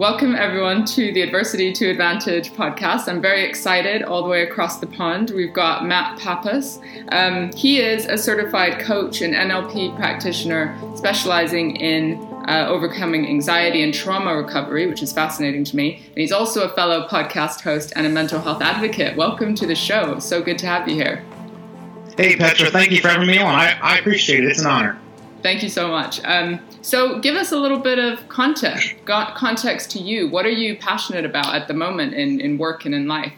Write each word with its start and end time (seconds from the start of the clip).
Welcome, 0.00 0.34
everyone, 0.34 0.86
to 0.86 1.12
the 1.12 1.20
Adversity 1.20 1.74
to 1.74 1.90
Advantage 1.90 2.52
podcast. 2.52 3.06
I'm 3.06 3.20
very 3.20 3.44
excited 3.44 4.02
all 4.02 4.22
the 4.22 4.30
way 4.30 4.44
across 4.44 4.78
the 4.78 4.86
pond. 4.86 5.28
We've 5.28 5.52
got 5.52 5.84
Matt 5.84 6.18
Pappas. 6.18 6.80
Um, 7.12 7.52
he 7.52 7.82
is 7.82 8.06
a 8.06 8.16
certified 8.16 8.80
coach 8.80 9.20
and 9.20 9.34
NLP 9.34 9.94
practitioner 9.96 10.74
specializing 10.96 11.76
in 11.76 12.14
uh, 12.48 12.64
overcoming 12.66 13.28
anxiety 13.28 13.82
and 13.82 13.92
trauma 13.92 14.34
recovery, 14.34 14.86
which 14.86 15.02
is 15.02 15.12
fascinating 15.12 15.64
to 15.64 15.76
me. 15.76 15.96
And 15.96 16.16
he's 16.16 16.32
also 16.32 16.62
a 16.62 16.70
fellow 16.70 17.06
podcast 17.06 17.60
host 17.60 17.92
and 17.94 18.06
a 18.06 18.10
mental 18.10 18.40
health 18.40 18.62
advocate. 18.62 19.18
Welcome 19.18 19.54
to 19.56 19.66
the 19.66 19.74
show. 19.74 20.18
So 20.18 20.40
good 20.40 20.56
to 20.60 20.66
have 20.66 20.88
you 20.88 20.94
here. 20.94 21.22
Hey, 22.16 22.36
Petra, 22.36 22.70
thank 22.70 22.90
you 22.90 23.02
for 23.02 23.08
having 23.08 23.28
me 23.28 23.36
on. 23.36 23.54
I, 23.54 23.78
I 23.82 23.98
appreciate 23.98 24.44
it. 24.44 24.46
It's 24.46 24.60
an 24.60 24.66
honor. 24.66 24.98
Thank 25.42 25.62
you 25.62 25.68
so 25.68 25.88
much. 25.88 26.20
Um, 26.24 26.60
so, 26.82 27.18
give 27.18 27.34
us 27.34 27.52
a 27.52 27.56
little 27.56 27.78
bit 27.78 27.98
of 27.98 28.28
context, 28.28 28.94
context 29.06 29.90
to 29.92 29.98
you. 29.98 30.28
What 30.28 30.44
are 30.44 30.50
you 30.50 30.76
passionate 30.76 31.24
about 31.24 31.54
at 31.54 31.68
the 31.68 31.74
moment 31.74 32.14
in, 32.14 32.40
in 32.40 32.58
work 32.58 32.84
and 32.84 32.94
in 32.94 33.08
life? 33.08 33.32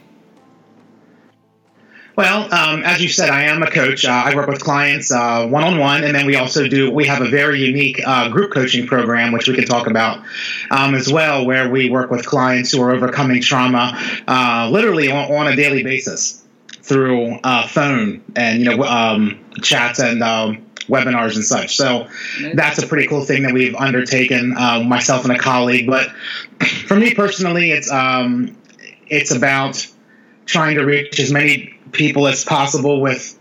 Well, 2.14 2.52
um, 2.52 2.82
as 2.82 3.00
you 3.00 3.08
said, 3.08 3.30
I 3.30 3.44
am 3.44 3.62
a 3.62 3.70
coach. 3.70 4.04
Uh, 4.04 4.10
I 4.10 4.34
work 4.34 4.46
with 4.46 4.62
clients 4.62 5.10
one 5.10 5.64
on 5.64 5.78
one, 5.78 6.04
and 6.04 6.14
then 6.14 6.26
we 6.26 6.36
also 6.36 6.68
do. 6.68 6.90
We 6.90 7.06
have 7.06 7.22
a 7.22 7.28
very 7.28 7.60
unique 7.60 8.02
uh, 8.06 8.28
group 8.28 8.52
coaching 8.52 8.86
program, 8.86 9.32
which 9.32 9.48
we 9.48 9.54
can 9.54 9.64
talk 9.64 9.86
about 9.86 10.22
um, 10.70 10.94
as 10.94 11.10
well, 11.10 11.46
where 11.46 11.70
we 11.70 11.88
work 11.88 12.10
with 12.10 12.26
clients 12.26 12.72
who 12.72 12.82
are 12.82 12.90
overcoming 12.90 13.40
trauma, 13.40 13.98
uh, 14.28 14.68
literally 14.70 15.10
on, 15.10 15.32
on, 15.32 15.48
a 15.48 15.56
daily 15.56 15.82
basis 15.82 16.42
through 16.82 17.38
uh, 17.44 17.66
phone 17.66 18.22
and 18.36 18.58
you 18.58 18.64
know 18.66 18.82
um, 18.84 19.42
chats 19.62 19.98
and 19.98 20.22
um, 20.22 20.62
webinars 20.84 21.34
and 21.36 21.44
such. 21.44 21.76
So 21.76 22.08
that's 22.54 22.82
a 22.82 22.86
pretty 22.86 23.06
cool 23.08 23.24
thing 23.24 23.42
that 23.42 23.52
we've 23.52 23.74
undertaken, 23.74 24.56
uh, 24.56 24.82
myself 24.82 25.24
and 25.24 25.32
a 25.32 25.38
colleague. 25.38 25.86
But 25.86 26.10
for 26.86 26.96
me 26.96 27.14
personally, 27.14 27.70
it's 27.70 27.90
um, 27.90 28.56
it's 29.06 29.30
about 29.30 29.86
trying 30.46 30.76
to 30.76 30.84
reach 30.84 31.20
as 31.20 31.32
many 31.32 31.78
people 31.92 32.26
as 32.26 32.44
possible 32.44 33.00
with 33.00 33.38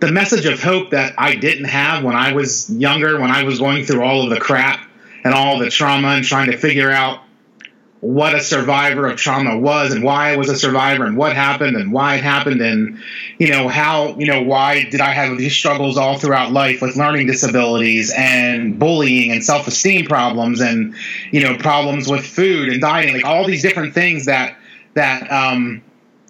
the 0.00 0.12
message 0.12 0.46
of 0.46 0.62
hope 0.62 0.90
that 0.90 1.14
I 1.18 1.34
didn't 1.34 1.64
have 1.64 2.04
when 2.04 2.14
I 2.14 2.32
was 2.32 2.70
younger, 2.70 3.20
when 3.20 3.30
I 3.30 3.42
was 3.42 3.58
going 3.58 3.84
through 3.84 4.04
all 4.04 4.22
of 4.22 4.30
the 4.30 4.38
crap 4.38 4.80
and 5.24 5.34
all 5.34 5.58
the 5.58 5.70
trauma 5.70 6.08
and 6.08 6.24
trying 6.24 6.50
to 6.50 6.56
figure 6.56 6.90
out 6.90 7.20
what 8.00 8.32
a 8.34 8.40
survivor 8.40 9.06
of 9.06 9.16
trauma 9.16 9.58
was 9.58 9.92
and 9.92 10.04
why 10.04 10.32
I 10.32 10.36
was 10.36 10.48
a 10.48 10.56
survivor 10.56 11.04
and 11.04 11.16
what 11.16 11.34
happened 11.34 11.76
and 11.76 11.92
why 11.92 12.14
it 12.14 12.22
happened 12.22 12.60
and 12.60 12.98
you 13.38 13.50
know 13.50 13.66
how 13.66 14.16
you 14.16 14.26
know 14.26 14.42
why 14.42 14.84
did 14.84 15.00
I 15.00 15.12
have 15.12 15.36
these 15.36 15.54
struggles 15.54 15.98
all 15.98 16.16
throughout 16.16 16.52
life 16.52 16.80
with 16.80 16.96
learning 16.96 17.26
disabilities 17.26 18.12
and 18.16 18.78
bullying 18.78 19.32
and 19.32 19.42
self-esteem 19.42 20.06
problems 20.06 20.60
and 20.60 20.94
you 21.32 21.40
know 21.40 21.56
problems 21.56 22.08
with 22.08 22.24
food 22.24 22.68
and 22.68 22.80
dieting 22.80 23.14
like 23.14 23.24
all 23.24 23.44
these 23.44 23.62
different 23.62 23.94
things 23.94 24.26
that 24.26 24.56
that 24.94 25.30
um 25.32 25.82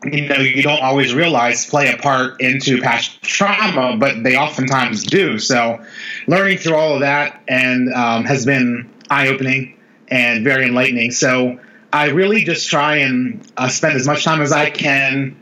you 0.05 0.27
know 0.27 0.37
you 0.37 0.63
don't 0.63 0.81
always 0.81 1.13
realize 1.13 1.67
play 1.67 1.93
a 1.93 1.99
part 1.99 2.41
into 2.41 2.81
past 2.81 3.21
trauma 3.21 3.95
but 3.99 4.23
they 4.23 4.37
oftentimes 4.37 5.05
do. 5.05 5.39
So 5.39 5.85
learning 6.27 6.59
through 6.59 6.77
all 6.77 6.95
of 6.95 7.01
that 7.01 7.43
and 7.47 7.93
um, 7.93 8.25
has 8.25 8.47
been 8.47 8.89
eye-opening 9.11 9.78
and 10.11 10.45
very 10.45 10.67
enlightening. 10.67 11.11
So 11.11 11.59
I 11.93 12.07
really 12.11 12.45
just 12.45 12.69
try 12.69 12.97
and 12.97 13.47
uh, 13.57 13.69
spend 13.69 13.97
as 13.97 14.07
much 14.07 14.25
time 14.25 14.43
as 14.43 14.53
I 14.53 14.71
can, 14.71 15.37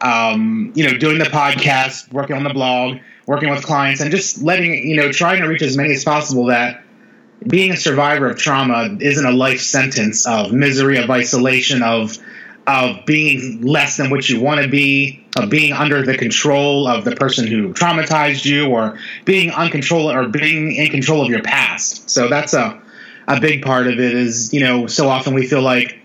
um, 0.00 0.72
you 0.74 0.88
know, 0.88 0.96
doing 0.96 1.18
the 1.18 1.24
podcast, 1.24 2.12
working 2.12 2.36
on 2.36 2.44
the 2.44 2.54
blog, 2.54 2.98
working 3.26 3.50
with 3.50 3.64
clients, 3.64 4.00
and 4.00 4.10
just 4.10 4.42
letting, 4.42 4.88
you 4.88 4.96
know, 4.96 5.10
trying 5.10 5.40
to 5.40 5.48
reach 5.48 5.62
as 5.62 5.76
many 5.76 5.92
as 5.94 6.04
possible 6.04 6.46
that 6.46 6.82
being 7.46 7.72
a 7.72 7.76
survivor 7.76 8.28
of 8.28 8.36
trauma 8.36 8.96
isn't 9.00 9.24
a 9.24 9.32
life 9.32 9.60
sentence 9.60 10.26
of 10.26 10.52
misery, 10.52 10.98
of 10.98 11.10
isolation, 11.10 11.82
of 11.82 12.18
of 12.66 13.04
being 13.04 13.62
less 13.62 13.96
than 13.96 14.10
what 14.10 14.28
you 14.28 14.40
want 14.40 14.60
to 14.62 14.68
be, 14.68 15.26
of 15.36 15.50
being 15.50 15.72
under 15.72 16.04
the 16.04 16.16
control 16.16 16.86
of 16.86 17.04
the 17.04 17.16
person 17.16 17.46
who 17.46 17.72
traumatized 17.72 18.44
you, 18.44 18.68
or 18.68 18.98
being 19.24 19.50
uncontrolled 19.50 20.14
or 20.14 20.28
being 20.28 20.72
in 20.72 20.88
control 20.90 21.22
of 21.22 21.28
your 21.28 21.42
past. 21.42 22.08
So 22.08 22.28
that's 22.28 22.52
a 22.54 22.80
a 23.30 23.40
big 23.40 23.62
part 23.62 23.86
of 23.86 24.00
it 24.00 24.14
is, 24.14 24.52
you 24.52 24.60
know, 24.60 24.86
so 24.88 25.08
often 25.08 25.34
we 25.34 25.46
feel 25.46 25.62
like, 25.62 25.98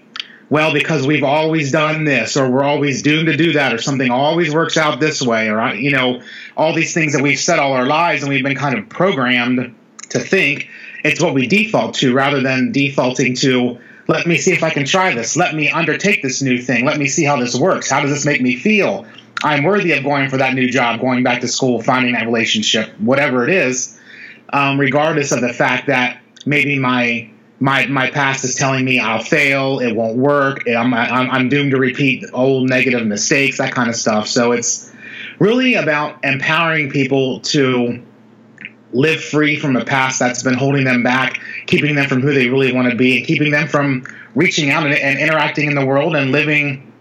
well, 0.50 0.72
because 0.72 1.08
we've 1.08 1.24
always 1.24 1.72
done 1.72 2.06
this, 2.06 2.38
or 2.38 2.50
we're 2.52 2.63
always 2.63 3.02
doomed 3.02 3.25
to 3.25 3.36
do 3.36 3.53
that, 3.53 3.74
or 3.74 3.80
something 3.80 4.12
always 4.12 4.53
works 4.53 4.78
out 4.78 5.00
this 5.00 5.24
way, 5.24 5.50
or, 5.50 5.74
you 5.74 5.91
know, 5.91 6.22
all 6.56 6.74
these 6.74 6.94
things 6.94 7.13
that 7.13 7.24
we've 7.24 7.40
said 7.40 7.58
all 7.58 7.74
our 7.74 7.88
lives 7.88 8.22
and 8.22 8.30
we've 8.30 8.44
been 8.44 8.56
kind 8.56 8.78
of 8.78 8.88
programmed 8.90 9.74
to 10.09 10.19
think 10.19 10.69
it's 11.03 11.19
what 11.19 11.34
we 11.34 11.47
default 11.47 11.96
to 11.96 12.13
rather 12.13 12.41
than 12.41 12.72
defaulting 12.72 13.36
to, 13.36 13.80
let 14.07 14.28
me 14.28 14.38
see 14.38 14.52
if 14.53 14.62
I 14.62 14.69
can 14.69 14.86
try 14.86 15.16
this. 15.16 15.36
Let 15.36 15.56
me 15.56 15.72
undertake 15.72 16.22
this 16.22 16.44
new 16.44 16.62
thing. 16.62 16.86
Let 16.86 17.00
me 17.00 17.07
see 17.07 17.24
how 17.24 17.38
this 17.40 17.56
works. 17.56 17.90
How 17.90 18.02
does 18.02 18.12
this 18.12 18.25
make 18.25 18.42
me 18.42 18.56
feel? 18.56 19.07
I'm 19.44 19.63
worthy 19.63 19.94
of 19.94 20.03
going 20.03 20.30
for 20.30 20.38
that 20.38 20.53
new 20.53 20.69
job, 20.69 21.02
going 21.02 21.24
back 21.24 21.42
to 21.42 21.47
school, 21.47 21.81
finding 21.81 22.13
that 22.13 22.25
relationship, 22.25 22.90
whatever 23.00 23.44
it 23.44 23.50
is, 23.50 24.00
um, 24.53 24.80
regardless 24.80 25.31
of 25.31 25.42
the 25.42 25.53
fact 25.53 25.88
that 25.88 26.19
maybe 26.45 26.78
my 26.79 27.29
my 27.59 27.85
my 27.88 28.09
past 28.11 28.44
is 28.44 28.56
telling 28.56 28.85
me 28.85 29.00
I'll 29.00 29.23
fail, 29.23 29.79
it 29.79 29.94
won't 29.94 30.17
work, 30.17 30.67
I'm, 30.67 30.94
I'm, 30.94 31.31
I'm 31.31 31.50
doomed 31.50 31.72
to 31.72 31.78
repeat 31.78 32.25
old 32.33 32.69
negative 32.69 33.06
mistakes, 33.06 33.57
that 33.57 33.73
kind 33.73 33.89
of 33.89 33.95
stuff. 33.95 34.28
So 34.28 34.51
it's 34.51 34.91
really 35.39 35.75
about 35.75 36.23
empowering 36.23 36.89
people 36.89 37.39
to 37.41 38.03
live 38.91 39.22
free 39.23 39.57
from 39.57 39.73
the 39.73 39.83
past 39.83 40.19
that's 40.19 40.44
been 40.44 40.53
holding 40.53 40.85
them 40.85 41.03
back, 41.03 41.39
keeping 41.67 41.95
them 41.95 42.07
from 42.07 42.22
who 42.22 42.33
they 42.33 42.50
really 42.50 42.72
want 42.72 42.89
to 42.89 42.95
be, 42.95 43.17
and 43.17 43.27
keeping 43.27 43.51
them 43.51 43.67
from 43.67 44.06
reaching 44.35 44.69
out 44.69 44.85
and, 44.85 44.95
and 44.95 45.19
interacting 45.19 45.67
in 45.67 45.75
the 45.75 45.85
world 45.85 46.16
and 46.16 46.31
living 46.31 46.91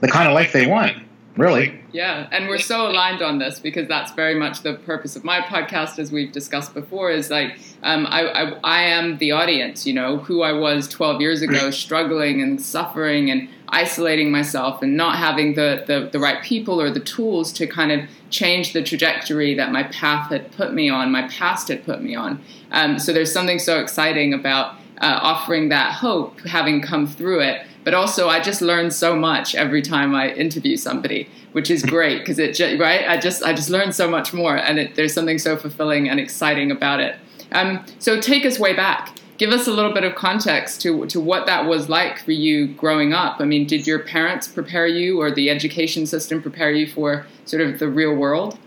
the 0.00 0.08
kind 0.08 0.28
of 0.28 0.34
life 0.34 0.52
they 0.52 0.66
want. 0.66 0.96
Really. 1.36 1.78
Yeah, 1.92 2.28
and 2.32 2.48
we're 2.48 2.58
so 2.58 2.88
aligned 2.88 3.20
on 3.20 3.38
this 3.38 3.58
because 3.58 3.86
that's 3.88 4.12
very 4.12 4.34
much 4.34 4.62
the 4.62 4.74
purpose 4.74 5.16
of 5.16 5.24
my 5.24 5.40
podcast, 5.40 5.98
as 5.98 6.10
we've 6.10 6.32
discussed 6.32 6.72
before. 6.72 7.10
Is 7.10 7.30
like 7.30 7.58
um, 7.82 8.06
I, 8.06 8.26
I, 8.26 8.58
I 8.64 8.82
am 8.84 9.18
the 9.18 9.32
audience, 9.32 9.86
you 9.86 9.92
know, 9.92 10.18
who 10.18 10.42
I 10.42 10.52
was 10.52 10.88
12 10.88 11.20
years 11.20 11.42
ago, 11.42 11.70
struggling 11.70 12.40
and 12.40 12.60
suffering 12.60 13.30
and 13.30 13.48
isolating 13.68 14.30
myself 14.30 14.80
and 14.80 14.96
not 14.96 15.18
having 15.18 15.54
the, 15.54 15.84
the 15.86 16.08
the 16.10 16.18
right 16.18 16.42
people 16.42 16.80
or 16.80 16.90
the 16.90 17.00
tools 17.00 17.52
to 17.52 17.66
kind 17.66 17.92
of 17.92 18.08
change 18.30 18.72
the 18.72 18.82
trajectory 18.82 19.54
that 19.54 19.72
my 19.72 19.82
path 19.84 20.30
had 20.30 20.50
put 20.52 20.72
me 20.72 20.88
on, 20.88 21.12
my 21.12 21.28
past 21.28 21.68
had 21.68 21.84
put 21.84 22.02
me 22.02 22.14
on. 22.14 22.40
Um, 22.72 22.98
so 22.98 23.12
there's 23.12 23.32
something 23.32 23.58
so 23.58 23.78
exciting 23.80 24.32
about 24.32 24.76
uh, 25.00 25.18
offering 25.22 25.68
that 25.70 25.92
hope, 25.92 26.40
having 26.40 26.82
come 26.82 27.06
through 27.06 27.40
it 27.40 27.66
but 27.86 27.94
also 27.94 28.28
I 28.28 28.40
just 28.40 28.62
learn 28.62 28.90
so 28.90 29.14
much 29.14 29.54
every 29.54 29.80
time 29.80 30.12
I 30.12 30.32
interview 30.32 30.76
somebody, 30.76 31.28
which 31.52 31.70
is 31.70 31.84
great 31.84 32.18
because 32.18 32.40
it 32.40 32.56
just, 32.56 32.80
right. 32.80 33.08
I 33.08 33.16
just 33.16 33.44
I 33.44 33.52
just 33.52 33.70
learn 33.70 33.92
so 33.92 34.10
much 34.10 34.34
more, 34.34 34.56
and 34.56 34.80
it, 34.80 34.96
there's 34.96 35.14
something 35.14 35.38
so 35.38 35.56
fulfilling 35.56 36.08
and 36.08 36.18
exciting 36.18 36.72
about 36.72 36.98
it. 36.98 37.14
Um, 37.52 37.86
so 38.00 38.20
take 38.20 38.44
us 38.44 38.58
way 38.58 38.74
back. 38.74 39.16
Give 39.38 39.50
us 39.50 39.68
a 39.68 39.70
little 39.70 39.92
bit 39.92 40.02
of 40.02 40.16
context 40.16 40.82
to 40.82 41.06
to 41.06 41.20
what 41.20 41.46
that 41.46 41.66
was 41.66 41.88
like 41.88 42.18
for 42.18 42.32
you 42.32 42.66
growing 42.74 43.12
up. 43.12 43.40
I 43.40 43.44
mean, 43.44 43.68
did 43.68 43.86
your 43.86 44.00
parents 44.00 44.48
prepare 44.48 44.88
you, 44.88 45.20
or 45.20 45.30
the 45.30 45.48
education 45.48 46.06
system 46.06 46.42
prepare 46.42 46.72
you 46.72 46.88
for 46.88 47.24
sort 47.44 47.62
of 47.62 47.78
the 47.78 47.88
real 47.88 48.16
world? 48.16 48.58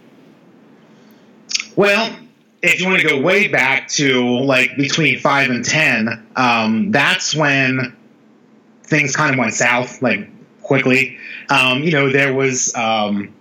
Well, 1.75 2.15
if 2.61 2.79
you 2.79 2.87
want 2.87 3.01
to 3.01 3.07
go 3.07 3.19
way 3.21 3.47
back 3.47 3.87
to 3.89 4.39
like 4.39 4.75
between 4.75 5.19
five 5.19 5.49
and 5.49 5.63
ten, 5.63 6.27
um, 6.35 6.91
that's 6.91 7.33
when 7.33 7.95
things 8.83 9.15
kind 9.15 9.33
of 9.33 9.39
went 9.39 9.53
south 9.53 10.01
like 10.01 10.27
quickly. 10.61 11.17
Um, 11.49 11.83
you 11.83 11.91
know, 11.91 12.11
there 12.11 12.33
was 12.33 12.75
um, 12.75 13.33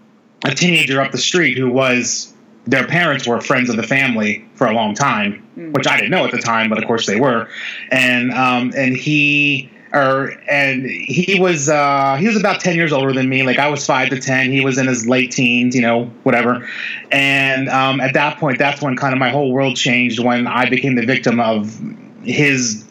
a 0.44 0.54
teenager 0.54 1.00
up 1.00 1.12
the 1.12 1.18
street 1.18 1.58
who 1.58 1.70
was 1.70 2.32
their 2.66 2.86
parents 2.86 3.26
were 3.26 3.40
friends 3.40 3.70
of 3.70 3.76
the 3.76 3.82
family 3.82 4.46
for 4.54 4.66
a 4.66 4.72
long 4.72 4.94
time, 4.94 5.46
mm. 5.56 5.72
which 5.72 5.86
I 5.86 5.96
didn't 5.96 6.10
know 6.10 6.24
at 6.24 6.32
the 6.32 6.38
time, 6.38 6.68
but 6.68 6.78
of 6.78 6.84
course 6.84 7.06
they 7.06 7.18
were. 7.18 7.48
And 7.90 8.30
um, 8.32 8.72
and 8.76 8.96
he 8.96 9.70
or 9.92 10.32
and 10.48 10.84
he 10.86 11.38
was 11.40 11.68
uh, 11.68 12.16
he 12.16 12.26
was 12.26 12.36
about 12.36 12.60
ten 12.60 12.76
years 12.76 12.92
older 12.92 13.12
than 13.12 13.28
me. 13.28 13.42
Like 13.42 13.58
I 13.58 13.68
was 13.68 13.86
five 13.86 14.10
to 14.10 14.20
ten, 14.20 14.52
he 14.52 14.64
was 14.64 14.78
in 14.78 14.86
his 14.86 15.06
late 15.06 15.30
teens, 15.30 15.74
you 15.74 15.82
know, 15.82 16.04
whatever. 16.22 16.68
And 17.10 17.68
um, 17.68 18.00
at 18.00 18.14
that 18.14 18.38
point, 18.38 18.58
that's 18.58 18.82
when 18.82 18.96
kind 18.96 19.12
of 19.12 19.18
my 19.18 19.30
whole 19.30 19.52
world 19.52 19.76
changed 19.76 20.18
when 20.18 20.46
I 20.46 20.68
became 20.68 20.94
the 20.94 21.06
victim 21.06 21.40
of 21.40 21.80
his 22.22 22.84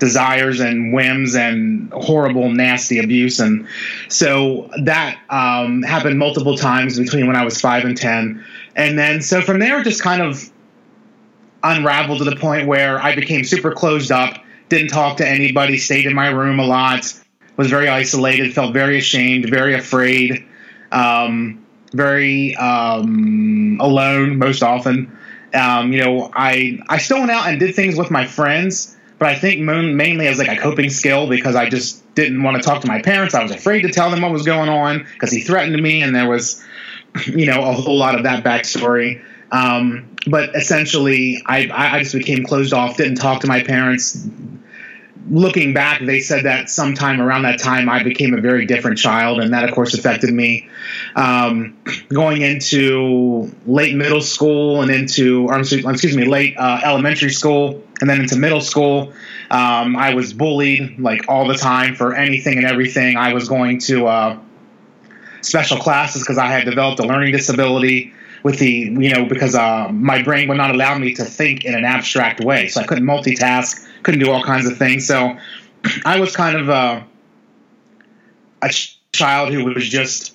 desires 0.00 0.58
and 0.58 0.92
whims 0.92 1.36
and 1.36 1.92
horrible, 1.92 2.50
nasty 2.50 2.98
abuse. 2.98 3.38
And 3.38 3.68
so 4.08 4.68
that 4.82 5.18
um, 5.28 5.82
happened 5.82 6.18
multiple 6.18 6.56
times 6.56 6.98
between 6.98 7.28
when 7.28 7.36
I 7.36 7.44
was 7.44 7.60
five 7.60 7.84
and 7.84 7.96
10. 7.96 8.44
And 8.74 8.98
then, 8.98 9.20
so 9.20 9.42
from 9.42 9.60
there, 9.60 9.82
just 9.84 10.02
kind 10.02 10.22
of 10.22 10.50
unraveled 11.62 12.18
to 12.18 12.24
the 12.24 12.36
point 12.36 12.66
where 12.66 12.98
I 13.00 13.14
became 13.14 13.44
super 13.44 13.70
closed 13.70 14.10
up, 14.10 14.42
didn't 14.70 14.88
talk 14.88 15.18
to 15.18 15.28
anybody, 15.28 15.76
stayed 15.76 16.06
in 16.06 16.14
my 16.14 16.28
room 16.28 16.58
a 16.58 16.64
lot, 16.64 17.12
was 17.56 17.68
very 17.68 17.88
isolated, 17.88 18.54
felt 18.54 18.72
very 18.72 18.96
ashamed, 18.96 19.50
very 19.50 19.74
afraid, 19.74 20.46
um, 20.92 21.62
very 21.92 22.56
um, 22.56 23.76
alone 23.80 24.38
most 24.38 24.62
often. 24.62 25.16
Um, 25.52 25.92
you 25.92 26.02
know, 26.02 26.30
I 26.32 26.78
I 26.88 26.98
still 26.98 27.18
went 27.18 27.32
out 27.32 27.48
and 27.48 27.58
did 27.58 27.74
things 27.74 27.98
with 27.98 28.10
my 28.10 28.24
friends, 28.24 28.96
but 29.18 29.28
I 29.28 29.34
think 29.34 29.60
mainly 29.60 30.28
as 30.28 30.38
like 30.38 30.48
a 30.48 30.56
coping 30.56 30.88
skill 30.88 31.28
because 31.28 31.56
I 31.56 31.68
just 31.68 32.14
didn't 32.14 32.42
want 32.42 32.56
to 32.56 32.62
talk 32.62 32.80
to 32.82 32.88
my 32.88 33.02
parents. 33.02 33.34
I 33.34 33.42
was 33.42 33.52
afraid 33.52 33.82
to 33.82 33.90
tell 33.90 34.10
them 34.10 34.22
what 34.22 34.30
was 34.30 34.44
going 34.44 34.68
on 34.68 35.06
because 35.12 35.32
he 35.32 35.40
threatened 35.40 35.80
me, 35.82 36.02
and 36.02 36.14
there 36.14 36.28
was, 36.28 36.64
you 37.26 37.46
know, 37.46 37.62
a 37.62 37.72
whole 37.72 37.98
lot 37.98 38.14
of 38.14 38.22
that 38.22 38.44
backstory. 38.44 39.22
Um, 39.52 40.08
but 40.26 40.54
essentially, 40.54 41.42
I, 41.46 41.68
I 41.72 41.98
just 42.00 42.14
became 42.14 42.44
closed 42.44 42.72
off, 42.72 42.96
didn't 42.96 43.16
talk 43.16 43.40
to 43.40 43.46
my 43.46 43.62
parents. 43.62 44.14
Looking 45.28 45.74
back, 45.74 46.00
they 46.04 46.20
said 46.20 46.44
that 46.44 46.70
sometime 46.70 47.20
around 47.20 47.42
that 47.42 47.58
time 47.58 47.88
I 47.88 48.02
became 48.02 48.34
a 48.34 48.40
very 48.40 48.66
different 48.66 48.98
child, 48.98 49.40
and 49.40 49.52
that, 49.52 49.64
of 49.64 49.74
course, 49.74 49.94
affected 49.94 50.32
me. 50.32 50.68
Um, 51.14 51.76
going 52.08 52.42
into 52.42 53.54
late 53.66 53.94
middle 53.94 54.22
school 54.22 54.82
and 54.82 54.90
into, 54.90 55.48
or 55.48 55.58
excuse 55.58 56.16
me, 56.16 56.24
late 56.24 56.56
uh, 56.56 56.80
elementary 56.84 57.30
school, 57.30 57.82
and 58.00 58.08
then 58.08 58.20
into 58.20 58.36
middle 58.36 58.60
school, 58.60 59.12
um, 59.50 59.96
I 59.96 60.14
was 60.14 60.32
bullied 60.32 60.98
like 60.98 61.28
all 61.28 61.46
the 61.46 61.56
time 61.56 61.94
for 61.94 62.14
anything 62.14 62.56
and 62.56 62.66
everything. 62.66 63.16
I 63.16 63.34
was 63.34 63.48
going 63.48 63.78
to 63.80 64.06
uh, 64.06 64.38
special 65.42 65.78
classes 65.78 66.22
because 66.22 66.38
I 66.38 66.46
had 66.46 66.64
developed 66.64 67.00
a 67.00 67.06
learning 67.06 67.32
disability 67.32 68.14
with 68.42 68.58
the 68.58 68.70
you 68.70 69.14
know 69.14 69.26
because 69.26 69.54
uh, 69.54 69.88
my 69.92 70.22
brain 70.22 70.48
would 70.48 70.56
not 70.56 70.70
allow 70.70 70.96
me 70.96 71.14
to 71.14 71.24
think 71.24 71.64
in 71.64 71.74
an 71.74 71.84
abstract 71.84 72.40
way, 72.40 72.68
so 72.68 72.80
I 72.80 72.84
couldn't 72.84 73.04
multitask, 73.04 73.86
couldn't 74.02 74.20
do 74.20 74.30
all 74.30 74.42
kinds 74.42 74.66
of 74.66 74.76
things. 74.76 75.06
So 75.06 75.36
I 76.04 76.20
was 76.20 76.34
kind 76.34 76.56
of 76.56 76.70
uh, 76.70 77.02
a 78.62 78.68
ch- 78.68 78.98
child 79.12 79.52
who 79.52 79.64
was 79.64 79.88
just 79.88 80.34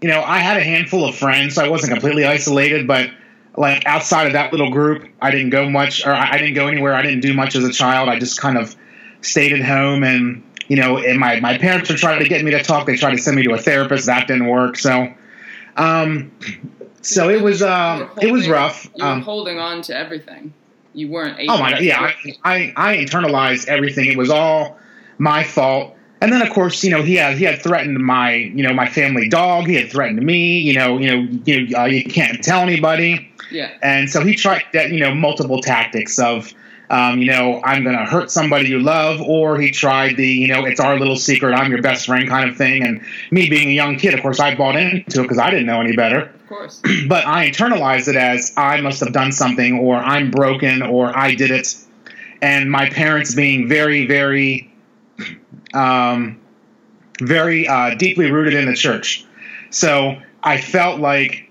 you 0.00 0.08
know 0.08 0.22
I 0.22 0.38
had 0.38 0.56
a 0.56 0.64
handful 0.64 1.08
of 1.08 1.14
friends, 1.14 1.54
so 1.54 1.64
I 1.64 1.68
wasn't 1.68 1.92
completely 1.92 2.24
isolated, 2.24 2.86
but 2.86 3.10
like 3.56 3.84
outside 3.86 4.26
of 4.26 4.32
that 4.34 4.52
little 4.52 4.70
group, 4.70 5.08
I 5.20 5.30
didn't 5.30 5.50
go 5.50 5.68
much, 5.68 6.06
or 6.06 6.14
I 6.14 6.38
didn't 6.38 6.54
go 6.54 6.68
anywhere. 6.68 6.94
I 6.94 7.02
didn't 7.02 7.20
do 7.20 7.34
much 7.34 7.56
as 7.56 7.64
a 7.64 7.72
child. 7.72 8.08
I 8.08 8.18
just 8.18 8.40
kind 8.40 8.56
of 8.56 8.76
stayed 9.20 9.52
at 9.52 9.64
home, 9.64 10.04
and 10.04 10.42
you 10.68 10.76
know, 10.76 10.98
and 10.98 11.18
my 11.18 11.40
my 11.40 11.58
parents 11.58 11.90
were 11.90 11.96
trying 11.96 12.22
to 12.22 12.28
get 12.28 12.44
me 12.44 12.52
to 12.52 12.62
talk. 12.62 12.86
They 12.86 12.96
tried 12.96 13.12
to 13.12 13.18
send 13.18 13.36
me 13.36 13.42
to 13.44 13.52
a 13.54 13.58
therapist. 13.58 14.06
That 14.06 14.28
didn't 14.28 14.46
work. 14.46 14.76
So, 14.76 15.12
um, 15.76 16.30
so 17.02 17.28
it 17.28 17.42
was 17.42 17.62
uh, 17.62 18.08
it 18.22 18.30
was 18.30 18.48
rough. 18.48 18.88
You 18.94 19.04
were 19.04 19.10
um, 19.10 19.22
holding 19.22 19.58
on 19.58 19.82
to 19.82 19.96
everything. 19.96 20.54
You 20.94 21.08
weren't. 21.08 21.38
Able 21.38 21.54
oh 21.54 21.58
my 21.58 21.72
god! 21.72 21.82
Yeah, 21.82 22.00
I, 22.00 22.36
I 22.44 22.72
I 22.76 22.96
internalized 22.96 23.68
everything. 23.68 24.10
It 24.10 24.16
was 24.16 24.30
all 24.30 24.78
my 25.18 25.44
fault. 25.44 25.94
And 26.20 26.32
then, 26.32 26.42
of 26.42 26.50
course, 26.50 26.82
you 26.82 26.90
know, 26.90 27.02
he 27.02 27.14
had 27.14 27.36
he 27.38 27.44
had 27.44 27.62
threatened 27.62 27.98
my 27.98 28.32
you 28.32 28.62
know 28.62 28.72
my 28.72 28.88
family 28.88 29.28
dog. 29.28 29.66
He 29.66 29.74
had 29.74 29.90
threatened 29.90 30.20
me. 30.20 30.58
You 30.58 30.74
know, 30.74 30.98
you 30.98 31.06
know, 31.08 31.40
you 31.44 31.76
uh, 31.76 31.84
you 31.84 32.04
can't 32.04 32.42
tell 32.42 32.60
anybody. 32.60 33.28
Yeah. 33.50 33.76
And 33.82 34.10
so 34.10 34.22
he 34.22 34.34
tried 34.34 34.64
that, 34.72 34.90
you 34.90 35.00
know, 35.00 35.14
multiple 35.14 35.60
tactics 35.60 36.18
of, 36.18 36.52
um, 36.90 37.18
you 37.18 37.26
know, 37.26 37.60
I'm 37.64 37.82
going 37.84 37.96
to 37.96 38.04
hurt 38.04 38.30
somebody 38.30 38.68
you 38.68 38.80
love, 38.80 39.20
or 39.20 39.58
he 39.58 39.70
tried 39.70 40.16
the, 40.16 40.26
you 40.26 40.48
know, 40.48 40.64
it's 40.64 40.80
our 40.80 40.98
little 40.98 41.16
secret, 41.16 41.54
I'm 41.54 41.70
your 41.70 41.82
best 41.82 42.06
friend 42.06 42.28
kind 42.28 42.48
of 42.48 42.56
thing. 42.56 42.84
And 42.84 43.02
me 43.30 43.48
being 43.48 43.68
a 43.68 43.72
young 43.72 43.96
kid, 43.96 44.14
of 44.14 44.20
course, 44.20 44.40
I 44.40 44.54
bought 44.54 44.76
into 44.76 45.20
it 45.20 45.22
because 45.22 45.38
I 45.38 45.50
didn't 45.50 45.66
know 45.66 45.80
any 45.80 45.96
better. 45.96 46.32
Course. 46.48 46.80
but 47.08 47.26
I 47.26 47.50
internalized 47.50 48.08
it 48.08 48.16
as 48.16 48.52
I 48.56 48.80
must 48.80 49.00
have 49.00 49.12
done 49.12 49.32
something, 49.32 49.78
or 49.78 49.96
I'm 49.96 50.30
broken, 50.30 50.82
or 50.82 51.16
I 51.16 51.34
did 51.34 51.50
it. 51.50 51.76
And 52.40 52.70
my 52.70 52.88
parents 52.88 53.34
being 53.34 53.68
very, 53.68 54.06
very, 54.06 54.72
um, 55.74 56.40
very 57.20 57.68
uh, 57.68 57.94
deeply 57.96 58.30
rooted 58.30 58.54
in 58.54 58.66
the 58.66 58.74
church. 58.74 59.24
So 59.70 60.16
I 60.42 60.60
felt 60.60 61.00
like 61.00 61.50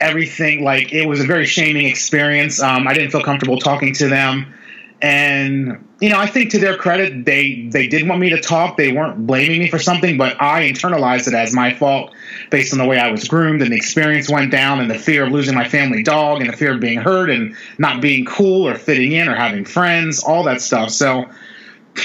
everything 0.00 0.64
like 0.64 0.92
it 0.92 1.06
was 1.06 1.20
a 1.20 1.24
very 1.24 1.44
shaming 1.44 1.86
experience. 1.86 2.60
Um, 2.60 2.88
I 2.88 2.94
didn't 2.94 3.10
feel 3.10 3.22
comfortable 3.22 3.58
talking 3.58 3.92
to 3.94 4.08
them, 4.08 4.54
and 5.02 5.86
you 6.00 6.10
know 6.10 6.18
I 6.18 6.26
think 6.26 6.50
to 6.50 6.58
their 6.58 6.76
credit, 6.76 7.24
they 7.24 7.68
they 7.70 7.86
did 7.86 8.08
want 8.08 8.20
me 8.20 8.30
to 8.30 8.40
talk. 8.40 8.76
They 8.76 8.92
weren't 8.92 9.26
blaming 9.26 9.60
me 9.60 9.70
for 9.70 9.78
something, 9.78 10.18
but 10.18 10.40
I 10.40 10.68
internalized 10.70 11.28
it 11.28 11.34
as 11.34 11.54
my 11.54 11.74
fault 11.74 12.12
based 12.50 12.72
on 12.72 12.78
the 12.78 12.86
way 12.86 12.98
I 12.98 13.10
was 13.10 13.26
groomed 13.26 13.62
and 13.62 13.72
the 13.72 13.76
experience 13.76 14.28
went 14.28 14.50
down 14.50 14.80
and 14.80 14.90
the 14.90 14.98
fear 14.98 15.26
of 15.26 15.32
losing 15.32 15.54
my 15.54 15.68
family 15.68 16.02
dog 16.02 16.40
and 16.40 16.52
the 16.52 16.56
fear 16.56 16.74
of 16.74 16.80
being 16.80 17.00
hurt 17.00 17.30
and 17.30 17.54
not 17.78 18.00
being 18.02 18.24
cool 18.24 18.68
or 18.68 18.74
fitting 18.74 19.12
in 19.12 19.28
or 19.28 19.34
having 19.34 19.64
friends, 19.64 20.22
all 20.22 20.44
that 20.44 20.60
stuff. 20.60 20.90
So 20.90 21.26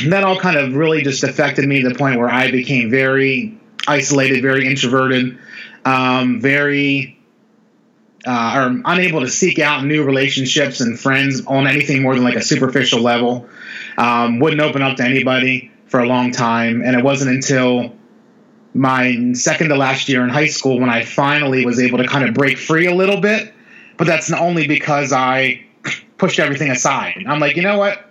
that 0.08 0.24
all 0.24 0.40
kind 0.40 0.58
of 0.58 0.76
really 0.76 1.02
just 1.02 1.24
affected 1.24 1.68
me 1.68 1.82
to 1.82 1.90
the 1.90 1.96
point 1.96 2.20
where 2.20 2.30
I 2.30 2.52
became 2.52 2.90
very 2.90 3.58
isolated, 3.88 4.42
very 4.42 4.68
introverted, 4.68 5.38
um, 5.86 6.42
very 6.42 7.15
uh, 8.26 8.32
are 8.32 8.82
unable 8.86 9.22
to 9.22 9.28
seek 9.28 9.60
out 9.60 9.86
new 9.86 10.04
relationships 10.04 10.82
and 10.82 11.00
friends 11.00 11.46
on 11.46 11.68
anything 11.68 12.02
more 12.02 12.16
than 12.16 12.24
like 12.24 12.36
a 12.36 12.42
superficial 12.42 13.02
level. 13.02 13.48
Um, 13.98 14.40
wouldn't 14.40 14.62
open 14.62 14.82
up 14.82 14.98
to 14.98 15.04
anybody 15.04 15.72
for 15.88 16.00
a 16.00 16.08
long 16.08 16.32
time, 16.32 16.82
and 16.82 16.98
it 16.98 17.04
wasn't 17.04 17.32
until 17.32 17.94
my 18.74 19.32
second 19.34 19.70
to 19.70 19.76
last 19.76 20.10
year 20.10 20.24
in 20.24 20.30
high 20.30 20.48
school 20.48 20.80
when 20.80 20.90
I 20.90 21.04
finally 21.04 21.66
was 21.66 21.80
able 21.80 21.98
to 22.00 22.08
kind 22.08 22.28
of 22.28 22.34
break 22.34 22.58
free 22.58 22.88
a 22.88 22.94
little 22.94 23.22
bit. 23.22 23.54
But 23.98 24.08
that's 24.08 24.30
not 24.30 24.42
only 24.42 24.68
because 24.68 25.14
I 25.14 25.64
pushed 26.18 26.40
everything 26.40 26.72
aside. 26.72 27.24
I'm 27.28 27.40
like, 27.40 27.56
you 27.56 27.62
know 27.62 27.78
what? 27.78 28.10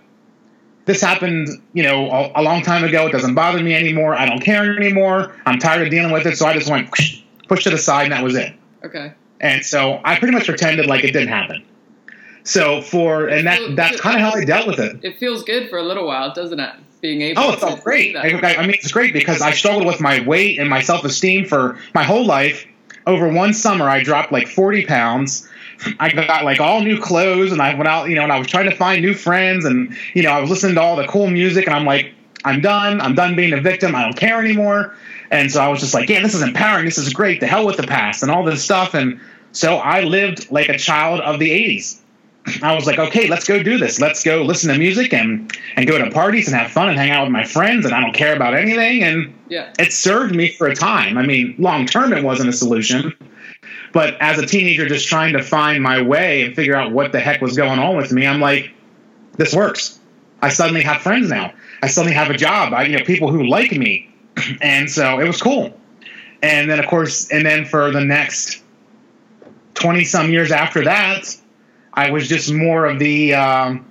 This 0.85 1.01
happened, 1.01 1.49
you 1.73 1.83
know, 1.83 2.09
a, 2.09 2.41
a 2.41 2.43
long 2.43 2.61
time 2.61 2.83
ago. 2.83 3.07
It 3.07 3.11
doesn't 3.11 3.35
bother 3.35 3.61
me 3.61 3.75
anymore. 3.75 4.15
I 4.15 4.25
don't 4.25 4.41
care 4.41 4.75
anymore. 4.75 5.35
I'm 5.45 5.59
tired 5.59 5.83
of 5.83 5.91
dealing 5.91 6.11
with 6.11 6.25
it. 6.25 6.37
So 6.37 6.45
I 6.45 6.53
just 6.53 6.69
went, 6.69 6.89
pushed 7.47 7.67
it 7.67 7.73
aside, 7.73 8.03
and 8.03 8.11
that 8.13 8.23
was 8.23 8.35
it. 8.35 8.53
Okay. 8.83 9.13
And 9.41 9.65
so 9.65 9.99
I 10.03 10.17
pretty 10.17 10.33
much 10.33 10.45
pretended 10.45 10.85
like 10.85 11.03
it 11.03 11.11
didn't 11.11 11.29
happen. 11.29 11.63
So 12.43 12.81
for 12.81 13.27
and 13.27 13.47
that 13.47 13.59
that's 13.75 13.99
kind 13.99 14.15
of 14.15 14.21
how 14.21 14.39
I 14.39 14.45
dealt 14.45 14.67
with 14.67 14.79
it. 14.79 15.03
It 15.03 15.17
feels 15.17 15.43
good 15.43 15.69
for 15.69 15.79
a 15.79 15.83
little 15.83 16.05
while, 16.05 16.33
doesn't 16.33 16.59
it? 16.59 16.73
Being 17.01 17.21
able. 17.21 17.41
Oh, 17.41 17.53
it 17.53 17.59
felt 17.59 17.83
great. 17.83 18.15
I, 18.15 18.29
I 18.29 18.61
mean, 18.61 18.75
it's 18.75 18.91
great 18.91 19.13
because 19.13 19.41
I 19.41 19.51
struggled 19.51 19.85
with 19.85 19.99
my 19.99 20.25
weight 20.25 20.59
and 20.59 20.69
my 20.69 20.81
self 20.81 21.03
esteem 21.03 21.45
for 21.45 21.77
my 21.93 22.03
whole 22.03 22.25
life. 22.25 22.65
Over 23.07 23.27
one 23.27 23.53
summer, 23.53 23.87
I 23.87 24.01
dropped 24.03 24.31
like 24.31 24.47
forty 24.47 24.85
pounds. 24.85 25.47
I 25.99 26.09
got 26.09 26.45
like 26.45 26.59
all 26.59 26.81
new 26.81 26.99
clothes, 26.99 27.51
and 27.51 27.61
I 27.61 27.75
went 27.75 27.87
out, 27.87 28.09
you 28.09 28.15
know, 28.15 28.23
and 28.23 28.31
I 28.31 28.39
was 28.39 28.47
trying 28.47 28.69
to 28.69 28.75
find 28.75 29.01
new 29.01 29.13
friends, 29.13 29.65
and 29.65 29.95
you 30.13 30.23
know, 30.23 30.29
I 30.29 30.39
was 30.39 30.49
listening 30.49 30.75
to 30.75 30.81
all 30.81 30.95
the 30.95 31.07
cool 31.07 31.27
music, 31.27 31.67
and 31.67 31.75
I'm 31.75 31.85
like, 31.85 32.13
I'm 32.45 32.61
done. 32.61 33.01
I'm 33.01 33.15
done 33.15 33.35
being 33.35 33.53
a 33.53 33.61
victim. 33.61 33.95
I 33.95 34.03
don't 34.03 34.15
care 34.15 34.39
anymore. 34.39 34.95
And 35.35 35.51
so 35.51 35.61
I 35.61 35.67
was 35.67 35.81
just 35.81 35.93
like, 35.93 36.07
yeah, 36.07 36.21
this 36.21 36.33
is 36.33 36.41
empowering. 36.41 36.85
This 36.85 36.97
is 36.97 37.11
great. 37.11 37.41
The 37.41 37.47
hell 37.47 37.65
with 37.65 37.75
the 37.75 37.85
past 37.85 38.23
and 38.23 38.31
all 38.31 38.45
this 38.45 38.63
stuff. 38.63 38.93
And 38.93 39.19
so 39.51 39.75
I 39.75 40.01
lived 40.01 40.49
like 40.49 40.69
a 40.69 40.77
child 40.77 41.19
of 41.19 41.39
the 41.39 41.49
80s. 41.49 41.99
I 42.63 42.73
was 42.73 42.85
like, 42.85 42.99
okay, 42.99 43.27
let's 43.27 43.45
go 43.45 43.61
do 43.61 43.77
this. 43.77 43.99
Let's 43.99 44.23
go 44.23 44.43
listen 44.43 44.71
to 44.71 44.79
music 44.79 45.13
and, 45.13 45.51
and 45.75 45.87
go 45.87 45.97
to 45.97 46.09
parties 46.09 46.47
and 46.47 46.55
have 46.55 46.71
fun 46.71 46.87
and 46.87 46.97
hang 46.97 47.09
out 47.09 47.23
with 47.23 47.33
my 47.33 47.43
friends. 47.43 47.85
And 47.85 47.93
I 47.93 47.99
don't 47.99 48.13
care 48.13 48.33
about 48.33 48.53
anything. 48.53 49.03
And 49.03 49.33
yeah. 49.49 49.73
it 49.77 49.91
served 49.91 50.33
me 50.33 50.53
for 50.53 50.67
a 50.67 50.75
time. 50.75 51.17
I 51.17 51.25
mean, 51.25 51.53
long 51.59 51.85
term, 51.85 52.13
it 52.13 52.23
wasn't 52.23 52.47
a 52.47 52.53
solution. 52.53 53.13
But 53.91 54.15
as 54.21 54.39
a 54.39 54.45
teenager, 54.45 54.87
just 54.87 55.09
trying 55.09 55.33
to 55.33 55.43
find 55.43 55.83
my 55.83 56.01
way 56.01 56.43
and 56.43 56.55
figure 56.55 56.75
out 56.75 56.93
what 56.93 57.11
the 57.11 57.19
heck 57.19 57.41
was 57.41 57.57
going 57.57 57.79
on 57.79 57.97
with 57.97 58.11
me, 58.13 58.25
I'm 58.25 58.39
like, 58.39 58.71
this 59.33 59.53
works. 59.53 59.99
I 60.41 60.47
suddenly 60.47 60.81
have 60.83 61.01
friends 61.01 61.29
now. 61.29 61.51
I 61.81 61.87
suddenly 61.87 62.15
have 62.15 62.29
a 62.29 62.37
job. 62.37 62.73
I, 62.73 62.83
you 62.83 62.97
know, 62.97 63.03
people 63.03 63.31
who 63.31 63.43
like 63.43 63.73
me. 63.73 64.14
And 64.61 64.89
so 64.89 65.19
it 65.19 65.27
was 65.27 65.41
cool. 65.41 65.73
And 66.41 66.69
then, 66.69 66.79
of 66.79 66.87
course, 66.87 67.31
and 67.31 67.45
then 67.45 67.65
for 67.65 67.91
the 67.91 68.01
next 68.01 68.61
20 69.75 70.03
some 70.05 70.29
years 70.31 70.51
after 70.51 70.83
that, 70.83 71.35
I 71.93 72.11
was 72.11 72.27
just 72.27 72.51
more 72.51 72.85
of 72.85 72.99
the, 72.99 73.33
um, 73.33 73.85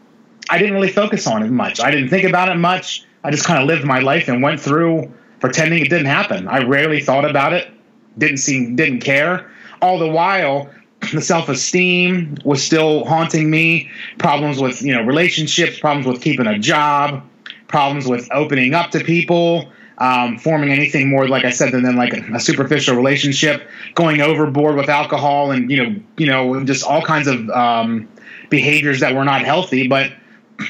I 0.50 0.58
didn't 0.58 0.74
really 0.74 0.92
focus 0.92 1.26
on 1.26 1.42
it 1.42 1.50
much. 1.50 1.80
I 1.80 1.90
didn't 1.90 2.10
think 2.10 2.24
about 2.24 2.48
it 2.48 2.56
much. 2.56 3.04
I 3.24 3.30
just 3.30 3.44
kind 3.44 3.60
of 3.60 3.66
lived 3.66 3.84
my 3.84 4.00
life 4.00 4.28
and 4.28 4.42
went 4.42 4.60
through 4.60 5.12
pretending 5.40 5.80
it 5.80 5.88
didn't 5.88 6.06
happen. 6.06 6.46
I 6.46 6.62
rarely 6.62 7.00
thought 7.00 7.24
about 7.28 7.52
it, 7.52 7.72
didn't 8.18 8.38
seem, 8.38 8.76
didn't 8.76 9.00
care. 9.00 9.50
All 9.80 9.98
the 9.98 10.08
while, 10.08 10.70
the 11.12 11.20
self-esteem 11.20 12.36
was 12.44 12.62
still 12.62 13.04
haunting 13.04 13.50
me. 13.50 13.90
Problems 14.18 14.60
with, 14.60 14.82
you 14.82 14.94
know, 14.94 15.02
relationships, 15.02 15.78
problems 15.78 16.06
with 16.06 16.22
keeping 16.22 16.46
a 16.46 16.58
job, 16.58 17.22
problems 17.68 18.06
with 18.06 18.28
opening 18.32 18.74
up 18.74 18.90
to 18.92 19.00
people, 19.02 19.70
um, 19.98 20.38
forming 20.38 20.70
anything 20.70 21.08
more, 21.08 21.28
like 21.28 21.44
I 21.44 21.50
said, 21.50 21.72
than, 21.72 21.82
than 21.82 21.96
like 21.96 22.12
a, 22.12 22.34
a, 22.34 22.40
superficial 22.40 22.96
relationship, 22.96 23.68
going 23.94 24.20
overboard 24.20 24.76
with 24.76 24.88
alcohol, 24.88 25.52
and 25.52 25.70
you 25.70 25.82
know, 25.82 26.00
you 26.16 26.26
know, 26.26 26.64
just 26.64 26.84
all 26.84 27.02
kinds 27.02 27.28
of 27.28 27.48
um, 27.50 28.08
behaviors 28.50 29.00
that 29.00 29.14
were 29.14 29.24
not 29.24 29.42
healthy. 29.42 29.86
But 29.86 30.12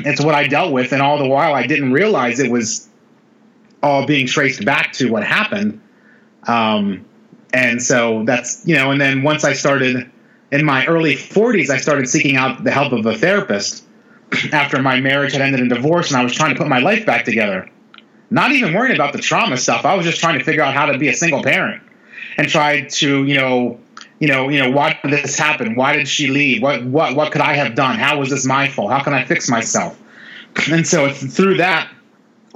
it's 0.00 0.22
what 0.22 0.34
I 0.34 0.46
dealt 0.46 0.72
with, 0.72 0.92
and 0.92 1.00
all 1.00 1.18
the 1.18 1.26
while 1.26 1.54
I 1.54 1.66
didn't 1.66 1.92
realize 1.92 2.38
it 2.38 2.50
was 2.50 2.88
all 3.82 4.06
being 4.06 4.26
traced 4.26 4.64
back 4.64 4.92
to 4.94 5.10
what 5.10 5.24
happened. 5.24 5.80
Um, 6.46 7.04
and 7.54 7.82
so 7.82 8.24
that's 8.26 8.66
you 8.66 8.74
know, 8.74 8.90
and 8.90 9.00
then 9.00 9.22
once 9.22 9.42
I 9.42 9.54
started 9.54 10.10
in 10.52 10.64
my 10.66 10.84
early 10.86 11.14
40s, 11.14 11.70
I 11.70 11.78
started 11.78 12.08
seeking 12.08 12.36
out 12.36 12.62
the 12.62 12.70
help 12.70 12.92
of 12.92 13.06
a 13.06 13.16
therapist 13.16 13.84
after 14.52 14.82
my 14.82 15.00
marriage 15.00 15.32
had 15.32 15.40
ended 15.40 15.60
in 15.60 15.68
divorce, 15.68 16.10
and 16.10 16.20
I 16.20 16.22
was 16.22 16.34
trying 16.34 16.52
to 16.52 16.58
put 16.58 16.68
my 16.68 16.80
life 16.80 17.06
back 17.06 17.24
together 17.24 17.70
not 18.30 18.52
even 18.52 18.74
worrying 18.74 18.94
about 18.94 19.12
the 19.12 19.18
trauma 19.18 19.56
stuff. 19.56 19.84
I 19.84 19.94
was 19.94 20.04
just 20.04 20.20
trying 20.20 20.38
to 20.38 20.44
figure 20.44 20.62
out 20.62 20.74
how 20.74 20.86
to 20.86 20.98
be 20.98 21.08
a 21.08 21.14
single 21.14 21.42
parent 21.42 21.82
and 22.36 22.48
tried 22.48 22.90
to, 22.90 23.24
you 23.24 23.34
know, 23.34 23.80
you 24.18 24.28
know, 24.28 24.48
you 24.48 24.58
know, 24.58 24.70
why 24.70 24.98
did 25.02 25.12
this 25.12 25.36
happen? 25.36 25.74
Why 25.74 25.94
did 25.94 26.08
she 26.08 26.28
leave? 26.28 26.62
What, 26.62 26.84
what, 26.84 27.14
what 27.16 27.32
could 27.32 27.40
I 27.40 27.54
have 27.54 27.74
done? 27.74 27.96
How 27.96 28.18
was 28.18 28.30
this 28.30 28.46
my 28.46 28.68
fault? 28.68 28.90
How 28.90 29.02
can 29.02 29.12
I 29.12 29.24
fix 29.24 29.48
myself? 29.48 30.00
and 30.70 30.86
so 30.86 31.12
through 31.12 31.56
that, 31.58 31.90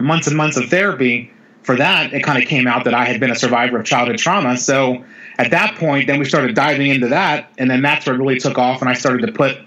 months 0.01 0.27
and 0.27 0.37
months 0.37 0.57
of 0.57 0.69
therapy 0.71 1.33
for 1.63 1.77
that, 1.77 2.13
it 2.13 2.23
kind 2.23 2.43
of 2.43 2.49
came 2.49 2.67
out 2.67 2.85
that 2.85 2.95
I 2.95 3.05
had 3.05 3.21
been 3.21 3.31
a 3.31 3.37
survivor 3.37 3.79
of 3.79 3.85
childhood 3.85 4.19
trauma. 4.19 4.57
So 4.57 5.05
at 5.39 5.51
that 5.51 5.77
point, 5.77 6.07
then 6.07 6.19
we 6.19 6.25
started 6.25 6.55
diving 6.55 6.89
into 6.89 7.09
that, 7.09 7.53
and 7.59 7.71
then 7.71 7.83
that's 7.83 8.07
what 8.07 8.17
really 8.17 8.39
took 8.39 8.59
off, 8.59 8.81
and 8.81 8.89
I 8.89 8.95
started 8.95 9.27
to 9.27 9.33
put 9.33 9.59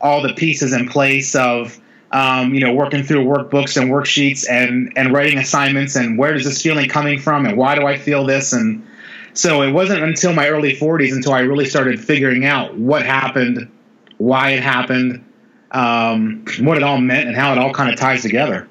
all 0.00 0.22
the 0.22 0.34
pieces 0.34 0.72
in 0.72 0.88
place 0.88 1.34
of 1.34 1.78
um, 2.12 2.54
you 2.54 2.60
know 2.60 2.72
working 2.72 3.02
through 3.02 3.24
workbooks 3.24 3.80
and 3.80 3.90
worksheets 3.90 4.48
and 4.48 4.92
and 4.96 5.12
writing 5.12 5.38
assignments 5.38 5.96
and 5.96 6.18
where 6.18 6.34
is 6.34 6.44
this 6.44 6.62
feeling 6.62 6.88
coming 6.88 7.18
from 7.18 7.46
and 7.46 7.56
why 7.56 7.74
do 7.74 7.86
I 7.86 7.96
feel 7.96 8.24
this 8.24 8.52
and 8.52 8.86
so 9.34 9.62
it 9.62 9.72
wasn't 9.72 10.02
until 10.02 10.34
my 10.34 10.48
early 10.48 10.76
40s 10.76 11.12
until 11.12 11.32
I 11.32 11.40
really 11.40 11.64
started 11.64 11.98
figuring 12.02 12.44
out 12.44 12.76
what 12.76 13.04
happened, 13.04 13.70
why 14.18 14.50
it 14.50 14.62
happened, 14.62 15.24
um, 15.70 16.44
what 16.60 16.76
it 16.76 16.82
all 16.82 16.98
meant, 16.98 17.28
and 17.28 17.36
how 17.36 17.52
it 17.52 17.58
all 17.58 17.72
kind 17.72 17.90
of 17.90 17.98
ties 17.98 18.22
together. 18.22 18.68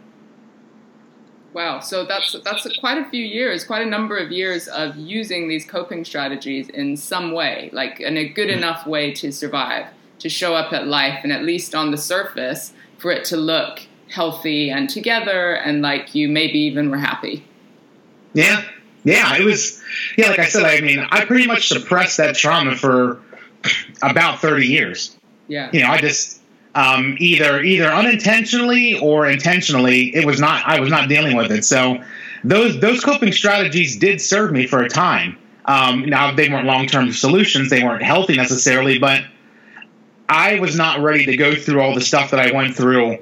Wow, 1.53 1.79
so 1.79 2.05
that's 2.05 2.33
that's 2.45 2.77
quite 2.77 2.97
a 2.97 3.09
few 3.09 3.25
years, 3.25 3.65
quite 3.65 3.81
a 3.85 3.89
number 3.89 4.17
of 4.17 4.31
years 4.31 4.67
of 4.69 4.95
using 4.95 5.49
these 5.49 5.65
coping 5.65 6.05
strategies 6.05 6.69
in 6.69 6.95
some 6.95 7.33
way, 7.33 7.69
like 7.73 7.99
in 7.99 8.15
a 8.15 8.29
good 8.29 8.49
enough 8.49 8.87
way 8.87 9.11
to 9.15 9.31
survive, 9.31 9.87
to 10.19 10.29
show 10.29 10.55
up 10.55 10.71
at 10.71 10.87
life, 10.87 11.19
and 11.23 11.33
at 11.33 11.43
least 11.43 11.75
on 11.75 11.91
the 11.91 11.97
surface, 11.97 12.71
for 13.01 13.11
it 13.11 13.25
to 13.25 13.37
look 13.37 13.81
healthy 14.09 14.69
and 14.69 14.89
together, 14.89 15.55
and 15.55 15.81
like 15.81 16.13
you 16.13 16.29
maybe 16.29 16.59
even 16.59 16.89
were 16.89 16.97
happy. 16.97 17.43
Yeah, 18.33 18.63
yeah, 19.03 19.35
it 19.37 19.43
was. 19.43 19.81
Yeah, 20.17 20.29
like 20.29 20.39
I 20.39 20.45
said, 20.45 20.63
I 20.63 20.79
mean, 20.81 20.99
I 21.09 21.25
pretty 21.25 21.47
much 21.47 21.67
suppressed 21.67 22.17
that 22.17 22.35
trauma 22.35 22.75
for 22.75 23.19
about 24.01 24.39
thirty 24.39 24.67
years. 24.67 25.17
Yeah, 25.47 25.69
you 25.73 25.81
know, 25.81 25.87
I 25.87 25.97
just 25.97 26.41
um, 26.75 27.17
either 27.19 27.61
either 27.61 27.87
unintentionally 27.87 28.99
or 28.99 29.27
intentionally, 29.27 30.15
it 30.15 30.25
was 30.25 30.39
not. 30.39 30.65
I 30.65 30.79
was 30.79 30.89
not 30.89 31.09
dealing 31.09 31.35
with 31.35 31.51
it. 31.51 31.65
So 31.65 31.97
those 32.43 32.79
those 32.79 33.03
coping 33.03 33.33
strategies 33.33 33.97
did 33.97 34.21
serve 34.21 34.51
me 34.51 34.67
for 34.67 34.81
a 34.81 34.89
time. 34.89 35.37
Um, 35.65 36.05
now 36.05 36.33
they 36.33 36.49
weren't 36.49 36.67
long 36.67 36.87
term 36.87 37.11
solutions; 37.11 37.69
they 37.69 37.83
weren't 37.83 38.03
healthy 38.03 38.35
necessarily, 38.35 38.99
but 38.99 39.23
I 40.31 40.59
was 40.59 40.77
not 40.77 41.01
ready 41.01 41.25
to 41.25 41.35
go 41.35 41.53
through 41.53 41.81
all 41.81 41.93
the 41.93 42.01
stuff 42.01 42.31
that 42.31 42.39
I 42.39 42.55
went 42.55 42.73
through 42.73 43.17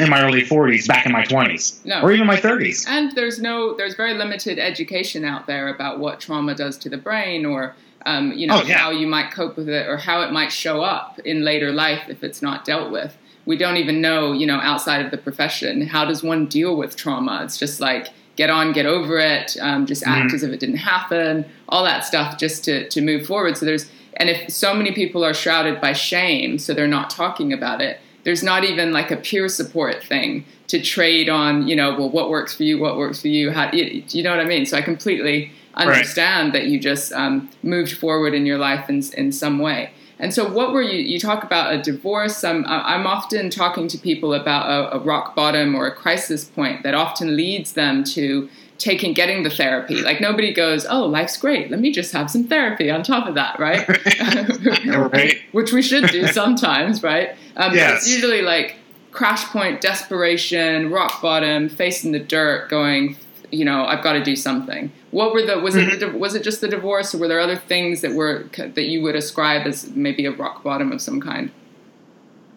in 0.00 0.08
my 0.08 0.22
early 0.22 0.42
40s, 0.42 0.88
back 0.88 1.04
in 1.04 1.12
my 1.12 1.22
20s, 1.22 1.84
no. 1.84 2.00
or 2.00 2.12
even 2.12 2.26
my 2.26 2.36
30s. 2.36 2.88
And 2.88 3.12
there's 3.12 3.38
no, 3.38 3.76
there's 3.76 3.94
very 3.94 4.14
limited 4.14 4.58
education 4.58 5.24
out 5.24 5.46
there 5.46 5.68
about 5.68 6.00
what 6.00 6.18
trauma 6.18 6.54
does 6.54 6.78
to 6.78 6.88
the 6.88 6.96
brain, 6.96 7.44
or 7.44 7.76
um, 8.06 8.32
you 8.32 8.46
know, 8.46 8.60
oh, 8.62 8.66
yeah. 8.66 8.78
how 8.78 8.90
you 8.90 9.06
might 9.06 9.32
cope 9.32 9.56
with 9.56 9.68
it 9.68 9.86
or 9.86 9.98
how 9.98 10.22
it 10.22 10.32
might 10.32 10.50
show 10.50 10.80
up 10.80 11.18
in 11.20 11.44
later 11.44 11.72
life 11.72 12.08
if 12.08 12.24
it's 12.24 12.40
not 12.40 12.64
dealt 12.64 12.90
with. 12.90 13.16
We 13.44 13.58
don't 13.58 13.76
even 13.76 14.00
know, 14.00 14.32
you 14.32 14.46
know, 14.46 14.58
outside 14.58 15.04
of 15.04 15.10
the 15.10 15.18
profession, 15.18 15.86
how 15.86 16.04
does 16.06 16.22
one 16.22 16.46
deal 16.46 16.74
with 16.76 16.96
trauma? 16.96 17.42
It's 17.44 17.58
just 17.58 17.80
like 17.80 18.08
get 18.36 18.48
on, 18.48 18.72
get 18.72 18.86
over 18.86 19.18
it, 19.18 19.56
um, 19.60 19.86
just 19.86 20.06
act 20.06 20.28
mm-hmm. 20.28 20.36
as 20.36 20.42
if 20.42 20.52
it 20.52 20.60
didn't 20.60 20.76
happen, 20.76 21.44
all 21.68 21.84
that 21.84 22.04
stuff 22.04 22.38
just 22.38 22.64
to, 22.64 22.88
to 22.88 23.00
move 23.00 23.26
forward. 23.26 23.56
So 23.56 23.66
there's, 23.66 23.90
and 24.16 24.28
if 24.28 24.50
so 24.50 24.74
many 24.74 24.92
people 24.92 25.24
are 25.24 25.34
shrouded 25.34 25.80
by 25.80 25.92
shame, 25.92 26.58
so 26.58 26.74
they're 26.74 26.86
not 26.86 27.10
talking 27.10 27.52
about 27.52 27.80
it, 27.80 28.00
there's 28.24 28.42
not 28.42 28.64
even 28.64 28.92
like 28.92 29.10
a 29.10 29.16
peer 29.16 29.48
support 29.48 30.02
thing 30.02 30.44
to 30.66 30.82
trade 30.82 31.28
on, 31.28 31.68
you 31.68 31.76
know, 31.76 31.96
well, 31.96 32.10
what 32.10 32.28
works 32.28 32.54
for 32.54 32.64
you, 32.64 32.78
what 32.78 32.96
works 32.96 33.20
for 33.20 33.28
you, 33.28 33.52
how, 33.52 33.70
you, 33.72 34.02
you 34.08 34.22
know 34.22 34.30
what 34.30 34.40
I 34.40 34.48
mean? 34.48 34.66
So 34.66 34.76
I 34.76 34.82
completely 34.82 35.52
understand 35.74 36.52
right. 36.52 36.60
that 36.60 36.68
you 36.68 36.80
just 36.80 37.12
um, 37.12 37.48
moved 37.62 37.96
forward 37.96 38.34
in 38.34 38.44
your 38.44 38.58
life 38.58 38.88
in, 38.88 39.02
in 39.16 39.30
some 39.30 39.58
way. 39.58 39.90
And 40.18 40.32
so, 40.32 40.50
what 40.50 40.72
were 40.72 40.82
you? 40.82 40.98
You 40.98 41.20
talk 41.20 41.44
about 41.44 41.74
a 41.74 41.82
divorce. 41.82 42.42
I'm, 42.42 42.64
I'm 42.66 43.06
often 43.06 43.50
talking 43.50 43.86
to 43.88 43.98
people 43.98 44.32
about 44.32 44.66
a, 44.66 44.96
a 44.96 44.98
rock 44.98 45.34
bottom 45.34 45.74
or 45.74 45.86
a 45.86 45.94
crisis 45.94 46.44
point 46.44 46.82
that 46.84 46.94
often 46.94 47.36
leads 47.36 47.74
them 47.74 48.02
to 48.04 48.48
taking 48.78 49.12
getting 49.12 49.42
the 49.42 49.50
therapy. 49.50 50.02
Like 50.02 50.20
nobody 50.20 50.52
goes, 50.52 50.86
"Oh, 50.86 51.06
life's 51.06 51.36
great. 51.36 51.70
Let 51.70 51.80
me 51.80 51.92
just 51.92 52.12
have 52.12 52.30
some 52.30 52.44
therapy 52.44 52.90
on 52.90 53.02
top 53.02 53.26
of 53.26 53.34
that," 53.34 53.58
right? 53.58 53.86
right. 55.12 55.38
Which 55.52 55.72
we 55.72 55.82
should 55.82 56.08
do 56.08 56.26
sometimes, 56.28 57.02
right? 57.02 57.36
Um, 57.56 57.74
yes. 57.74 57.98
It's 57.98 58.10
usually 58.10 58.42
like 58.42 58.76
crash 59.12 59.44
point, 59.46 59.80
desperation, 59.80 60.90
rock 60.90 61.22
bottom, 61.22 61.68
face 61.68 62.04
in 62.04 62.12
the 62.12 62.18
dirt, 62.18 62.68
going, 62.68 63.16
you 63.50 63.64
know, 63.64 63.84
I've 63.84 64.02
got 64.02 64.12
to 64.12 64.22
do 64.22 64.36
something. 64.36 64.92
What 65.10 65.32
were 65.32 65.42
the 65.42 65.58
was 65.58 65.74
mm-hmm. 65.74 66.02
it 66.02 66.18
was 66.18 66.34
it 66.34 66.42
just 66.42 66.60
the 66.60 66.68
divorce, 66.68 67.14
or 67.14 67.18
were 67.18 67.28
there 67.28 67.40
other 67.40 67.56
things 67.56 68.02
that 68.02 68.12
were 68.12 68.44
that 68.56 68.82
you 68.82 69.02
would 69.02 69.16
ascribe 69.16 69.66
as 69.66 69.90
maybe 69.90 70.26
a 70.26 70.32
rock 70.32 70.62
bottom 70.62 70.92
of 70.92 71.00
some 71.00 71.20
kind 71.20 71.50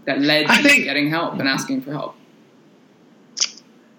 that 0.06 0.20
led 0.20 0.48
to 0.48 0.64
think, 0.64 0.84
getting 0.84 1.10
help 1.10 1.40
and 1.40 1.48
asking 1.48 1.82
for 1.82 1.92
help? 1.92 2.16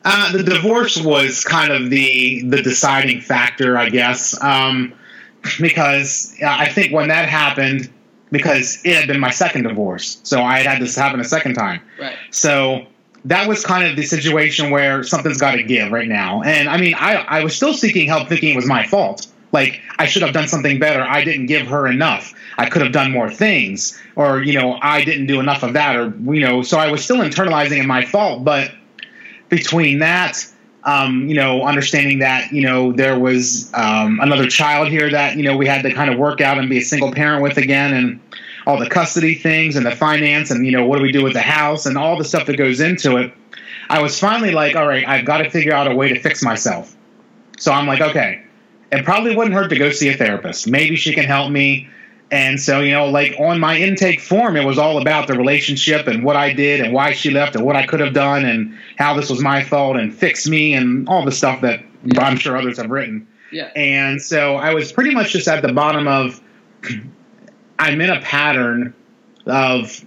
Uh, 0.04 0.32
the 0.32 0.42
divorce 0.42 0.96
was 0.98 1.44
kind 1.44 1.72
of 1.72 1.90
the 1.90 2.42
the 2.42 2.62
deciding 2.62 3.20
factor, 3.20 3.76
I 3.76 3.90
guess, 3.90 4.40
um, 4.42 4.94
because 5.60 6.34
I 6.42 6.68
think 6.68 6.92
when 6.92 7.08
that 7.08 7.28
happened, 7.28 7.90
because 8.30 8.80
it 8.84 8.96
had 8.96 9.06
been 9.06 9.20
my 9.20 9.30
second 9.30 9.64
divorce, 9.64 10.20
so 10.22 10.42
I 10.42 10.58
had 10.58 10.66
had 10.66 10.82
this 10.82 10.96
happen 10.96 11.20
a 11.20 11.24
second 11.24 11.54
time. 11.54 11.80
Right. 11.98 12.16
So 12.30 12.86
that 13.26 13.46
was 13.46 13.64
kind 13.64 13.86
of 13.86 13.96
the 13.96 14.02
situation 14.02 14.70
where 14.70 15.02
something's 15.02 15.38
got 15.38 15.56
to 15.56 15.62
give 15.62 15.92
right 15.92 16.08
now. 16.08 16.42
And 16.42 16.68
I 16.68 16.78
mean, 16.78 16.94
I, 16.94 17.16
I 17.16 17.44
was 17.44 17.54
still 17.54 17.74
seeking 17.74 18.06
help 18.06 18.28
thinking 18.28 18.50
it 18.54 18.56
was 18.56 18.66
my 18.66 18.86
fault. 18.86 19.26
Like, 19.52 19.80
I 19.98 20.06
should 20.06 20.22
have 20.22 20.32
done 20.32 20.48
something 20.48 20.78
better. 20.78 21.02
I 21.02 21.24
didn't 21.24 21.46
give 21.46 21.66
her 21.66 21.86
enough. 21.86 22.32
I 22.56 22.70
could 22.70 22.82
have 22.82 22.92
done 22.92 23.10
more 23.10 23.30
things. 23.30 24.00
Or, 24.14 24.42
you 24.42 24.54
know, 24.58 24.78
I 24.80 25.04
didn't 25.04 25.26
do 25.26 25.40
enough 25.40 25.62
of 25.62 25.72
that. 25.72 25.96
Or, 25.96 26.14
you 26.32 26.40
know, 26.40 26.62
so 26.62 26.78
I 26.78 26.90
was 26.90 27.02
still 27.02 27.18
internalizing 27.18 27.80
it 27.80 27.86
my 27.86 28.04
fault. 28.04 28.44
But 28.44 28.70
between 29.50 29.98
that, 29.98 30.46
um, 30.84 31.28
you 31.28 31.34
know, 31.34 31.62
understanding 31.64 32.20
that, 32.20 32.50
you 32.52 32.62
know, 32.62 32.92
there 32.92 33.18
was 33.18 33.70
um, 33.74 34.18
another 34.20 34.46
child 34.46 34.88
here 34.88 35.10
that, 35.10 35.36
you 35.36 35.42
know, 35.42 35.56
we 35.56 35.66
had 35.66 35.82
to 35.82 35.92
kind 35.92 36.10
of 36.10 36.18
work 36.18 36.40
out 36.40 36.58
and 36.58 36.70
be 36.70 36.78
a 36.78 36.82
single 36.82 37.12
parent 37.12 37.42
with 37.42 37.58
again. 37.58 37.92
And, 37.92 38.20
all 38.66 38.78
the 38.78 38.88
custody 38.88 39.34
things 39.34 39.76
and 39.76 39.84
the 39.84 39.94
finance 39.94 40.50
and 40.50 40.64
you 40.64 40.72
know 40.72 40.86
what 40.86 40.96
do 40.96 41.02
we 41.02 41.12
do 41.12 41.24
with 41.24 41.32
the 41.32 41.40
house 41.40 41.86
and 41.86 41.96
all 41.96 42.16
the 42.16 42.24
stuff 42.24 42.46
that 42.46 42.56
goes 42.56 42.80
into 42.80 43.16
it. 43.16 43.32
I 43.88 44.02
was 44.02 44.18
finally 44.18 44.52
like 44.52 44.76
all 44.76 44.86
right 44.86 45.06
i've 45.08 45.24
got 45.24 45.38
to 45.38 45.50
figure 45.50 45.72
out 45.72 45.90
a 45.90 45.94
way 45.94 46.08
to 46.08 46.20
fix 46.20 46.42
myself. 46.42 46.94
So 47.58 47.72
i'm 47.72 47.86
like 47.86 48.00
okay 48.00 48.42
it 48.92 49.04
probably 49.04 49.36
wouldn't 49.36 49.54
hurt 49.54 49.68
to 49.68 49.76
go 49.76 49.90
see 49.90 50.08
a 50.08 50.16
therapist. 50.16 50.68
Maybe 50.68 50.96
she 50.96 51.14
can 51.14 51.24
help 51.24 51.50
me 51.50 51.88
and 52.30 52.60
so 52.60 52.80
you 52.80 52.92
know 52.92 53.06
like 53.06 53.34
on 53.38 53.58
my 53.58 53.76
intake 53.76 54.20
form 54.20 54.56
it 54.56 54.64
was 54.64 54.78
all 54.78 55.00
about 55.00 55.26
the 55.26 55.34
relationship 55.34 56.06
and 56.06 56.24
what 56.24 56.36
i 56.36 56.52
did 56.52 56.80
and 56.80 56.92
why 56.92 57.12
she 57.12 57.30
left 57.30 57.56
and 57.56 57.64
what 57.64 57.76
i 57.76 57.84
could 57.84 58.00
have 58.00 58.14
done 58.14 58.44
and 58.44 58.76
how 58.98 59.14
this 59.14 59.28
was 59.28 59.40
my 59.40 59.62
fault 59.62 59.96
and 59.96 60.14
fix 60.14 60.46
me 60.46 60.74
and 60.74 61.08
all 61.08 61.24
the 61.24 61.32
stuff 61.32 61.60
that 61.60 61.80
i'm 62.18 62.36
sure 62.36 62.56
others 62.56 62.78
have 62.78 62.90
written 62.90 63.26
yeah 63.52 63.70
and 63.76 64.22
so 64.22 64.56
i 64.56 64.72
was 64.72 64.92
pretty 64.92 65.12
much 65.12 65.32
just 65.32 65.48
at 65.48 65.62
the 65.62 65.72
bottom 65.72 66.06
of 66.06 66.40
I'm 67.78 68.00
in 68.00 68.10
a 68.10 68.20
pattern 68.20 68.94
of 69.46 70.04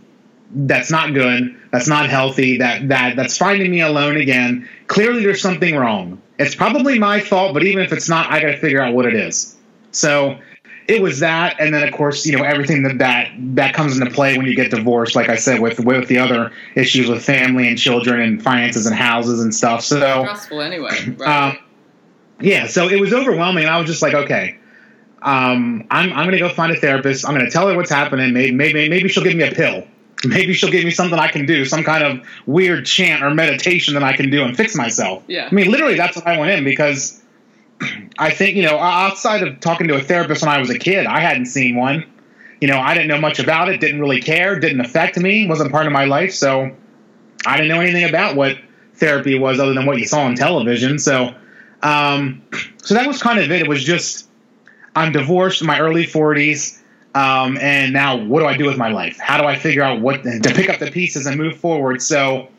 that's 0.52 0.92
not 0.92 1.14
good, 1.14 1.56
that's 1.72 1.88
not 1.88 2.10
healthy, 2.10 2.58
that 2.60 2.88
that 2.90 3.16
that's 3.16 3.38
finding 3.38 3.72
me 3.72 3.82
alone 3.82 4.18
again. 4.18 4.70
Clearly 4.88 5.24
there's 5.24 5.42
something 5.42 5.76
wrong. 5.76 6.22
It's 6.38 6.56
probably 6.56 7.00
my 7.00 7.20
fault, 7.20 7.54
but 7.54 7.64
even 7.64 7.84
if 7.84 7.92
it's 7.92 8.08
not, 8.08 8.32
I 8.32 8.40
got 8.40 8.52
to 8.52 8.58
figure 8.58 8.82
out 8.82 8.94
what 8.94 9.06
it 9.06 9.16
is. 9.16 9.56
So 9.92 10.38
it 10.88 11.02
was 11.02 11.20
that, 11.20 11.60
and 11.60 11.74
then 11.74 11.88
of 11.88 11.94
course, 11.94 12.26
you 12.26 12.36
know, 12.38 12.44
everything 12.44 12.84
that 12.84 12.98
that 12.98 13.32
that 13.56 13.74
comes 13.74 13.98
into 13.98 14.12
play 14.12 14.38
when 14.38 14.46
you 14.46 14.56
get 14.56 14.72
divorced. 14.72 15.16
Like 15.16 15.30
I 15.30 15.36
said, 15.36 15.60
with 15.62 15.80
with 15.80 16.08
the 16.08 16.18
other 16.18 16.52
issues 16.76 17.10
with 17.10 17.24
family 17.24 17.68
and 17.68 17.78
children 17.78 18.22
and 18.22 18.42
finances 18.42 18.86
and 18.86 18.96
houses 18.96 19.42
and 19.42 19.54
stuff. 19.54 19.84
So 19.84 19.98
stressful 19.98 20.62
anyway. 20.62 21.16
Right? 21.18 21.52
Um, 21.52 21.58
yeah, 22.40 22.68
so 22.68 22.90
it 22.90 23.00
was 23.00 23.14
overwhelming, 23.14 23.64
and 23.64 23.74
I 23.74 23.78
was 23.78 23.88
just 23.88 24.02
like, 24.02 24.14
okay, 24.14 24.58
um, 25.22 25.88
I'm, 25.90 26.12
I'm 26.12 26.26
going 26.26 26.32
to 26.32 26.40
go 26.40 26.50
find 26.50 26.72
a 26.72 26.76
therapist. 26.76 27.26
I'm 27.26 27.34
going 27.34 27.46
to 27.46 27.52
tell 27.52 27.68
her 27.70 27.76
what's 27.76 27.90
happening. 27.90 28.34
Maybe, 28.34 28.52
maybe, 28.52 28.90
maybe 28.90 29.08
she'll 29.08 29.24
give 29.24 29.36
me 29.36 29.48
a 29.48 29.52
pill. 29.52 29.88
Maybe 30.26 30.54
she'll 30.54 30.72
give 30.72 30.84
me 30.84 30.92
something 30.92 31.18
I 31.18 31.30
can 31.30 31.46
do, 31.46 31.64
some 31.64 31.84
kind 31.84 32.04
of 32.04 32.26
weird 32.46 32.86
chant 32.86 33.24
or 33.24 33.34
meditation 33.34 33.94
that 33.94 34.04
I 34.04 34.14
can 34.14 34.30
do 34.30 34.44
and 34.44 34.56
fix 34.58 34.76
myself. 34.76 35.24
Yeah. 35.28 35.48
I 35.50 35.56
mean, 35.56 35.72
literally, 35.72 35.96
that's 35.96 36.18
what 36.18 36.28
I 36.28 36.38
went 36.38 36.52
in 36.52 36.64
because 36.66 37.23
I 38.18 38.30
think, 38.32 38.56
you 38.56 38.64
know, 38.64 38.78
outside 38.78 39.44
of 39.44 39.60
talking 39.60 39.88
to 39.88 39.96
a 39.96 40.02
therapist 40.02 40.42
when 40.42 40.52
I 40.52 40.60
was 40.60 40.70
a 40.70 40.78
kid, 40.78 41.06
I 41.06 41.20
hadn't 41.20 41.48
seen 41.48 41.76
one. 41.76 42.06
You 42.62 42.68
know, 42.68 42.80
I 42.80 42.94
didn't 42.94 43.10
know 43.10 43.20
much 43.20 43.40
about 43.40 43.70
it, 43.70 43.82
didn't 43.82 44.00
really 44.00 44.22
care, 44.22 44.60
didn't 44.60 44.82
affect 44.82 45.18
me, 45.18 45.48
wasn't 45.48 45.72
part 45.72 45.86
of 45.86 45.92
my 45.92 46.06
life. 46.06 46.34
So 46.34 46.76
I 47.46 47.58
didn't 47.58 47.70
know 47.70 47.82
anything 47.82 48.06
about 48.06 48.36
what 48.36 48.58
therapy 48.96 49.38
was 49.38 49.60
other 49.60 49.74
than 49.74 49.86
what 49.86 49.98
you 49.98 50.06
saw 50.06 50.22
on 50.22 50.36
television. 50.36 51.00
So, 51.00 51.36
um, 51.82 52.42
so 52.78 52.94
that 52.94 53.08
was 53.08 53.22
kind 53.22 53.40
of 53.40 53.52
it. 53.52 53.62
It 53.62 53.68
was 53.68 53.84
just 53.84 54.30
I'm 54.96 55.12
divorced 55.12 55.62
in 55.62 55.68
my 55.68 55.80
early 55.80 56.06
40s. 56.06 56.80
Um, 57.16 57.58
and 57.60 57.94
now 57.94 58.16
what 58.18 58.40
do 58.40 58.48
I 58.48 58.58
do 58.58 58.66
with 58.66 58.78
my 58.78 58.90
life? 58.90 59.20
How 59.20 59.38
do 59.38 59.46
I 59.46 59.56
figure 59.56 59.84
out 59.84 60.02
what 60.02 60.24
to 60.24 60.54
pick 60.56 60.70
up 60.70 60.80
the 60.80 60.90
pieces 60.90 61.26
and 61.26 61.38
move 61.38 61.58
forward? 61.58 62.02
So 62.02 62.50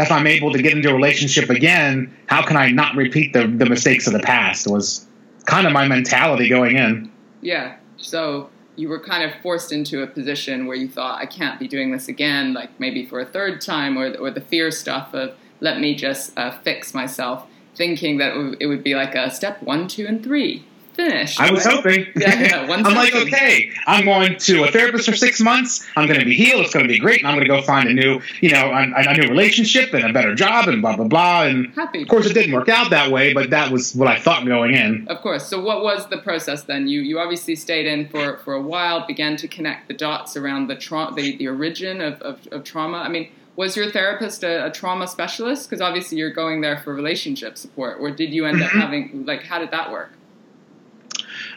if 0.00 0.10
I'm 0.10 0.26
able 0.26 0.52
to 0.52 0.62
get 0.62 0.72
into 0.74 0.90
a 0.90 0.94
relationship 0.94 1.50
again, 1.50 2.14
how 2.26 2.44
can 2.44 2.56
I 2.56 2.70
not 2.70 2.96
repeat 2.96 3.32
the, 3.32 3.46
the 3.46 3.66
mistakes 3.66 4.06
of 4.06 4.12
the 4.12 4.20
past 4.20 4.66
was 4.66 5.06
kind 5.44 5.66
of 5.66 5.72
my 5.72 5.86
mentality 5.86 6.48
going 6.48 6.76
in. 6.76 7.10
Yeah. 7.40 7.76
So 7.96 8.50
you 8.76 8.88
were 8.88 9.00
kind 9.00 9.28
of 9.28 9.40
forced 9.42 9.72
into 9.72 10.02
a 10.02 10.06
position 10.06 10.66
where 10.66 10.76
you 10.76 10.88
thought, 10.88 11.20
I 11.20 11.26
can't 11.26 11.58
be 11.58 11.68
doing 11.68 11.90
this 11.90 12.08
again, 12.08 12.54
like 12.54 12.78
maybe 12.78 13.04
for 13.04 13.20
a 13.20 13.26
third 13.26 13.60
time, 13.60 13.98
or, 13.98 14.16
or 14.16 14.30
the 14.30 14.40
fear 14.40 14.70
stuff 14.70 15.12
of 15.12 15.34
let 15.60 15.80
me 15.80 15.94
just 15.94 16.38
uh, 16.38 16.52
fix 16.62 16.94
myself, 16.94 17.46
thinking 17.74 18.18
that 18.18 18.34
it 18.34 18.38
would, 18.38 18.62
it 18.62 18.66
would 18.66 18.84
be 18.84 18.94
like 18.94 19.14
a 19.14 19.30
step 19.30 19.62
one, 19.62 19.88
two, 19.88 20.06
and 20.06 20.22
three 20.22 20.64
finished. 20.94 21.40
I 21.40 21.50
was 21.50 21.64
right? 21.66 21.74
hoping. 21.76 22.06
Yeah, 22.16 22.40
yeah, 22.40 22.68
one 22.68 22.84
I'm 22.86 22.94
like, 22.94 23.14
okay, 23.14 23.70
I'm 23.86 24.04
going 24.04 24.36
to 24.38 24.64
a 24.64 24.70
therapist 24.70 25.08
for 25.08 25.16
six 25.16 25.40
months. 25.40 25.86
I'm 25.96 26.06
going 26.06 26.18
to 26.20 26.24
be 26.24 26.34
healed. 26.34 26.64
It's 26.64 26.72
going 26.74 26.84
to 26.86 26.92
be 26.92 26.98
great, 26.98 27.20
and 27.20 27.28
I'm 27.28 27.34
going 27.36 27.46
to 27.48 27.54
go 27.54 27.62
find 27.62 27.88
a 27.88 27.92
new, 27.94 28.20
you 28.40 28.50
know, 28.50 28.70
a, 28.70 28.92
a 28.96 29.14
new 29.16 29.28
relationship 29.28 29.92
and 29.94 30.04
a 30.04 30.12
better 30.12 30.34
job 30.34 30.68
and 30.68 30.82
blah 30.82 30.96
blah 30.96 31.06
blah. 31.06 31.44
And 31.44 31.72
Happy. 31.74 32.02
of 32.02 32.08
course, 32.08 32.26
it 32.26 32.34
didn't 32.34 32.52
work 32.54 32.68
out 32.68 32.90
that 32.90 33.10
way, 33.10 33.32
but 33.32 33.50
that 33.50 33.70
was 33.70 33.94
what 33.94 34.08
I 34.08 34.18
thought 34.18 34.44
going 34.46 34.74
in. 34.74 35.06
Of 35.08 35.20
course. 35.20 35.46
So, 35.46 35.60
what 35.60 35.82
was 35.82 36.08
the 36.08 36.18
process 36.18 36.62
then? 36.64 36.88
You 36.88 37.00
you 37.00 37.18
obviously 37.18 37.56
stayed 37.56 37.86
in 37.86 38.08
for, 38.08 38.38
for 38.38 38.54
a 38.54 38.62
while, 38.62 39.06
began 39.06 39.36
to 39.38 39.48
connect 39.48 39.88
the 39.88 39.94
dots 39.94 40.36
around 40.36 40.66
the 40.68 40.76
tra- 40.76 41.12
the, 41.14 41.36
the 41.36 41.48
origin 41.48 42.00
of, 42.00 42.20
of, 42.22 42.46
of 42.52 42.64
trauma. 42.64 42.98
I 42.98 43.08
mean, 43.08 43.30
was 43.56 43.76
your 43.76 43.90
therapist 43.90 44.42
a, 44.44 44.66
a 44.66 44.70
trauma 44.70 45.06
specialist? 45.06 45.68
Because 45.68 45.80
obviously 45.80 46.18
you're 46.18 46.32
going 46.32 46.60
there 46.60 46.78
for 46.78 46.94
relationship 46.94 47.58
support, 47.58 47.98
or 48.00 48.10
did 48.10 48.32
you 48.32 48.46
end 48.46 48.62
up 48.62 48.70
Mhm. 48.70 48.80
having 48.80 49.24
like 49.26 49.42
how 49.44 49.58
did 49.58 49.70
that 49.70 49.90
work? 49.90 50.12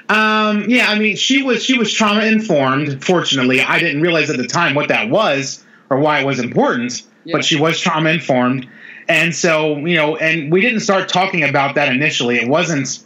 Um, 0.10 0.66
yeah, 0.70 0.88
I 0.90 1.00
mean, 1.00 1.16
she 1.16 1.44
was 1.44 1.64
she 1.64 1.78
was 1.78 1.92
trauma 1.92 2.26
informed. 2.26 3.04
Fortunately, 3.04 3.62
I 3.62 3.80
didn't 3.80 4.02
realize 4.02 4.30
at 4.30 4.38
the 4.38 4.48
time 4.48 4.76
what 4.76 4.90
that 4.90 5.10
was 5.10 5.64
or 5.90 6.00
why 6.00 6.20
it 6.20 6.26
was 6.26 6.40
important, 6.40 7.02
Yeah. 7.26 7.38
but 7.38 7.46
she 7.46 7.60
was 7.60 7.80
trauma 7.80 8.10
informed. 8.10 8.68
And 9.08 9.36
so, 9.36 9.78
you 9.78 9.96
know, 9.96 10.16
and 10.18 10.52
we 10.52 10.62
didn't 10.62 10.80
start 10.82 11.10
talking 11.10 11.44
about 11.44 11.76
that 11.76 11.90
initially. 11.94 12.38
It 12.38 12.48
wasn't 12.48 13.00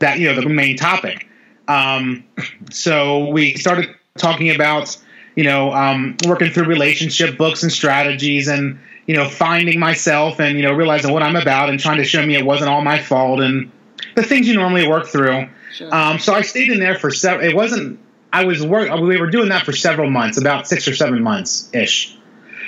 that 0.00 0.18
you 0.18 0.26
know 0.32 0.40
the 0.40 0.48
main 0.48 0.76
topic. 0.76 1.26
Um, 1.68 2.24
so 2.70 3.28
we 3.28 3.54
started 3.54 3.88
talking 4.18 4.54
about 4.54 4.96
you 5.36 5.44
know 5.44 5.72
um, 5.72 6.16
working 6.26 6.50
through 6.50 6.64
relationship 6.64 7.36
books 7.36 7.62
and 7.62 7.72
strategies 7.72 8.48
and 8.48 8.78
you 9.06 9.16
know 9.16 9.28
finding 9.28 9.78
myself 9.80 10.40
and 10.40 10.56
you 10.56 10.62
know 10.62 10.72
realizing 10.72 11.12
what 11.12 11.22
I'm 11.22 11.36
about 11.36 11.68
and 11.68 11.78
trying 11.80 11.98
to 11.98 12.04
show 12.04 12.24
me 12.24 12.36
it 12.36 12.44
wasn't 12.46 12.70
all 12.70 12.82
my 12.82 12.98
fault 13.00 13.40
and 13.40 13.70
the 14.14 14.22
things 14.22 14.48
you 14.48 14.54
normally 14.54 14.88
work 14.88 15.06
through. 15.06 15.48
Sure. 15.74 15.94
Um, 15.94 16.18
so 16.18 16.34
I 16.34 16.42
stayed 16.42 16.70
in 16.70 16.78
there 16.78 16.98
for 16.98 17.10
seven. 17.10 17.44
It 17.46 17.54
wasn't. 17.54 18.00
I 18.32 18.44
was 18.44 18.64
work. 18.64 18.90
We 19.00 19.20
were 19.20 19.30
doing 19.30 19.50
that 19.50 19.64
for 19.64 19.72
several 19.72 20.10
months, 20.10 20.38
about 20.38 20.66
six 20.66 20.88
or 20.88 20.94
seven 20.94 21.22
months 21.22 21.70
ish. 21.72 22.16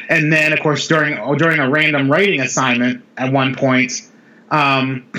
And 0.09 0.33
then, 0.33 0.53
of 0.53 0.61
course, 0.61 0.87
during 0.87 1.17
during 1.37 1.59
a 1.59 1.69
random 1.69 2.11
writing 2.11 2.41
assignment 2.41 3.05
at 3.17 3.33
one 3.33 3.55
point, 3.57 3.93
um, 4.51 5.11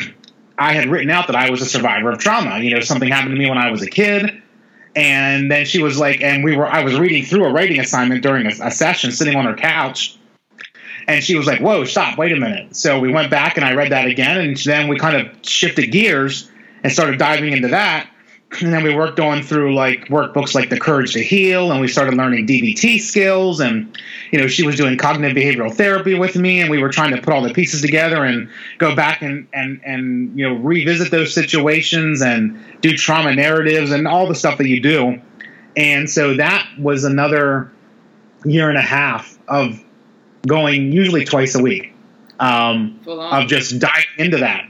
I 0.57 0.73
had 0.73 0.87
written 0.87 1.09
out 1.09 1.27
that 1.27 1.35
I 1.35 1.49
was 1.49 1.61
a 1.61 1.65
survivor 1.65 2.11
of 2.11 2.19
trauma. 2.19 2.59
You 2.59 2.71
know, 2.71 2.79
something 2.79 3.09
happened 3.09 3.35
to 3.35 3.39
me 3.39 3.49
when 3.49 3.57
I 3.57 3.71
was 3.71 3.81
a 3.81 3.89
kid. 3.89 4.41
And 4.95 5.51
then 5.51 5.65
she 5.67 5.83
was 5.83 5.99
like, 5.99 6.21
and 6.21 6.43
we 6.43 6.57
were. 6.57 6.65
I 6.65 6.83
was 6.83 6.97
reading 6.97 7.23
through 7.23 7.45
a 7.45 7.51
writing 7.51 7.79
assignment 7.79 8.23
during 8.23 8.47
a, 8.47 8.53
a 8.63 8.71
session, 8.71 9.11
sitting 9.11 9.35
on 9.35 9.45
her 9.45 9.53
couch, 9.53 10.17
and 11.07 11.23
she 11.23 11.35
was 11.35 11.47
like, 11.47 11.59
"Whoa, 11.59 11.85
stop! 11.85 12.17
Wait 12.17 12.31
a 12.31 12.35
minute." 12.35 12.75
So 12.75 12.99
we 12.99 13.11
went 13.11 13.31
back 13.31 13.57
and 13.57 13.65
I 13.65 13.73
read 13.73 13.91
that 13.91 14.05
again, 14.05 14.37
and 14.37 14.57
then 14.57 14.87
we 14.87 14.97
kind 14.97 15.15
of 15.15 15.29
shifted 15.41 15.91
gears 15.91 16.51
and 16.83 16.91
started 16.91 17.17
diving 17.17 17.53
into 17.53 17.69
that. 17.69 18.09
And 18.61 18.71
then 18.71 18.81
we 18.81 18.95
worked 18.95 19.19
on 19.19 19.43
through 19.43 19.75
like 19.75 20.07
workbooks 20.07 20.55
like 20.55 20.69
The 20.69 20.79
Courage 20.79 21.13
to 21.13 21.23
Heal, 21.23 21.71
and 21.71 21.81
we 21.81 21.87
started 21.89 22.13
learning 22.13 22.47
DBT 22.47 22.99
skills. 23.01 23.59
And 23.59 23.97
you 24.31 24.39
know, 24.39 24.47
she 24.47 24.63
was 24.63 24.77
doing 24.77 24.97
cognitive 24.97 25.35
behavioral 25.35 25.73
therapy 25.73 26.13
with 26.13 26.35
me, 26.35 26.61
and 26.61 26.69
we 26.69 26.81
were 26.81 26.89
trying 26.89 27.13
to 27.13 27.21
put 27.21 27.33
all 27.33 27.41
the 27.41 27.53
pieces 27.53 27.81
together 27.81 28.23
and 28.23 28.49
go 28.77 28.95
back 28.95 29.21
and 29.21 29.47
and 29.53 29.81
and 29.85 30.37
you 30.37 30.47
know 30.47 30.55
revisit 30.55 31.11
those 31.11 31.33
situations 31.33 32.21
and 32.21 32.57
do 32.81 32.95
trauma 32.95 33.35
narratives 33.35 33.91
and 33.91 34.07
all 34.07 34.27
the 34.27 34.35
stuff 34.35 34.57
that 34.57 34.67
you 34.67 34.79
do. 34.81 35.21
And 35.75 36.09
so 36.09 36.35
that 36.35 36.67
was 36.79 37.03
another 37.03 37.71
year 38.45 38.69
and 38.69 38.77
a 38.77 38.81
half 38.81 39.37
of 39.47 39.83
going 40.47 40.91
usually 40.91 41.25
twice 41.25 41.55
a 41.55 41.61
week 41.61 41.93
um, 42.39 42.99
of 43.07 43.47
just 43.47 43.79
diving 43.79 44.05
into 44.17 44.37
that 44.37 44.69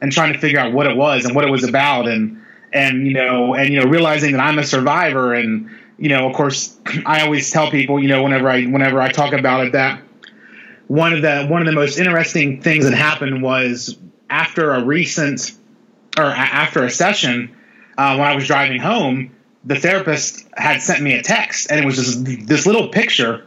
and 0.00 0.12
trying 0.12 0.32
to 0.32 0.38
figure 0.38 0.58
out 0.58 0.72
what 0.72 0.86
it 0.86 0.96
was 0.96 1.24
and 1.24 1.34
what 1.34 1.44
it 1.44 1.50
was 1.50 1.64
about 1.64 2.08
and 2.08 2.42
and 2.72 3.06
you 3.06 3.14
know 3.14 3.54
and 3.54 3.72
you 3.72 3.80
know 3.80 3.86
realizing 3.86 4.32
that 4.32 4.40
I'm 4.40 4.58
a 4.58 4.64
survivor. 4.64 5.34
And 5.34 5.70
you 5.98 6.08
know 6.08 6.28
of 6.28 6.36
course 6.36 6.78
I 7.06 7.22
always 7.22 7.50
tell 7.50 7.70
people 7.70 8.00
you 8.00 8.08
know 8.08 8.22
whenever 8.22 8.48
I 8.48 8.64
whenever 8.64 9.00
I 9.00 9.10
talk 9.10 9.32
about 9.32 9.66
it 9.66 9.72
that 9.72 10.02
one 10.86 11.12
of 11.12 11.22
the 11.22 11.46
one 11.46 11.62
of 11.62 11.66
the 11.66 11.72
most 11.72 11.98
interesting 11.98 12.62
things 12.62 12.84
that 12.84 12.94
happened 12.94 13.42
was 13.42 13.96
after 14.30 14.72
a 14.72 14.84
recent 14.84 15.52
or 16.16 16.24
after 16.24 16.84
a 16.84 16.90
session 16.90 17.54
uh, 17.98 18.16
when 18.16 18.26
I 18.26 18.34
was 18.34 18.46
driving 18.46 18.80
home 18.80 19.32
the 19.64 19.76
therapist 19.76 20.46
had 20.56 20.80
sent 20.80 21.02
me 21.02 21.14
a 21.14 21.22
text 21.22 21.70
and 21.70 21.80
it 21.80 21.84
was 21.84 21.96
just 21.96 22.46
this 22.46 22.66
little 22.66 22.88
picture 22.88 23.44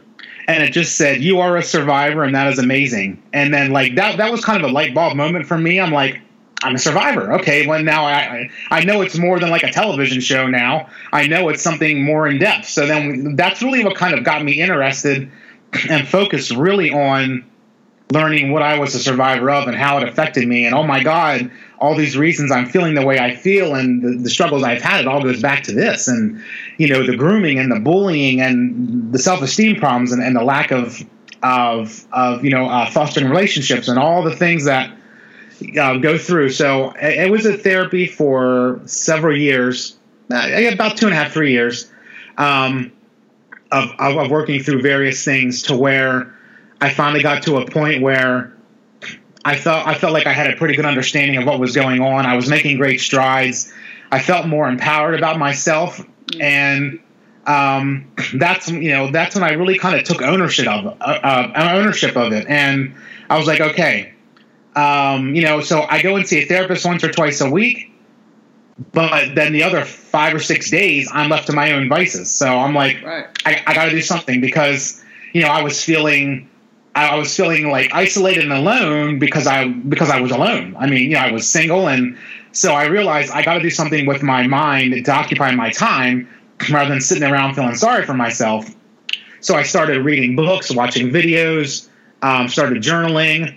and 0.50 0.64
it 0.64 0.72
just 0.72 0.96
said 0.96 1.22
you 1.22 1.40
are 1.40 1.56
a 1.56 1.62
survivor 1.62 2.24
and 2.24 2.34
that 2.34 2.48
is 2.52 2.58
amazing. 2.58 3.22
And 3.32 3.54
then 3.54 3.70
like 3.70 3.94
that 3.94 4.16
that 4.18 4.30
was 4.32 4.44
kind 4.44 4.62
of 4.62 4.68
a 4.68 4.72
light 4.72 4.94
bulb 4.94 5.16
moment 5.16 5.46
for 5.46 5.56
me. 5.56 5.80
I'm 5.80 5.92
like 5.92 6.20
i'm 6.62 6.74
a 6.74 6.78
survivor. 6.78 7.32
Okay 7.34 7.66
well 7.66 7.82
now 7.82 8.04
i 8.04 8.50
i 8.70 8.84
know 8.84 9.00
it's 9.00 9.16
more 9.16 9.38
than 9.38 9.50
like 9.50 9.62
a 9.62 9.70
television 9.70 10.20
show 10.20 10.46
now. 10.48 10.88
I 11.12 11.26
know 11.26 11.48
it's 11.48 11.62
something 11.62 12.04
more 12.04 12.26
in 12.26 12.38
depth 12.38 12.68
so 12.68 12.86
then 12.86 13.36
that's 13.36 13.62
really 13.62 13.84
what 13.84 13.96
kind 13.96 14.14
of 14.14 14.24
got 14.24 14.44
me 14.44 14.60
interested 14.60 15.30
and 15.88 16.06
focused 16.08 16.50
really 16.50 16.90
on 16.90 17.44
learning 18.10 18.52
what 18.52 18.62
i 18.62 18.78
was 18.78 18.94
a 18.94 18.98
survivor 18.98 19.50
of 19.50 19.68
and 19.68 19.76
how 19.76 19.98
it 19.98 20.08
affected 20.08 20.46
me 20.46 20.64
and 20.64 20.74
oh 20.74 20.82
my 20.82 21.02
god 21.02 21.50
all 21.78 21.94
these 21.94 22.16
reasons 22.16 22.50
i'm 22.50 22.66
feeling 22.66 22.94
the 22.94 23.04
way 23.04 23.18
i 23.18 23.34
feel 23.34 23.74
and 23.74 24.02
the, 24.02 24.22
the 24.22 24.30
struggles 24.30 24.62
i've 24.62 24.82
had 24.82 25.00
it 25.00 25.08
all 25.08 25.22
goes 25.22 25.40
back 25.40 25.62
to 25.62 25.72
this 25.72 26.08
and 26.08 26.42
you 26.78 26.88
know 26.88 27.06
the 27.06 27.16
grooming 27.16 27.58
and 27.58 27.70
the 27.70 27.80
bullying 27.80 28.40
and 28.40 29.12
the 29.12 29.18
self-esteem 29.18 29.76
problems 29.76 30.12
and, 30.12 30.22
and 30.22 30.34
the 30.34 30.44
lack 30.44 30.70
of 30.70 31.02
of 31.42 32.06
of 32.12 32.44
you 32.44 32.50
know 32.50 32.66
uh, 32.66 32.88
fostering 32.90 33.28
relationships 33.28 33.88
and 33.88 33.98
all 33.98 34.22
the 34.22 34.34
things 34.34 34.64
that 34.64 34.90
uh, 35.78 35.98
go 35.98 36.18
through. 36.18 36.50
So 36.50 36.90
it, 36.92 37.26
it 37.26 37.30
was 37.30 37.46
a 37.46 37.56
therapy 37.56 38.06
for 38.06 38.80
several 38.86 39.36
years, 39.36 39.96
uh, 40.30 40.48
about 40.72 40.96
two 40.96 41.06
and 41.06 41.14
a 41.14 41.16
half, 41.18 41.32
three 41.32 41.52
years, 41.52 41.90
um, 42.38 42.92
of, 43.70 43.90
of 43.98 44.16
of 44.16 44.30
working 44.30 44.62
through 44.62 44.82
various 44.82 45.24
things 45.24 45.62
to 45.64 45.76
where 45.76 46.34
I 46.80 46.90
finally 46.90 47.22
got 47.22 47.42
to 47.44 47.58
a 47.58 47.70
point 47.70 48.02
where. 48.02 48.56
I 49.42 49.56
felt 49.56 49.86
I 49.86 49.94
felt 49.94 50.12
like 50.12 50.26
I 50.26 50.34
had 50.34 50.52
a 50.52 50.56
pretty 50.56 50.76
good 50.76 50.84
understanding 50.84 51.38
of 51.38 51.46
what 51.46 51.58
was 51.58 51.74
going 51.74 52.02
on. 52.02 52.26
I 52.26 52.36
was 52.36 52.50
making 52.50 52.76
great 52.76 53.00
strides. 53.00 53.72
I 54.12 54.20
felt 54.20 54.46
more 54.46 54.68
empowered 54.68 55.14
about 55.14 55.38
myself, 55.38 55.98
and 56.38 57.00
um, 57.46 58.12
that's 58.34 58.70
you 58.70 58.90
know 58.90 59.10
that's 59.10 59.34
when 59.34 59.44
I 59.44 59.52
really 59.52 59.78
kind 59.78 59.98
of 59.98 60.04
took 60.04 60.20
ownership 60.20 60.68
of 60.68 60.86
uh, 61.00 61.04
uh, 61.04 61.70
ownership 61.74 62.16
of 62.16 62.32
it, 62.32 62.46
and 62.48 62.94
I 63.30 63.38
was 63.38 63.46
like, 63.46 63.60
okay, 63.60 64.12
um, 64.76 65.34
you 65.34 65.42
know, 65.42 65.60
so 65.60 65.82
I 65.88 66.02
go 66.02 66.16
and 66.16 66.26
see 66.26 66.42
a 66.42 66.46
therapist 66.46 66.84
once 66.84 67.02
or 67.02 67.10
twice 67.10 67.40
a 67.40 67.50
week, 67.50 67.92
but 68.92 69.34
then 69.34 69.52
the 69.52 69.62
other 69.62 69.84
five 69.84 70.34
or 70.34 70.38
six 70.38 70.70
days 70.70 71.10
I'm 71.12 71.28
left 71.28 71.46
to 71.46 71.52
my 71.52 71.72
own 71.72 71.88
vices. 71.88 72.30
So 72.30 72.46
I'm 72.46 72.74
like, 72.74 73.02
right. 73.02 73.26
I, 73.44 73.62
I 73.66 73.74
got 73.74 73.86
to 73.86 73.90
do 73.90 74.02
something 74.02 74.40
because 74.40 75.02
you 75.32 75.42
know 75.42 75.48
I 75.48 75.62
was 75.62 75.82
feeling 75.82 76.48
I 76.94 77.16
was 77.16 77.34
feeling 77.34 77.70
like 77.70 77.94
isolated 77.94 78.44
and 78.44 78.52
alone 78.52 79.18
because 79.18 79.46
I 79.46 79.68
because 79.68 80.10
I 80.10 80.20
was 80.20 80.32
alone. 80.32 80.76
I 80.78 80.86
mean, 80.86 81.10
you 81.10 81.16
know, 81.16 81.20
I 81.20 81.30
was 81.30 81.48
single, 81.48 81.88
and 81.88 82.16
so 82.52 82.72
I 82.72 82.86
realized 82.86 83.30
I 83.32 83.42
got 83.42 83.54
to 83.54 83.60
do 83.60 83.70
something 83.70 84.06
with 84.06 84.22
my 84.22 84.46
mind 84.46 85.04
to 85.04 85.12
occupy 85.12 85.52
my 85.52 85.70
time 85.70 86.28
rather 86.70 86.90
than 86.90 87.00
sitting 87.00 87.22
around 87.22 87.54
feeling 87.54 87.76
sorry 87.76 88.04
for 88.04 88.14
myself. 88.14 88.68
So 89.40 89.54
I 89.54 89.62
started 89.62 90.04
reading 90.04 90.36
books, 90.36 90.74
watching 90.74 91.10
videos, 91.10 91.88
um, 92.22 92.48
started 92.48 92.82
journaling, 92.82 93.56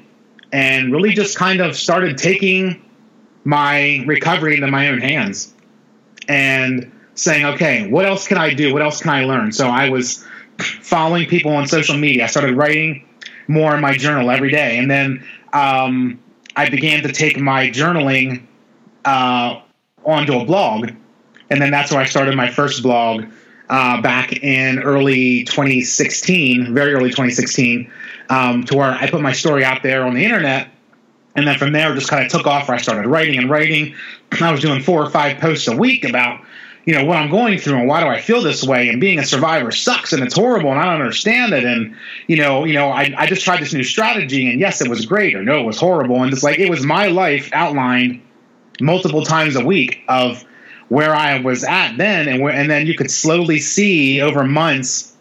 and 0.51 0.93
really 0.93 1.13
just 1.13 1.37
kind 1.37 1.59
of 1.59 1.75
started 1.75 2.17
taking 2.17 2.81
my 3.43 4.03
recovery 4.05 4.55
into 4.55 4.67
my 4.67 4.87
own 4.89 5.01
hands 5.01 5.53
and 6.29 6.89
saying, 7.15 7.45
okay, 7.45 7.89
what 7.89 8.05
else 8.05 8.27
can 8.27 8.37
I 8.37 8.53
do? 8.53 8.71
What 8.71 8.81
else 8.81 9.01
can 9.01 9.09
I 9.09 9.25
learn? 9.25 9.51
So 9.51 9.67
I 9.67 9.89
was 9.89 10.25
following 10.59 11.27
people 11.27 11.51
on 11.51 11.67
social 11.67 11.97
media. 11.97 12.23
I 12.23 12.27
started 12.27 12.55
writing 12.55 13.05
more 13.47 13.75
in 13.75 13.81
my 13.81 13.95
journal 13.95 14.29
every 14.31 14.51
day. 14.51 14.77
And 14.77 14.89
then 14.89 15.23
um, 15.53 16.19
I 16.55 16.69
began 16.69 17.03
to 17.03 17.11
take 17.11 17.39
my 17.39 17.69
journaling 17.69 18.43
uh, 19.05 19.61
onto 20.05 20.33
a 20.37 20.45
blog. 20.45 20.91
And 21.49 21.61
then 21.61 21.71
that's 21.71 21.91
where 21.91 22.01
I 22.01 22.05
started 22.05 22.35
my 22.35 22.49
first 22.49 22.83
blog 22.83 23.25
uh, 23.69 24.01
back 24.01 24.33
in 24.43 24.79
early 24.79 25.43
2016, 25.45 26.73
very 26.73 26.93
early 26.93 27.09
2016, 27.09 27.91
um, 28.29 28.63
to 28.65 28.75
where 28.75 28.91
I 28.91 29.09
put 29.09 29.21
my 29.21 29.33
story 29.33 29.63
out 29.63 29.83
there 29.83 30.05
on 30.05 30.13
the 30.13 30.23
internet. 30.23 30.69
And 31.35 31.47
then 31.47 31.57
from 31.57 31.71
there, 31.71 31.93
just 31.95 32.09
kind 32.09 32.23
of 32.23 32.31
took 32.31 32.45
off 32.45 32.67
where 32.67 32.77
I 32.77 32.81
started 32.81 33.07
writing 33.07 33.37
and 33.37 33.49
writing. 33.49 33.95
I 34.39 34.51
was 34.51 34.61
doing 34.61 34.81
four 34.81 35.03
or 35.03 35.09
five 35.09 35.39
posts 35.39 35.67
a 35.67 35.75
week 35.75 36.03
about 36.03 36.41
you 36.85 36.93
know 36.93 37.05
what 37.05 37.17
I'm 37.17 37.29
going 37.29 37.57
through 37.57 37.77
and 37.77 37.87
why 37.87 38.01
do 38.01 38.07
I 38.07 38.19
feel 38.19 38.41
this 38.41 38.63
way? 38.63 38.89
And 38.89 38.99
being 38.99 39.19
a 39.19 39.25
survivor 39.25 39.71
sucks 39.71 40.11
and 40.11 40.21
it's 40.21 40.35
horrible 40.35 40.71
and 40.71 40.79
I 40.79 40.85
don't 40.85 41.01
understand 41.01 41.53
it. 41.53 41.63
And 41.63 41.95
you 42.27 42.37
know 42.37 42.65
you 42.65 42.73
know 42.73 42.89
I, 42.89 43.13
I 43.17 43.25
just 43.25 43.43
tried 43.43 43.61
this 43.61 43.73
new 43.73 43.83
strategy 43.83 44.49
and 44.49 44.59
yes 44.59 44.81
it 44.81 44.89
was 44.89 45.05
great 45.05 45.35
or 45.35 45.43
no 45.43 45.59
it 45.59 45.65
was 45.65 45.79
horrible. 45.79 46.21
And 46.23 46.33
it's 46.33 46.43
like 46.43 46.59
it 46.59 46.69
was 46.69 46.85
my 46.85 47.07
life 47.07 47.49
outlined 47.53 48.21
multiple 48.81 49.23
times 49.23 49.55
a 49.55 49.63
week 49.63 50.01
of 50.07 50.43
where 50.89 51.15
I 51.15 51.39
was 51.39 51.63
at 51.63 51.97
then 51.97 52.27
and 52.27 52.41
where 52.41 52.53
and 52.53 52.69
then 52.69 52.85
you 52.85 52.95
could 52.95 53.11
slowly 53.11 53.59
see 53.59 54.21
over 54.21 54.43
months 54.43 55.12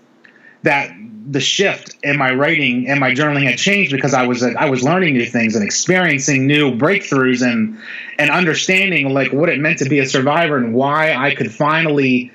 that 0.62 0.94
the 1.31 1.40
shift 1.40 1.96
in 2.03 2.18
my 2.18 2.33
writing 2.35 2.88
and 2.88 2.98
my 2.98 3.12
journaling 3.12 3.44
had 3.44 3.57
changed 3.57 3.92
because 3.92 4.12
I 4.12 4.27
was 4.27 4.42
I 4.42 4.68
was 4.68 4.83
learning 4.83 5.14
new 5.14 5.27
things 5.27 5.55
and 5.55 5.64
experiencing 5.64 6.46
new 6.46 6.77
breakthroughs 6.77 7.42
and 7.42 7.79
and 8.18 8.31
understanding 8.31 9.14
like 9.14 9.33
what 9.33 9.48
it 9.48 9.61
meant 9.61 9.79
to 9.79 9.88
be 9.88 10.01
a 10.01 10.07
survivor 10.07 10.57
and 10.57 10.75
why 10.75 11.14
I 11.14 11.35
could 11.35 11.53
finally 11.53 12.33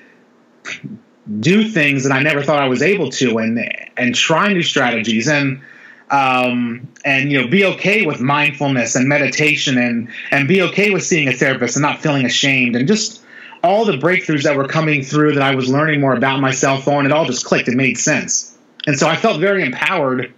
do 1.39 1.67
things 1.67 2.03
that 2.03 2.13
I 2.13 2.21
never 2.21 2.41
thought 2.41 2.61
I 2.61 2.69
was 2.69 2.81
able 2.81 3.09
to 3.11 3.37
and 3.39 3.59
and 3.97 4.15
try 4.15 4.51
new 4.53 4.63
strategies. 4.63 5.27
And 5.27 5.61
um, 6.09 6.87
and 7.03 7.31
you 7.31 7.41
know 7.41 7.47
be 7.47 7.65
okay 7.65 8.05
with 8.05 8.21
mindfulness 8.21 8.95
and 8.95 9.07
meditation 9.07 9.77
and 9.77 10.09
and 10.31 10.47
be 10.47 10.61
okay 10.61 10.89
with 10.89 11.03
seeing 11.03 11.27
a 11.27 11.33
therapist 11.33 11.75
and 11.75 11.83
not 11.83 11.99
feeling 11.99 12.25
ashamed 12.25 12.75
and 12.75 12.87
just 12.87 13.21
all 13.63 13.85
the 13.85 13.93
breakthroughs 13.93 14.43
that 14.43 14.55
were 14.55 14.67
coming 14.67 15.03
through 15.03 15.33
that 15.33 15.43
I 15.43 15.55
was 15.55 15.69
learning 15.69 16.01
more 16.01 16.13
about 16.13 16.39
myself 16.39 16.87
on 16.87 17.05
it 17.05 17.11
all 17.11 17.25
just 17.25 17.45
clicked 17.45 17.67
it 17.67 17.75
made 17.75 17.97
sense 17.97 18.57
and 18.85 18.97
so 18.97 19.07
I 19.07 19.15
felt 19.15 19.39
very 19.39 19.63
empowered 19.63 20.33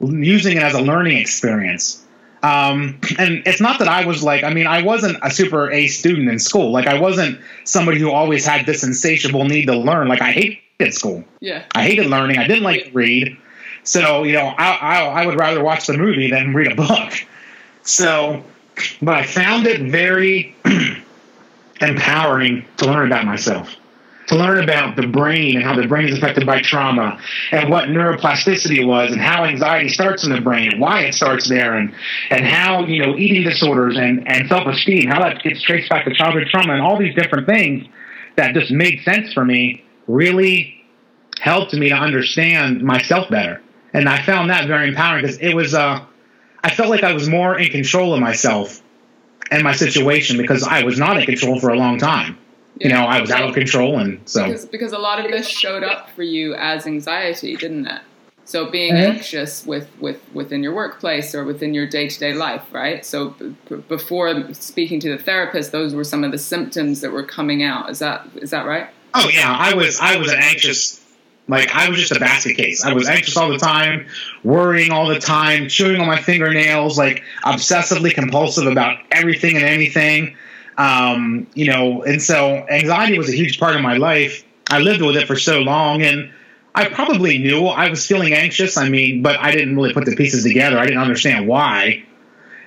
using 0.00 0.56
it 0.56 0.62
as 0.62 0.74
a 0.74 0.80
learning 0.80 1.18
experience 1.18 2.02
um, 2.42 2.98
and 3.18 3.42
it's 3.46 3.60
not 3.60 3.78
that 3.78 3.86
I 3.86 4.04
was 4.04 4.22
like, 4.22 4.42
I 4.42 4.52
mean, 4.52 4.66
I 4.66 4.82
wasn't 4.82 5.16
a 5.22 5.30
super 5.30 5.70
A 5.70 5.86
student 5.86 6.28
in 6.28 6.40
school. 6.40 6.72
Like, 6.72 6.88
I 6.88 6.98
wasn't 6.98 7.40
somebody 7.64 8.00
who 8.00 8.10
always 8.10 8.44
had 8.44 8.66
this 8.66 8.82
insatiable 8.82 9.44
need 9.44 9.66
to 9.66 9.76
learn. 9.76 10.08
Like, 10.08 10.20
I 10.20 10.32
hated 10.32 10.92
school. 10.92 11.24
Yeah. 11.40 11.64
I 11.74 11.84
hated 11.84 12.06
learning. 12.06 12.38
I 12.38 12.48
didn't 12.48 12.64
like 12.64 12.86
to 12.86 12.90
read. 12.90 13.36
So, 13.84 14.24
you 14.24 14.32
know, 14.32 14.46
I, 14.58 14.72
I, 14.72 15.00
I 15.22 15.26
would 15.26 15.38
rather 15.38 15.62
watch 15.62 15.86
the 15.86 15.96
movie 15.96 16.30
than 16.30 16.52
read 16.52 16.72
a 16.72 16.74
book. 16.74 17.12
So, 17.84 18.42
but 19.00 19.14
I 19.14 19.22
found 19.24 19.66
it 19.66 19.80
very 19.80 20.56
empowering 21.80 22.64
to 22.76 22.86
learn 22.86 23.06
about 23.06 23.24
myself 23.24 23.76
to 24.28 24.36
learn 24.36 24.62
about 24.62 24.96
the 24.96 25.06
brain 25.06 25.56
and 25.56 25.64
how 25.64 25.74
the 25.74 25.86
brain 25.86 26.08
is 26.08 26.16
affected 26.16 26.46
by 26.46 26.60
trauma 26.60 27.18
and 27.50 27.68
what 27.68 27.88
neuroplasticity 27.88 28.86
was 28.86 29.10
and 29.10 29.20
how 29.20 29.44
anxiety 29.44 29.88
starts 29.88 30.24
in 30.24 30.30
the 30.30 30.40
brain 30.40 30.78
why 30.78 31.00
it 31.00 31.14
starts 31.14 31.48
there 31.48 31.74
and, 31.74 31.94
and 32.30 32.46
how, 32.46 32.84
you 32.84 33.04
know, 33.04 33.16
eating 33.16 33.42
disorders 33.42 33.96
and, 33.96 34.26
and 34.28 34.48
self-esteem, 34.48 35.08
how 35.08 35.20
that 35.20 35.42
gets 35.42 35.62
traced 35.62 35.90
back 35.90 36.04
to 36.04 36.14
childhood 36.14 36.46
trauma 36.50 36.72
and 36.72 36.82
all 36.82 36.98
these 36.98 37.14
different 37.14 37.46
things 37.46 37.86
that 38.36 38.54
just 38.54 38.70
made 38.70 39.00
sense 39.02 39.32
for 39.32 39.44
me 39.44 39.84
really 40.06 40.82
helped 41.40 41.72
me 41.74 41.88
to 41.88 41.94
understand 41.94 42.82
myself 42.82 43.28
better. 43.28 43.60
And 43.92 44.08
I 44.08 44.22
found 44.22 44.50
that 44.50 44.66
very 44.66 44.88
empowering 44.88 45.22
because 45.22 45.38
it 45.38 45.54
was, 45.54 45.74
uh, 45.74 46.04
I 46.64 46.70
felt 46.74 46.88
like 46.88 47.02
I 47.02 47.12
was 47.12 47.28
more 47.28 47.58
in 47.58 47.70
control 47.70 48.14
of 48.14 48.20
myself 48.20 48.81
and 49.50 49.62
my 49.62 49.72
situation 49.72 50.36
because 50.36 50.62
I 50.62 50.82
was 50.82 50.98
not 50.98 51.18
in 51.18 51.26
control 51.26 51.60
for 51.60 51.70
a 51.70 51.76
long 51.76 51.98
time 51.98 52.38
you 52.78 52.88
know, 52.88 53.04
I 53.04 53.20
was 53.20 53.30
out 53.30 53.48
of 53.48 53.54
control, 53.54 53.98
and 53.98 54.20
so 54.28 54.46
because, 54.46 54.66
because 54.66 54.92
a 54.92 54.98
lot 54.98 55.24
of 55.24 55.30
this 55.30 55.46
showed 55.46 55.82
up 55.82 56.10
for 56.10 56.22
you 56.22 56.54
as 56.54 56.86
anxiety, 56.86 57.56
didn't 57.56 57.86
it? 57.86 58.00
So 58.44 58.70
being 58.70 58.94
mm-hmm. 58.94 59.12
anxious 59.12 59.64
with, 59.64 59.88
with 60.00 60.20
within 60.34 60.62
your 60.62 60.74
workplace 60.74 61.34
or 61.34 61.44
within 61.44 61.74
your 61.74 61.86
day 61.86 62.08
to 62.08 62.18
day 62.18 62.32
life, 62.32 62.62
right? 62.72 63.04
So 63.04 63.30
b- 63.30 63.54
before 63.88 64.52
speaking 64.54 65.00
to 65.00 65.10
the 65.10 65.22
therapist, 65.22 65.70
those 65.70 65.94
were 65.94 66.04
some 66.04 66.24
of 66.24 66.32
the 66.32 66.38
symptoms 66.38 67.02
that 67.02 67.12
were 67.12 67.22
coming 67.22 67.62
out. 67.62 67.90
Is 67.90 67.98
that 68.00 68.26
is 68.36 68.50
that 68.50 68.66
right? 68.66 68.88
Oh 69.14 69.28
yeah, 69.28 69.54
I 69.56 69.74
was 69.74 70.00
I 70.00 70.16
was 70.16 70.32
an 70.32 70.38
anxious. 70.40 71.01
Like 71.48 71.74
I 71.74 71.88
was 71.88 71.98
just 71.98 72.12
a 72.12 72.20
basket 72.20 72.56
case. 72.56 72.84
I 72.84 72.92
was 72.92 73.08
anxious 73.08 73.36
all 73.36 73.50
the 73.50 73.58
time, 73.58 74.06
worrying 74.44 74.92
all 74.92 75.08
the 75.08 75.18
time, 75.18 75.68
chewing 75.68 76.00
on 76.00 76.06
my 76.06 76.20
fingernails, 76.20 76.96
like 76.96 77.24
obsessively 77.44 78.14
compulsive 78.14 78.66
about 78.66 78.98
everything 79.10 79.56
and 79.56 79.64
anything. 79.64 80.36
Um, 80.78 81.46
you 81.54 81.66
know, 81.66 82.02
and 82.02 82.22
so 82.22 82.64
anxiety 82.70 83.18
was 83.18 83.28
a 83.28 83.36
huge 83.36 83.58
part 83.58 83.76
of 83.76 83.82
my 83.82 83.96
life. 83.96 84.44
I 84.70 84.78
lived 84.78 85.02
with 85.02 85.16
it 85.16 85.26
for 85.26 85.36
so 85.36 85.60
long, 85.60 86.02
and 86.02 86.32
I 86.74 86.88
probably 86.88 87.38
knew 87.38 87.66
I 87.66 87.90
was 87.90 88.06
feeling 88.06 88.32
anxious. 88.32 88.76
I 88.76 88.88
mean, 88.88 89.22
but 89.22 89.38
I 89.38 89.50
didn't 89.50 89.76
really 89.76 89.92
put 89.92 90.06
the 90.06 90.16
pieces 90.16 90.44
together. 90.44 90.78
I 90.78 90.86
didn't 90.86 91.02
understand 91.02 91.46
why. 91.46 92.04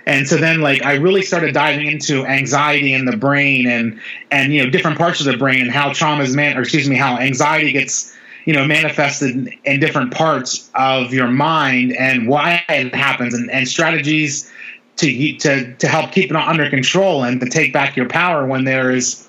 And 0.06 0.28
so 0.28 0.38
then, 0.38 0.62
like, 0.62 0.86
I 0.86 0.96
really 0.96 1.24
started 1.24 1.54
diving 1.54 1.88
into 1.88 2.26
anxiety 2.26 2.94
in 2.94 3.06
the 3.06 3.18
brain 3.18 3.68
and 3.68 4.00
and 4.30 4.54
you 4.54 4.64
know 4.64 4.70
different 4.70 4.98
parts 4.98 5.20
of 5.20 5.26
the 5.26 5.38
brain 5.38 5.62
and 5.62 5.72
how 5.72 5.94
trauma 5.94 6.24
is 6.24 6.36
man, 6.36 6.58
or 6.58 6.62
excuse 6.62 6.88
me, 6.88 6.96
how 6.96 7.18
anxiety 7.18 7.72
gets 7.72 8.14
you 8.45 8.53
know 8.53 8.65
manifested 8.65 9.49
in 9.65 9.79
different 9.79 10.13
parts 10.13 10.69
of 10.75 11.13
your 11.13 11.27
mind 11.27 11.95
and 11.97 12.27
why 12.27 12.63
it 12.69 12.93
happens 12.95 13.34
and, 13.34 13.51
and 13.51 13.67
strategies 13.67 14.51
to 14.97 15.38
to 15.38 15.73
to 15.75 15.88
help 15.88 16.12
keep 16.12 16.29
it 16.29 16.36
under 16.36 16.69
control 16.69 17.23
and 17.23 17.39
to 17.41 17.49
take 17.49 17.73
back 17.73 17.95
your 17.95 18.08
power 18.08 18.45
when 18.45 18.63
there 18.63 18.91
is 18.91 19.27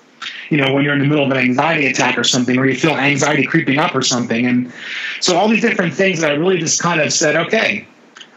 you 0.49 0.57
know 0.57 0.73
when 0.73 0.83
you're 0.83 0.93
in 0.93 0.99
the 0.99 1.05
middle 1.05 1.25
of 1.25 1.31
an 1.31 1.37
anxiety 1.37 1.87
attack 1.87 2.17
or 2.17 2.23
something 2.23 2.57
or 2.57 2.65
you 2.65 2.75
feel 2.75 2.95
anxiety 2.95 3.45
creeping 3.45 3.77
up 3.77 3.93
or 3.93 4.01
something. 4.01 4.45
And 4.45 4.71
so 5.19 5.37
all 5.37 5.47
these 5.47 5.61
different 5.61 5.93
things 5.93 6.21
that 6.21 6.31
i 6.31 6.33
really 6.35 6.57
just 6.57 6.81
kind 6.81 7.01
of 7.01 7.11
said 7.11 7.35
okay 7.35 7.87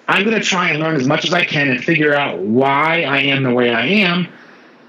i'm 0.09 0.25
going 0.25 0.37
to 0.37 0.43
try 0.43 0.71
and 0.71 0.81
learn 0.81 0.97
as 0.97 1.07
much 1.07 1.25
as 1.25 1.33
i 1.33 1.45
can 1.45 1.69
and 1.69 1.85
figure 1.85 2.15
out 2.15 2.39
why 2.39 3.03
i 3.03 3.19
am 3.19 3.43
the 3.43 3.53
way 3.53 3.73
i 3.73 3.87
am 3.87 4.29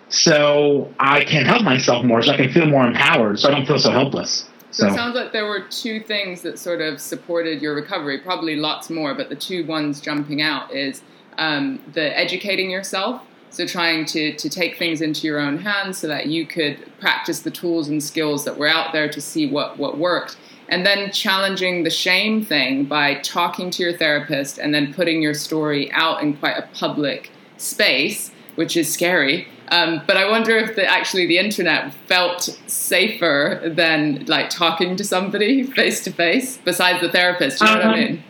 so 0.09 0.91
i 0.99 1.23
can 1.23 1.45
help 1.45 1.63
myself 1.63 2.03
more 2.03 2.21
so 2.21 2.31
i 2.31 2.37
can 2.37 2.49
feel 2.49 2.65
more 2.65 2.85
empowered 2.85 3.39
so 3.39 3.47
i 3.47 3.51
don't 3.51 3.65
feel 3.65 3.79
so 3.79 3.91
helpless 3.91 4.47
so, 4.71 4.83
so 4.83 4.87
it 4.87 4.95
sounds 4.95 5.15
like 5.15 5.31
there 5.31 5.45
were 5.45 5.61
two 5.69 5.99
things 5.99 6.41
that 6.41 6.57
sort 6.57 6.81
of 6.81 6.99
supported 6.99 7.61
your 7.61 7.75
recovery 7.75 8.19
probably 8.19 8.55
lots 8.55 8.89
more 8.89 9.13
but 9.13 9.29
the 9.29 9.35
two 9.35 9.65
ones 9.65 10.01
jumping 10.01 10.41
out 10.41 10.73
is 10.73 11.03
um, 11.37 11.81
the 11.93 12.17
educating 12.17 12.69
yourself. 12.69 13.21
So 13.49 13.65
trying 13.65 14.05
to, 14.05 14.33
to 14.33 14.49
take 14.49 14.77
things 14.77 15.01
into 15.01 15.27
your 15.27 15.39
own 15.39 15.57
hands 15.57 15.97
so 15.97 16.07
that 16.07 16.27
you 16.27 16.45
could 16.45 16.89
practice 16.99 17.41
the 17.41 17.51
tools 17.51 17.89
and 17.89 18.01
skills 18.01 18.45
that 18.45 18.57
were 18.57 18.67
out 18.67 18.93
there 18.93 19.09
to 19.09 19.19
see 19.19 19.49
what, 19.49 19.77
what 19.77 19.97
worked. 19.97 20.37
And 20.69 20.85
then 20.85 21.11
challenging 21.11 21.83
the 21.83 21.89
shame 21.89 22.45
thing 22.45 22.85
by 22.85 23.15
talking 23.15 23.69
to 23.71 23.83
your 23.83 23.97
therapist 23.97 24.57
and 24.57 24.73
then 24.73 24.93
putting 24.93 25.21
your 25.21 25.33
story 25.33 25.91
out 25.91 26.23
in 26.23 26.37
quite 26.37 26.57
a 26.57 26.69
public 26.73 27.31
space, 27.57 28.31
which 28.55 28.77
is 28.77 28.91
scary. 28.91 29.49
Um, 29.71 30.01
but 30.05 30.17
I 30.17 30.29
wonder 30.29 30.57
if 30.57 30.75
the, 30.75 30.85
actually 30.85 31.27
the 31.27 31.37
internet 31.37 31.93
felt 32.05 32.43
safer 32.67 33.61
than 33.73 34.25
like 34.25 34.49
talking 34.49 34.97
to 34.97 35.03
somebody 35.05 35.63
face 35.63 36.03
to 36.03 36.11
face, 36.11 36.57
besides 36.57 36.99
the 37.01 37.09
therapist. 37.09 37.61
You 37.61 37.67
know 37.67 37.73
um, 37.73 37.79
what 37.79 37.87
I 37.87 37.93
um, 37.93 37.99
mean? 37.99 38.23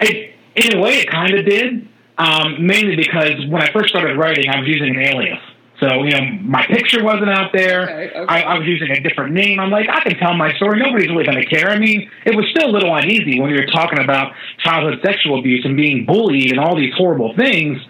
I, 0.00 0.34
in 0.56 0.76
a 0.76 0.80
way, 0.80 0.98
it 0.98 1.10
kind 1.10 1.34
of 1.34 1.46
did. 1.46 1.88
Um, 2.18 2.66
mainly 2.66 2.96
because 2.96 3.46
when 3.48 3.62
I 3.62 3.72
first 3.72 3.88
started 3.88 4.18
writing, 4.18 4.50
I 4.50 4.58
was 4.58 4.68
using 4.68 4.94
an 4.94 5.00
alias. 5.00 5.40
So, 5.80 6.02
you 6.02 6.10
know, 6.10 6.20
my 6.42 6.66
picture 6.66 7.02
wasn't 7.02 7.30
out 7.30 7.52
there. 7.54 7.84
Okay, 7.84 8.18
okay. 8.18 8.26
I, 8.28 8.42
I, 8.42 8.58
was 8.58 8.68
using 8.68 8.90
a 8.90 9.00
different 9.00 9.32
name. 9.32 9.58
I'm 9.58 9.70
like, 9.70 9.88
I 9.88 10.00
can 10.00 10.18
tell 10.18 10.34
my 10.34 10.52
story. 10.56 10.78
Nobody's 10.78 11.08
really 11.08 11.24
going 11.24 11.40
to 11.40 11.46
care. 11.46 11.70
I 11.70 11.78
mean, 11.78 12.10
it 12.26 12.36
was 12.36 12.44
still 12.50 12.68
a 12.68 12.72
little 12.72 12.94
uneasy 12.94 13.40
when 13.40 13.48
you're 13.48 13.64
talking 13.64 13.98
about 13.98 14.34
childhood 14.58 15.00
sexual 15.02 15.38
abuse 15.38 15.64
and 15.64 15.78
being 15.78 16.04
bullied 16.04 16.50
and 16.50 16.60
all 16.60 16.76
these 16.76 16.92
horrible 16.98 17.34
things. 17.34 17.80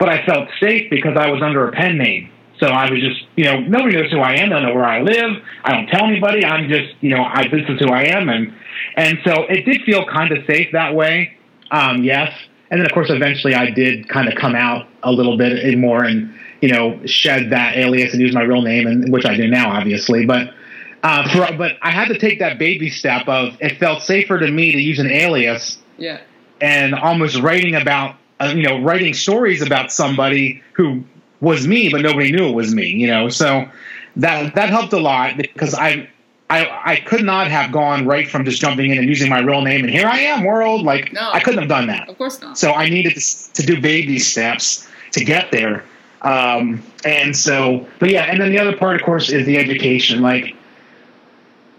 But 0.00 0.08
I 0.08 0.26
felt 0.26 0.48
safe 0.58 0.90
because 0.90 1.16
I 1.16 1.30
was 1.30 1.40
under 1.42 1.68
a 1.68 1.72
pen 1.72 1.98
name. 1.98 2.32
So 2.58 2.66
I 2.66 2.90
was 2.90 3.00
just, 3.00 3.20
you 3.36 3.44
know, 3.44 3.60
nobody 3.60 3.96
knows 3.96 4.10
who 4.10 4.18
I 4.18 4.34
am. 4.34 4.46
I 4.46 4.54
don't 4.54 4.62
know 4.64 4.74
where 4.74 4.84
I 4.84 5.00
live. 5.00 5.42
I 5.62 5.72
don't 5.72 5.86
tell 5.86 6.04
anybody. 6.04 6.44
I'm 6.44 6.68
just, 6.68 6.94
you 7.00 7.10
know, 7.10 7.22
I, 7.22 7.46
this 7.48 7.68
is 7.68 7.78
who 7.80 7.92
I 7.92 8.02
am. 8.04 8.28
And, 8.28 8.52
and 8.96 9.18
so 9.24 9.44
it 9.44 9.64
did 9.64 9.82
feel 9.82 10.04
kind 10.06 10.32
of 10.32 10.44
safe 10.46 10.68
that 10.72 10.94
way. 10.94 11.36
Um, 11.70 12.02
yes. 12.02 12.32
And 12.70 12.80
then, 12.80 12.86
of 12.86 12.92
course, 12.92 13.10
eventually 13.10 13.54
I 13.54 13.70
did 13.70 14.08
kind 14.08 14.28
of 14.28 14.34
come 14.34 14.54
out 14.54 14.88
a 15.02 15.10
little 15.10 15.36
bit 15.38 15.78
more 15.78 16.04
and, 16.04 16.34
you 16.60 16.68
know, 16.68 17.00
shed 17.06 17.50
that 17.50 17.76
alias 17.76 18.12
and 18.12 18.20
use 18.20 18.34
my 18.34 18.42
real 18.42 18.62
name, 18.62 18.86
and 18.86 19.10
which 19.12 19.24
I 19.24 19.36
do 19.36 19.48
now, 19.48 19.70
obviously. 19.70 20.26
But 20.26 20.54
uh, 21.02 21.28
for, 21.32 21.56
but 21.56 21.72
I 21.82 21.90
had 21.90 22.08
to 22.08 22.18
take 22.18 22.38
that 22.40 22.58
baby 22.58 22.90
step 22.90 23.26
of 23.26 23.56
it 23.60 23.78
felt 23.78 24.02
safer 24.02 24.38
to 24.38 24.50
me 24.50 24.72
to 24.72 24.78
use 24.78 24.98
an 24.98 25.10
alias. 25.10 25.78
Yeah. 25.96 26.20
And 26.60 26.94
almost 26.94 27.40
writing 27.40 27.74
about, 27.74 28.16
uh, 28.40 28.52
you 28.54 28.62
know, 28.62 28.80
writing 28.80 29.14
stories 29.14 29.62
about 29.62 29.92
somebody 29.92 30.62
who 30.72 31.04
was 31.40 31.66
me, 31.66 31.88
but 31.88 32.00
nobody 32.00 32.32
knew 32.32 32.48
it 32.48 32.54
was 32.54 32.74
me, 32.74 32.88
you 32.88 33.06
know. 33.06 33.28
So 33.28 33.68
that 34.16 34.54
that 34.54 34.70
helped 34.70 34.92
a 34.92 34.98
lot 34.98 35.36
because 35.36 35.74
I 35.74 36.08
I, 36.48 36.92
I 36.92 36.96
could 36.96 37.24
not 37.24 37.46
have 37.48 37.70
gone 37.70 38.06
right 38.06 38.28
from 38.28 38.44
just 38.44 38.60
jumping 38.60 38.90
in 38.90 38.98
and 38.98 39.08
using 39.08 39.30
my 39.30 39.38
real 39.38 39.62
name 39.62 39.82
and 39.82 39.90
here 39.90 40.06
I 40.06 40.18
am, 40.18 40.44
world. 40.44 40.82
Like 40.82 41.12
no, 41.12 41.30
I 41.32 41.40
couldn't 41.40 41.60
have 41.60 41.68
done 41.68 41.86
that. 41.86 42.08
Of 42.08 42.18
course 42.18 42.40
not. 42.40 42.58
So 42.58 42.72
I 42.72 42.88
needed 42.88 43.14
to, 43.14 43.52
to 43.52 43.62
do 43.62 43.80
baby 43.80 44.18
steps 44.18 44.88
to 45.12 45.24
get 45.24 45.50
there. 45.52 45.84
Um, 46.22 46.82
and 47.04 47.34
so, 47.36 47.86
but 47.98 48.10
yeah, 48.10 48.24
and 48.24 48.40
then 48.40 48.50
the 48.50 48.58
other 48.58 48.76
part, 48.76 48.96
of 48.96 49.02
course, 49.02 49.30
is 49.30 49.46
the 49.46 49.56
education. 49.56 50.20
Like, 50.20 50.54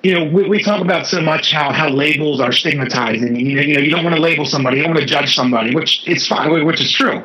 you 0.04 0.14
know, 0.14 0.26
we, 0.26 0.50
we 0.50 0.64
talk 0.64 0.82
about 0.82 1.06
so 1.06 1.22
much 1.22 1.52
how, 1.52 1.72
how 1.72 1.90
labels 1.90 2.40
are 2.42 2.52
stigmatizing. 2.52 3.36
You 3.36 3.56
know, 3.56 3.62
you 3.62 3.74
know, 3.76 3.82
you 3.82 3.92
don't 3.92 4.04
want 4.04 4.16
to 4.16 4.22
label 4.22 4.46
somebody, 4.46 4.78
you 4.78 4.84
don't 4.84 4.96
want 4.96 5.08
to 5.08 5.14
judge 5.14 5.36
somebody, 5.36 5.76
which 5.76 6.04
it's 6.08 6.28
fine, 6.28 6.66
which 6.66 6.82
is 6.82 6.92
true. 6.92 7.24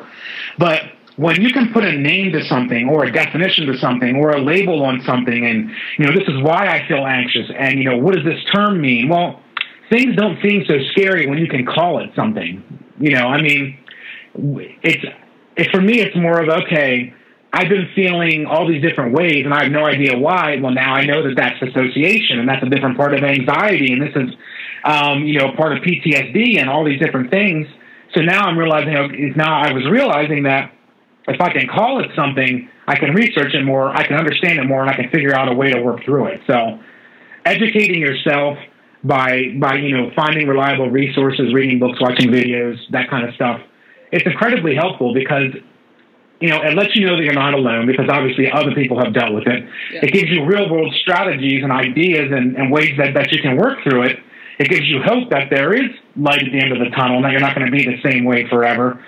But 0.57 0.83
when 1.17 1.41
you 1.41 1.51
can 1.51 1.73
put 1.73 1.83
a 1.83 1.91
name 1.91 2.31
to 2.31 2.43
something 2.45 2.87
or 2.89 3.03
a 3.03 3.11
definition 3.11 3.65
to 3.65 3.77
something 3.77 4.15
or 4.15 4.31
a 4.31 4.41
label 4.41 4.83
on 4.83 5.01
something 5.01 5.45
and 5.45 5.69
you 5.97 6.05
know 6.05 6.11
this 6.13 6.27
is 6.27 6.41
why 6.41 6.67
i 6.67 6.87
feel 6.87 7.05
anxious 7.05 7.49
and 7.57 7.79
you 7.79 7.85
know 7.85 7.97
what 7.97 8.13
does 8.13 8.23
this 8.23 8.39
term 8.53 8.79
mean 8.79 9.09
well 9.09 9.41
things 9.89 10.15
don't 10.15 10.39
seem 10.41 10.63
so 10.65 10.75
scary 10.91 11.27
when 11.27 11.37
you 11.37 11.47
can 11.47 11.65
call 11.65 11.99
it 11.99 12.09
something 12.15 12.63
you 12.99 13.11
know 13.11 13.27
i 13.27 13.41
mean 13.41 13.77
it's 14.83 15.03
it, 15.55 15.71
for 15.71 15.81
me 15.81 15.99
it's 15.99 16.15
more 16.15 16.39
of 16.39 16.49
okay 16.49 17.13
i've 17.57 17.69
been 17.69 17.89
feeling 17.95 18.45
all 18.45 18.67
these 18.67 18.81
different 18.81 19.13
ways 19.13 19.43
and 19.43 19.53
i 19.53 19.63
have 19.63 19.71
no 19.71 19.85
idea 19.85 20.17
why 20.17 20.57
well 20.61 20.73
now 20.73 20.93
i 20.93 21.03
know 21.05 21.23
that 21.23 21.35
that's 21.35 21.59
dissociation 21.59 22.39
and 22.39 22.47
that's 22.47 22.63
a 22.63 22.69
different 22.69 22.95
part 22.95 23.13
of 23.13 23.23
anxiety 23.23 23.93
and 23.93 24.01
this 24.01 24.15
is 24.15 24.35
um, 24.87 25.23
you 25.25 25.39
know, 25.39 25.51
part 25.55 25.75
of 25.75 25.83
PTSD 25.83 26.59
and 26.59 26.69
all 26.69 26.85
these 26.85 26.99
different 26.99 27.29
things. 27.29 27.67
So 28.15 28.21
now 28.21 28.45
I'm 28.45 28.57
realizing, 28.57 28.93
is 29.15 29.35
now 29.35 29.61
I 29.61 29.73
was 29.73 29.85
realizing 29.89 30.43
that 30.43 30.71
if 31.27 31.41
I 31.41 31.51
can 31.51 31.67
call 31.67 31.99
it 32.01 32.09
something, 32.15 32.69
I 32.87 32.95
can 32.95 33.13
research 33.13 33.53
it 33.53 33.65
more, 33.65 33.89
I 33.89 34.07
can 34.07 34.15
understand 34.15 34.59
it 34.59 34.63
more, 34.63 34.81
and 34.81 34.89
I 34.89 34.95
can 34.95 35.09
figure 35.09 35.35
out 35.35 35.49
a 35.49 35.53
way 35.53 35.71
to 35.71 35.81
work 35.81 36.03
through 36.05 36.27
it. 36.27 36.41
So 36.47 36.79
educating 37.45 37.99
yourself 37.99 38.57
by 39.03 39.53
by 39.59 39.75
you 39.75 39.95
know 39.95 40.09
finding 40.15 40.47
reliable 40.47 40.89
resources, 40.89 41.53
reading 41.53 41.79
books, 41.79 41.99
watching 41.99 42.29
videos, 42.29 42.77
that 42.91 43.09
kind 43.09 43.27
of 43.27 43.35
stuff, 43.35 43.59
it's 44.11 44.25
incredibly 44.25 44.73
helpful 44.73 45.13
because 45.13 45.51
you 46.39 46.49
know, 46.49 46.61
it 46.61 46.75
lets 46.75 46.95
you 46.95 47.05
know 47.05 47.15
that 47.15 47.23
you're 47.23 47.33
not 47.33 47.53
alone 47.53 47.87
because 47.87 48.07
obviously 48.09 48.51
other 48.51 48.73
people 48.75 48.99
have 49.03 49.13
dealt 49.13 49.33
with 49.33 49.47
it. 49.47 49.63
Yeah. 49.91 50.05
It 50.05 50.13
gives 50.13 50.29
you 50.29 50.45
real 50.45 50.69
world 50.69 50.93
strategies 51.01 51.63
and 51.63 51.71
ideas 51.71 52.31
and, 52.31 52.55
and 52.55 52.71
ways 52.71 52.93
that, 52.97 53.13
that 53.15 53.31
you 53.31 53.41
can 53.41 53.57
work 53.57 53.79
through 53.83 54.03
it. 54.03 54.19
It 54.59 54.69
gives 54.69 54.85
you 54.85 55.01
hope 55.03 55.29
that 55.31 55.49
there 55.49 55.73
is 55.73 55.89
light 56.15 56.43
at 56.43 56.51
the 56.51 56.59
end 56.59 56.71
of 56.71 56.79
the 56.79 56.89
tunnel 56.95 57.17
and 57.17 57.25
that 57.25 57.31
you're 57.31 57.41
not 57.41 57.55
going 57.55 57.65
to 57.65 57.71
be 57.71 57.85
the 57.85 58.01
same 58.01 58.25
way 58.25 58.47
forever. 58.49 59.03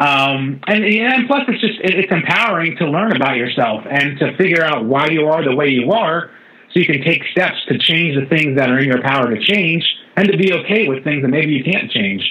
Um, 0.00 0.60
and, 0.66 0.84
and 0.84 1.28
plus, 1.28 1.42
it's 1.46 1.60
just 1.60 1.78
it, 1.78 1.94
it's 1.94 2.12
empowering 2.12 2.76
to 2.78 2.86
learn 2.86 3.14
about 3.14 3.36
yourself 3.36 3.84
and 3.88 4.18
to 4.18 4.36
figure 4.36 4.64
out 4.64 4.84
why 4.84 5.08
you 5.08 5.26
are 5.26 5.44
the 5.44 5.54
way 5.54 5.68
you 5.68 5.92
are, 5.92 6.30
so 6.72 6.80
you 6.80 6.86
can 6.86 7.04
take 7.04 7.22
steps 7.30 7.58
to 7.68 7.78
change 7.78 8.18
the 8.18 8.26
things 8.26 8.56
that 8.56 8.70
are 8.70 8.78
in 8.78 8.86
your 8.86 9.02
power 9.02 9.32
to 9.32 9.40
change, 9.40 9.84
and 10.16 10.26
to 10.26 10.36
be 10.36 10.52
okay 10.52 10.88
with 10.88 11.04
things 11.04 11.22
that 11.22 11.28
maybe 11.28 11.52
you 11.52 11.62
can't 11.62 11.90
change. 11.90 12.22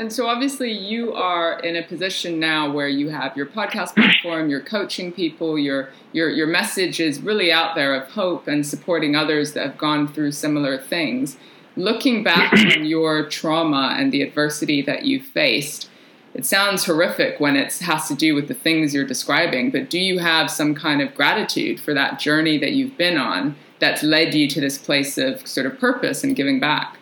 And 0.00 0.10
so, 0.10 0.28
obviously, 0.28 0.72
you 0.72 1.12
are 1.12 1.60
in 1.60 1.76
a 1.76 1.82
position 1.82 2.40
now 2.40 2.72
where 2.72 2.88
you 2.88 3.10
have 3.10 3.36
your 3.36 3.44
podcast 3.44 3.94
platform, 3.94 4.48
you're 4.48 4.62
coaching 4.62 5.12
people, 5.12 5.58
your 5.58 5.90
your 6.14 6.30
your 6.30 6.46
message 6.46 7.00
is 7.00 7.20
really 7.20 7.52
out 7.52 7.74
there 7.74 7.94
of 7.94 8.10
hope 8.12 8.48
and 8.48 8.66
supporting 8.66 9.14
others 9.14 9.52
that 9.52 9.66
have 9.66 9.76
gone 9.76 10.08
through 10.08 10.32
similar 10.32 10.78
things. 10.78 11.36
Looking 11.76 12.24
back 12.24 12.54
on 12.76 12.86
your 12.86 13.28
trauma 13.28 13.94
and 13.98 14.10
the 14.10 14.22
adversity 14.22 14.80
that 14.80 15.04
you 15.04 15.22
faced, 15.22 15.90
it 16.32 16.46
sounds 16.46 16.86
horrific 16.86 17.38
when 17.38 17.54
it 17.54 17.76
has 17.80 18.08
to 18.08 18.14
do 18.14 18.34
with 18.34 18.48
the 18.48 18.54
things 18.54 18.94
you're 18.94 19.04
describing. 19.04 19.70
But 19.70 19.90
do 19.90 19.98
you 19.98 20.18
have 20.18 20.50
some 20.50 20.74
kind 20.74 21.02
of 21.02 21.14
gratitude 21.14 21.78
for 21.78 21.92
that 21.92 22.18
journey 22.18 22.56
that 22.56 22.72
you've 22.72 22.96
been 22.96 23.18
on 23.18 23.54
that's 23.80 24.02
led 24.02 24.32
you 24.32 24.48
to 24.48 24.62
this 24.62 24.78
place 24.78 25.18
of 25.18 25.46
sort 25.46 25.66
of 25.66 25.78
purpose 25.78 26.24
and 26.24 26.34
giving 26.34 26.58
back? 26.58 26.96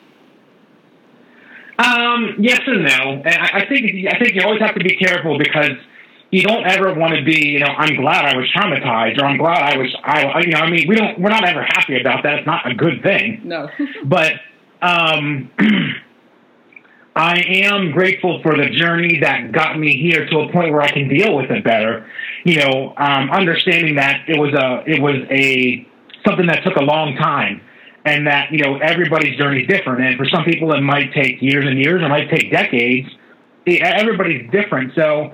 Um, 1.79 2.35
yes 2.39 2.61
and 2.67 2.85
no. 2.85 3.23
I, 3.25 3.61
I 3.61 3.67
think 3.69 4.07
I 4.09 4.19
think 4.19 4.35
you 4.35 4.43
always 4.43 4.61
have 4.61 4.75
to 4.75 4.85
be 4.85 4.97
careful 4.97 5.39
because 5.39 5.77
you 6.31 6.43
don't 6.43 6.67
ever 6.67 6.93
want 6.95 7.15
to 7.15 7.25
be, 7.25 7.49
you 7.49 7.61
know, 7.61 7.67
I'm 7.67 7.97
glad 7.97 8.25
I 8.25 8.37
was 8.37 8.47
traumatized 8.55 9.19
or 9.19 9.25
I'm 9.25 9.39
glad 9.39 9.63
I 9.63 9.79
was, 9.79 9.95
I, 10.05 10.41
you 10.41 10.53
know, 10.53 10.59
I 10.59 10.71
mean, 10.71 10.87
we 10.87 10.95
don't, 10.95 11.19
we're 11.19 11.31
not 11.31 11.45
ever 11.45 11.63
happy 11.63 11.99
about 12.01 12.23
that. 12.25 12.41
It's 12.41 12.47
not 12.47 12.71
a 12.71 12.75
good 12.75 13.03
thing. 13.03 13.43
No. 13.45 13.69
but, 14.05 14.33
um, 14.83 15.51
I 17.17 17.41
am 17.41 17.91
grateful 17.93 18.41
for 18.43 18.57
the 18.57 18.69
journey 18.71 19.21
that 19.21 19.51
got 19.53 19.79
me 19.79 19.97
here 19.97 20.27
to 20.27 20.39
a 20.41 20.53
point 20.53 20.73
where 20.73 20.83
I 20.83 20.91
can 20.91 21.09
deal 21.09 21.35
with 21.37 21.51
it 21.51 21.65
better. 21.65 22.07
You 22.45 22.57
know, 22.61 22.95
um, 22.97 23.31
understanding 23.31 23.97
that 23.97 24.29
it 24.29 24.39
was 24.39 24.53
a, 24.55 24.85
it 24.87 25.01
was 25.01 25.17
a, 25.31 25.87
something 26.27 26.47
that 26.47 26.63
took 26.63 26.77
a 26.77 26.83
long 26.83 27.17
time 27.17 27.63
and 28.05 28.27
that 28.27 28.51
you 28.53 28.59
know 28.59 28.79
everybody's 28.79 29.37
journey 29.37 29.63
is 29.63 29.69
different. 29.69 30.03
And 30.03 30.17
for 30.17 30.27
some 30.27 30.45
people, 30.45 30.73
it 30.73 30.81
might 30.81 31.13
take 31.13 31.41
years 31.43 31.65
and 31.67 31.79
years, 31.79 32.03
it 32.03 32.09
might 32.09 32.31
take 32.31 32.51
decades. 32.51 33.09
Everybody's 33.67 34.51
different, 34.51 34.93
so 34.95 35.33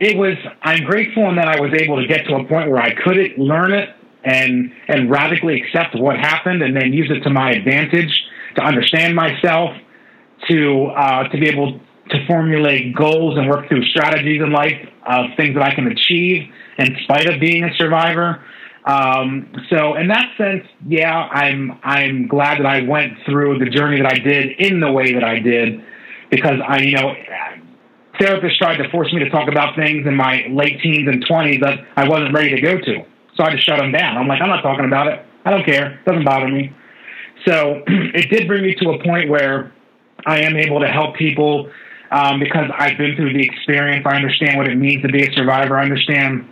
it 0.00 0.16
was. 0.16 0.36
I'm 0.62 0.84
grateful 0.84 1.28
in 1.28 1.36
that 1.36 1.48
I 1.48 1.60
was 1.60 1.72
able 1.74 2.00
to 2.00 2.06
get 2.06 2.26
to 2.26 2.34
a 2.36 2.44
point 2.44 2.70
where 2.70 2.82
I 2.82 2.94
could 2.94 3.38
learn 3.38 3.72
it 3.72 3.90
and 4.24 4.72
and 4.88 5.10
radically 5.10 5.60
accept 5.60 5.94
what 5.94 6.16
happened, 6.16 6.62
and 6.62 6.76
then 6.76 6.92
use 6.92 7.10
it 7.10 7.20
to 7.22 7.30
my 7.30 7.52
advantage 7.52 8.12
to 8.56 8.62
understand 8.62 9.14
myself, 9.14 9.70
to 10.48 10.86
uh, 10.86 11.28
to 11.28 11.38
be 11.38 11.48
able 11.48 11.80
to 12.10 12.26
formulate 12.26 12.94
goals 12.94 13.36
and 13.36 13.48
work 13.48 13.68
through 13.68 13.84
strategies 13.86 14.40
in 14.40 14.52
life 14.52 14.78
of 15.06 15.26
things 15.36 15.54
that 15.54 15.62
I 15.62 15.74
can 15.74 15.86
achieve 15.86 16.50
in 16.78 16.96
spite 17.04 17.28
of 17.28 17.40
being 17.40 17.64
a 17.64 17.74
survivor. 17.76 18.44
Um, 18.86 19.52
so 19.68 19.96
in 19.96 20.08
that 20.08 20.30
sense, 20.38 20.64
yeah, 20.86 21.28
I'm 21.32 21.78
I'm 21.82 22.28
glad 22.28 22.58
that 22.58 22.66
I 22.66 22.82
went 22.82 23.18
through 23.24 23.58
the 23.58 23.66
journey 23.66 24.00
that 24.00 24.12
I 24.12 24.18
did 24.18 24.52
in 24.60 24.78
the 24.80 24.90
way 24.90 25.12
that 25.12 25.24
I 25.24 25.40
did, 25.40 25.82
because 26.30 26.60
I, 26.66 26.78
you 26.78 26.92
know, 26.92 27.14
therapists 28.20 28.56
tried 28.58 28.76
to 28.76 28.88
force 28.90 29.12
me 29.12 29.18
to 29.20 29.30
talk 29.30 29.48
about 29.48 29.74
things 29.74 30.06
in 30.06 30.14
my 30.14 30.46
late 30.50 30.80
teens 30.80 31.08
and 31.08 31.24
twenties 31.26 31.60
that 31.62 31.80
I 31.96 32.08
wasn't 32.08 32.32
ready 32.32 32.50
to 32.50 32.60
go 32.60 32.78
to. 32.78 33.04
So 33.34 33.42
I 33.42 33.50
just 33.50 33.66
shut 33.66 33.78
them 33.78 33.90
down. 33.90 34.16
I'm 34.16 34.28
like, 34.28 34.40
I'm 34.40 34.48
not 34.48 34.62
talking 34.62 34.84
about 34.84 35.08
it. 35.08 35.24
I 35.44 35.50
don't 35.50 35.64
care. 35.64 35.98
It 35.98 36.04
doesn't 36.04 36.24
bother 36.24 36.48
me. 36.48 36.72
So 37.44 37.82
it 37.86 38.30
did 38.30 38.46
bring 38.46 38.62
me 38.62 38.74
to 38.76 38.90
a 38.90 39.02
point 39.02 39.28
where 39.28 39.72
I 40.24 40.40
am 40.42 40.56
able 40.56 40.80
to 40.80 40.88
help 40.88 41.16
people 41.16 41.70
um, 42.10 42.38
because 42.40 42.70
I've 42.78 42.96
been 42.96 43.16
through 43.16 43.32
the 43.32 43.44
experience. 43.44 44.06
I 44.06 44.16
understand 44.16 44.56
what 44.56 44.68
it 44.68 44.76
means 44.76 45.02
to 45.02 45.08
be 45.08 45.26
a 45.26 45.32
survivor. 45.32 45.76
I 45.76 45.82
understand 45.82 46.48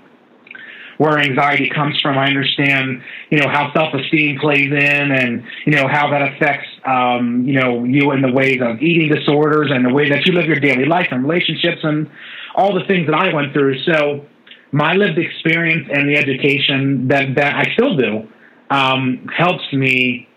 where 0.98 1.18
anxiety 1.18 1.68
comes 1.68 2.00
from. 2.00 2.16
I 2.16 2.26
understand, 2.26 3.02
you 3.30 3.38
know, 3.38 3.48
how 3.48 3.72
self-esteem 3.72 4.38
plays 4.40 4.70
in 4.70 5.12
and, 5.12 5.44
you 5.66 5.72
know, 5.72 5.88
how 5.88 6.10
that 6.10 6.22
affects, 6.22 6.68
um, 6.84 7.44
you 7.46 7.54
know, 7.60 7.84
you 7.84 8.12
in 8.12 8.22
the 8.22 8.32
ways 8.32 8.60
of 8.62 8.80
eating 8.80 9.08
disorders 9.08 9.70
and 9.72 9.84
the 9.84 9.92
way 9.92 10.08
that 10.08 10.26
you 10.26 10.32
live 10.32 10.46
your 10.46 10.60
daily 10.60 10.84
life 10.84 11.08
and 11.10 11.22
relationships 11.22 11.80
and 11.82 12.08
all 12.54 12.72
the 12.74 12.84
things 12.86 13.06
that 13.06 13.14
I 13.14 13.34
went 13.34 13.52
through. 13.52 13.78
So 13.82 14.24
my 14.72 14.94
lived 14.94 15.18
experience 15.18 15.88
and 15.92 16.08
the 16.08 16.16
education 16.16 17.08
that, 17.08 17.34
that 17.36 17.54
I 17.56 17.72
still 17.74 17.96
do 17.96 18.28
um, 18.70 19.26
helps 19.36 19.72
me 19.72 20.28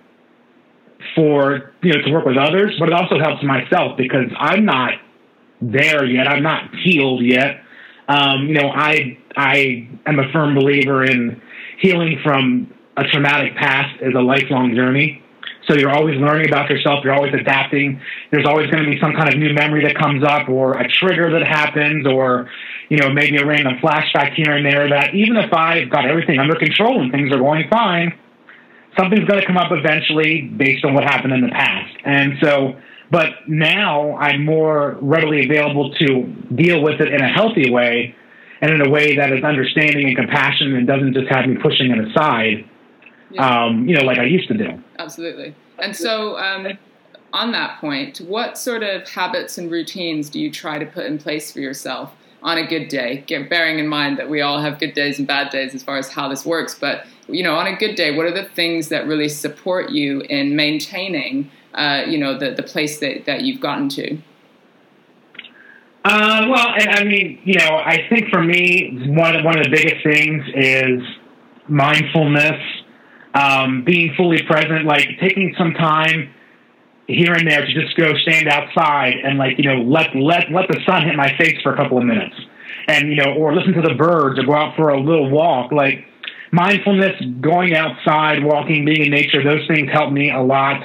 for, 1.16 1.74
you 1.82 1.94
know, 1.94 2.02
to 2.02 2.12
work 2.12 2.26
with 2.26 2.38
others, 2.38 2.76
but 2.80 2.90
it 2.90 2.94
also 2.94 3.20
helps 3.20 3.44
myself 3.44 3.98
because 3.98 4.30
I'm 4.38 4.66
not 4.66 4.94
there 5.62 6.06
yet. 6.06 6.28
I'm 6.28 6.44
not 6.44 6.74
healed 6.84 7.24
yet. 7.24 7.62
Um, 8.08 8.48
you 8.48 8.54
know, 8.54 8.70
I 8.70 9.18
I 9.38 9.88
am 10.06 10.20
a 10.20 10.32
firm 10.34 10.56
believer 10.56 11.04
in 11.04 11.42
healing 11.80 12.20
from 12.24 12.74
a 12.98 13.04
traumatic 13.04 13.56
past 13.56 14.02
is 14.02 14.14
a 14.16 14.22
lifelong 14.22 14.74
journey. 14.76 15.24
So 15.68 15.76
you're 15.76 15.92
always 15.92 16.16
learning 16.20 16.48
about 16.48 16.70
yourself. 16.70 17.04
You're 17.04 17.14
always 17.14 17.34
adapting. 17.34 18.02
There's 18.32 18.48
always 18.48 18.72
going 18.72 18.84
to 18.84 18.90
be 18.90 19.00
some 19.00 19.14
kind 19.14 19.30
of 19.30 19.38
new 19.38 19.54
memory 19.54 19.84
that 19.84 19.98
comes 19.98 20.24
up, 20.24 20.48
or 20.50 20.78
a 20.78 20.90
trigger 20.90 21.30
that 21.32 21.46
happens, 21.46 22.08
or 22.08 22.50
you 22.90 22.98
know 22.98 23.10
maybe 23.10 23.38
a 23.38 23.46
random 23.46 23.78
flashback 23.84 24.34
here 24.34 24.54
and 24.54 24.66
there. 24.66 24.90
That 24.90 25.14
even 25.14 25.36
if 25.36 25.54
I've 25.54 25.90
got 25.90 26.10
everything 26.10 26.40
under 26.40 26.56
control 26.56 27.02
and 27.02 27.12
things 27.12 27.32
are 27.34 27.40
going 27.40 27.68
fine, 27.70 28.18
something's 28.98 29.28
going 29.28 29.42
to 29.42 29.46
come 29.46 29.58
up 29.58 29.72
eventually 29.72 30.42
based 30.42 30.86
on 30.86 30.94
what 30.94 31.04
happened 31.04 31.34
in 31.34 31.42
the 31.42 31.52
past. 31.52 31.94
And 32.06 32.34
so 32.42 32.76
but 33.12 33.48
now 33.48 34.18
I'm 34.18 34.44
more 34.44 34.98
readily 35.02 35.46
available 35.46 35.94
to 35.94 36.24
deal 36.56 36.82
with 36.82 37.00
it 37.00 37.14
in 37.14 37.22
a 37.22 37.30
healthy 37.30 37.70
way 37.70 38.16
and 38.62 38.72
in 38.72 38.86
a 38.86 38.90
way 38.90 39.16
that 39.16 39.32
is 39.32 39.44
understanding 39.44 40.08
and 40.08 40.16
compassionate 40.16 40.74
and 40.74 40.88
doesn't 40.88 41.14
just 41.14 41.28
have 41.30 41.48
me 41.48 41.58
pushing 41.58 41.92
it 41.92 42.08
aside, 42.08 42.68
yeah. 43.32 43.66
um, 43.66 43.88
you 43.88 43.96
know, 43.96 44.04
like 44.04 44.18
I 44.18 44.26
used 44.26 44.48
to 44.50 44.58
do. 44.58 44.82
Absolutely. 45.00 45.56
And 45.80 45.96
so, 45.96 46.38
um, 46.38 46.68
on 47.34 47.52
that 47.52 47.80
point, 47.80 48.20
what 48.20 48.58
sort 48.58 48.84
of 48.84 49.08
habits 49.08 49.58
and 49.58 49.70
routines 49.70 50.30
do 50.30 50.40
you 50.40 50.50
try 50.52 50.80
to 50.80 50.86
put 50.86 51.06
in 51.06 51.18
place 51.18 51.52
for 51.52 51.60
yourself 51.60 52.14
on 52.42 52.58
a 52.58 52.66
good 52.66 52.88
day? 52.88 53.24
Get, 53.28 53.50
bearing 53.50 53.80
in 53.80 53.88
mind 53.88 54.18
that 54.18 54.30
we 54.30 54.42
all 54.42 54.60
have 54.60 54.80
good 54.80 54.94
days 54.94 55.20
and 55.20 55.28
bad 55.28 55.52
days 55.52 55.76
as 55.76 55.84
far 55.84 55.98
as 55.98 56.10
how 56.10 56.30
this 56.30 56.46
works, 56.46 56.74
but 56.80 57.06
you 57.28 57.44
know, 57.44 57.56
on 57.56 57.68
a 57.68 57.76
good 57.76 57.96
day, 57.96 58.16
what 58.16 58.26
are 58.26 58.32
the 58.32 58.46
things 58.46 58.88
that 58.88 59.06
really 59.06 59.28
support 59.28 59.90
you 59.90 60.22
in 60.22 60.56
maintaining 60.56 61.52
uh, 61.78 62.04
you 62.08 62.18
know, 62.18 62.38
the, 62.38 62.52
the 62.52 62.64
place 62.64 63.00
that, 63.00 63.26
that 63.26 63.44
you've 63.44 63.62
gotten 63.62 63.88
to? 63.88 64.18
Uh, 66.10 66.48
well, 66.50 66.68
I 66.70 67.04
mean, 67.04 67.42
you 67.44 67.56
know, 67.56 67.76
I 67.76 68.08
think 68.10 68.30
for 68.30 68.42
me, 68.42 68.98
one 69.08 69.44
one 69.44 69.58
of 69.58 69.66
the 69.66 69.70
biggest 69.70 70.02
things 70.06 70.42
is 70.56 71.02
mindfulness, 71.68 72.62
um, 73.34 73.84
being 73.84 74.14
fully 74.16 74.42
present, 74.44 74.86
like 74.86 75.06
taking 75.20 75.54
some 75.58 75.74
time 75.74 76.34
here 77.08 77.34
and 77.34 77.46
there 77.46 77.66
to 77.66 77.74
just 77.74 77.98
go 77.98 78.14
stand 78.20 78.48
outside 78.48 79.16
and 79.22 79.38
like 79.38 79.58
you 79.58 79.66
know 79.66 79.82
let 79.82 80.16
let 80.16 80.50
let 80.50 80.70
the 80.70 80.80
sun 80.86 81.04
hit 81.04 81.16
my 81.18 81.36
face 81.38 81.58
for 81.62 81.74
a 81.74 81.76
couple 81.76 81.98
of 81.98 82.06
minutes, 82.06 82.36
and 82.88 83.10
you 83.10 83.18
know, 83.18 83.34
or 83.34 83.54
listen 83.54 83.74
to 83.74 83.82
the 83.82 83.96
birds 83.96 84.40
or 84.40 84.44
go 84.44 84.54
out 84.54 84.78
for 84.78 84.92
a 84.92 85.02
little 85.02 85.30
walk, 85.30 85.74
like 85.74 86.06
mindfulness, 86.54 87.22
going 87.42 87.76
outside, 87.76 88.46
walking, 88.46 88.86
being 88.86 89.08
in 89.08 89.12
nature, 89.12 89.44
those 89.44 89.68
things 89.68 89.92
help 89.92 90.14
me 90.14 90.32
a 90.32 90.42
lot. 90.42 90.82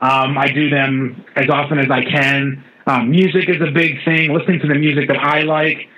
Um, 0.00 0.38
I 0.38 0.48
do 0.48 0.70
them 0.70 1.26
as 1.36 1.50
often 1.50 1.78
as 1.78 1.90
I 1.90 2.02
can. 2.04 2.64
Um, 2.86 3.10
music 3.10 3.48
is 3.48 3.60
a 3.60 3.70
big 3.70 4.04
thing. 4.04 4.32
Listening 4.32 4.60
to 4.60 4.68
the 4.68 4.74
music 4.74 5.08
that 5.08 5.18
I 5.18 5.42
like 5.42 5.88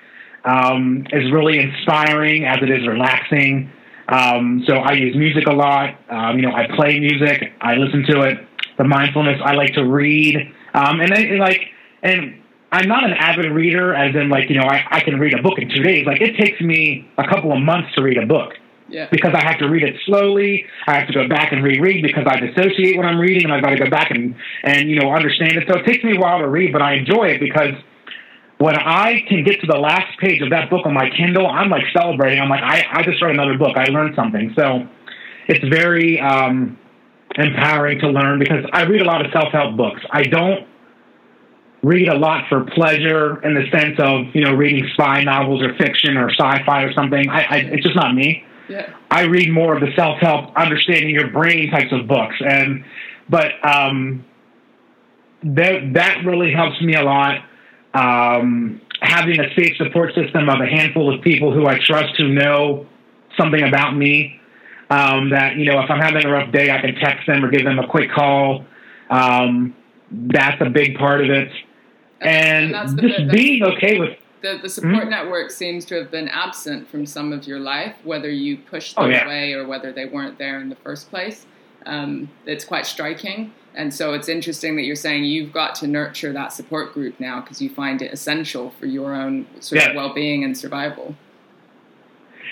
um, 0.44 1.06
is 1.12 1.32
really 1.32 1.58
inspiring 1.58 2.44
as 2.44 2.58
it 2.62 2.70
is 2.70 2.86
relaxing. 2.86 3.70
Um, 4.08 4.62
so 4.66 4.74
I 4.74 4.92
use 4.92 5.16
music 5.16 5.46
a 5.46 5.52
lot. 5.52 5.98
Um, 6.10 6.36
you 6.36 6.42
know, 6.42 6.54
I 6.54 6.66
play 6.76 7.00
music. 7.00 7.52
I 7.60 7.76
listen 7.76 8.04
to 8.10 8.22
it. 8.22 8.46
The 8.76 8.84
mindfulness. 8.84 9.40
I 9.42 9.54
like 9.54 9.74
to 9.74 9.84
read. 9.84 10.36
Um, 10.74 11.00
and 11.00 11.14
I, 11.14 11.22
like, 11.38 11.60
and 12.02 12.42
I'm 12.70 12.88
not 12.88 13.04
an 13.04 13.12
avid 13.12 13.50
reader, 13.52 13.94
as 13.94 14.14
in 14.14 14.28
like 14.28 14.50
you 14.50 14.56
know 14.56 14.64
I, 14.64 14.84
I 14.90 15.00
can 15.00 15.18
read 15.18 15.32
a 15.38 15.42
book 15.42 15.58
in 15.58 15.68
two 15.68 15.82
days. 15.82 16.06
Like 16.06 16.20
it 16.20 16.36
takes 16.36 16.60
me 16.60 17.08
a 17.16 17.26
couple 17.26 17.52
of 17.52 17.60
months 17.60 17.94
to 17.94 18.02
read 18.02 18.18
a 18.18 18.26
book. 18.26 18.54
Yeah. 18.94 19.08
Because 19.10 19.34
I 19.34 19.42
have 19.42 19.58
to 19.58 19.68
read 19.68 19.82
it 19.82 19.96
slowly. 20.06 20.66
I 20.86 20.94
have 20.94 21.08
to 21.08 21.12
go 21.12 21.26
back 21.26 21.50
and 21.50 21.64
reread 21.64 22.04
because 22.04 22.26
I 22.28 22.38
dissociate 22.38 22.96
when 22.96 23.04
I'm 23.06 23.18
reading, 23.18 23.42
and 23.42 23.52
I've 23.52 23.60
got 23.60 23.70
to 23.70 23.76
go 23.76 23.90
back 23.90 24.12
and 24.12 24.36
and 24.62 24.88
you 24.88 25.00
know 25.00 25.12
understand 25.12 25.56
it. 25.56 25.64
So 25.68 25.80
it 25.80 25.84
takes 25.84 26.04
me 26.04 26.16
a 26.16 26.20
while 26.20 26.38
to 26.38 26.48
read, 26.48 26.72
but 26.72 26.80
I 26.80 26.94
enjoy 26.94 27.24
it 27.24 27.40
because 27.40 27.74
when 28.58 28.76
I 28.76 29.24
can 29.28 29.42
get 29.42 29.60
to 29.62 29.66
the 29.66 29.78
last 29.78 30.16
page 30.20 30.40
of 30.42 30.50
that 30.50 30.70
book 30.70 30.86
on 30.86 30.94
my 30.94 31.10
Kindle, 31.10 31.48
I'm 31.48 31.70
like 31.70 31.82
celebrating. 31.92 32.38
I'm 32.40 32.48
like, 32.48 32.62
I, 32.62 32.84
I 32.88 33.02
just 33.02 33.20
read 33.20 33.34
another 33.34 33.58
book. 33.58 33.76
I 33.76 33.86
learned 33.86 34.14
something. 34.14 34.52
So 34.54 34.86
it's 35.48 35.64
very 35.68 36.20
um, 36.20 36.78
empowering 37.34 37.98
to 37.98 38.08
learn 38.08 38.38
because 38.38 38.64
I 38.72 38.84
read 38.84 39.02
a 39.02 39.04
lot 39.04 39.26
of 39.26 39.32
self 39.32 39.52
help 39.52 39.76
books. 39.76 40.02
I 40.12 40.22
don't 40.22 40.68
read 41.82 42.06
a 42.06 42.16
lot 42.16 42.44
for 42.48 42.64
pleasure 42.64 43.42
in 43.42 43.54
the 43.54 43.68
sense 43.72 43.98
of 43.98 44.32
you 44.34 44.44
know 44.44 44.54
reading 44.54 44.88
spy 44.94 45.24
novels 45.24 45.62
or 45.62 45.74
fiction 45.74 46.16
or 46.16 46.30
sci-fi 46.30 46.84
or 46.84 46.92
something. 46.92 47.28
I, 47.28 47.42
I 47.42 47.56
it's 47.72 47.82
just 47.82 47.96
not 47.96 48.14
me. 48.14 48.44
Yeah. 48.68 48.94
I 49.10 49.22
read 49.22 49.52
more 49.52 49.74
of 49.74 49.80
the 49.80 49.92
self-help, 49.94 50.56
understanding 50.56 51.10
your 51.10 51.28
brain 51.28 51.70
types 51.70 51.92
of 51.92 52.06
books, 52.06 52.36
and 52.40 52.84
but 53.28 53.52
um, 53.66 54.24
that 55.42 55.92
that 55.94 56.24
really 56.24 56.52
helps 56.52 56.80
me 56.80 56.94
a 56.94 57.02
lot. 57.02 57.44
Um, 57.92 58.80
having 59.00 59.38
a 59.38 59.54
safe 59.54 59.76
support 59.76 60.14
system 60.14 60.48
of 60.48 60.60
a 60.60 60.66
handful 60.66 61.14
of 61.14 61.20
people 61.22 61.52
who 61.52 61.66
I 61.66 61.78
trust 61.78 62.16
who 62.16 62.28
know 62.28 62.86
something 63.38 63.62
about 63.62 63.96
me. 63.96 64.40
Um, 64.90 65.30
that 65.30 65.56
you 65.56 65.64
know, 65.64 65.80
if 65.80 65.90
I'm 65.90 66.00
having 66.00 66.24
a 66.24 66.30
rough 66.30 66.52
day, 66.52 66.70
I 66.70 66.80
can 66.80 66.94
text 66.96 67.26
them 67.26 67.44
or 67.44 67.50
give 67.50 67.64
them 67.64 67.78
a 67.78 67.86
quick 67.86 68.10
call. 68.10 68.64
Um, 69.10 69.74
that's 70.10 70.60
a 70.60 70.70
big 70.70 70.96
part 70.96 71.22
of 71.22 71.30
it 71.30 71.50
and, 72.24 72.74
and 72.74 73.00
just 73.00 73.28
being 73.30 73.62
okay 73.62 73.98
with 73.98 74.16
the, 74.44 74.58
the 74.62 74.68
support 74.68 74.94
mm-hmm. 74.94 75.10
network 75.10 75.50
seems 75.50 75.86
to 75.86 75.94
have 75.96 76.10
been 76.10 76.28
absent 76.28 76.86
from 76.88 77.06
some 77.06 77.32
of 77.32 77.46
your 77.46 77.58
life, 77.58 77.96
whether 78.04 78.30
you 78.30 78.58
pushed 78.58 78.94
them 78.94 79.06
oh, 79.06 79.08
yeah. 79.08 79.24
away 79.24 79.54
or 79.54 79.66
whether 79.66 79.90
they 79.90 80.04
weren't 80.04 80.38
there 80.38 80.60
in 80.60 80.68
the 80.68 80.76
first 80.76 81.08
place. 81.08 81.46
Um, 81.86 82.30
it's 82.44 82.64
quite 82.64 82.86
striking. 82.86 83.52
And 83.74 83.92
so 83.92 84.12
it's 84.12 84.28
interesting 84.28 84.76
that 84.76 84.82
you're 84.82 84.96
saying 84.96 85.24
you've 85.24 85.52
got 85.52 85.74
to 85.76 85.86
nurture 85.86 86.32
that 86.34 86.52
support 86.52 86.92
group 86.92 87.18
now 87.18 87.40
because 87.40 87.60
you 87.62 87.70
find 87.70 88.02
it 88.02 88.12
essential 88.12 88.70
for 88.78 88.86
your 88.86 89.14
own 89.14 89.46
sort 89.60 89.80
yeah. 89.80 89.90
of 89.90 89.96
well 89.96 90.12
being 90.12 90.44
and 90.44 90.56
survival. 90.56 91.16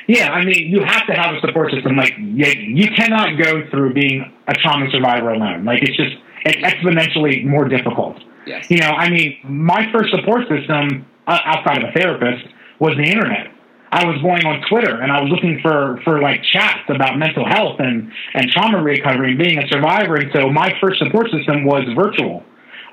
Yeah, 0.08 0.32
I 0.32 0.44
mean, 0.44 0.68
you 0.68 0.82
have 0.82 1.06
to 1.06 1.12
have 1.12 1.34
a 1.34 1.40
support 1.40 1.70
system. 1.70 1.96
Like, 1.96 2.14
you, 2.18 2.46
you 2.46 2.88
cannot 2.96 3.40
go 3.40 3.68
through 3.70 3.92
being 3.92 4.32
a 4.48 4.54
trauma 4.54 4.90
survivor 4.90 5.30
alone. 5.30 5.64
Like, 5.64 5.82
it's 5.82 5.96
just 5.96 6.16
it's 6.44 6.56
exponentially 6.56 7.44
more 7.44 7.68
difficult. 7.68 8.16
Yes. 8.46 8.68
You 8.68 8.78
know, 8.78 8.88
I 8.88 9.08
mean, 9.10 9.38
my 9.44 9.90
first 9.92 10.10
support 10.10 10.48
system 10.48 11.06
Uh, 11.26 11.38
outside 11.44 11.82
of 11.82 11.90
a 11.90 11.92
therapist 11.92 12.46
was 12.80 12.96
the 12.96 13.04
internet. 13.04 13.48
I 13.92 14.06
was 14.06 14.20
going 14.22 14.44
on 14.46 14.64
Twitter 14.68 15.02
and 15.02 15.12
I 15.12 15.20
was 15.20 15.30
looking 15.30 15.60
for, 15.60 16.00
for 16.02 16.20
like 16.20 16.42
chats 16.42 16.88
about 16.88 17.18
mental 17.18 17.46
health 17.46 17.76
and, 17.78 18.10
and 18.34 18.50
trauma 18.50 18.82
recovery 18.82 19.30
and 19.30 19.38
being 19.38 19.58
a 19.58 19.68
survivor. 19.68 20.16
And 20.16 20.32
so 20.32 20.50
my 20.50 20.72
first 20.80 20.98
support 20.98 21.30
system 21.30 21.64
was 21.64 21.84
virtual. 21.94 22.42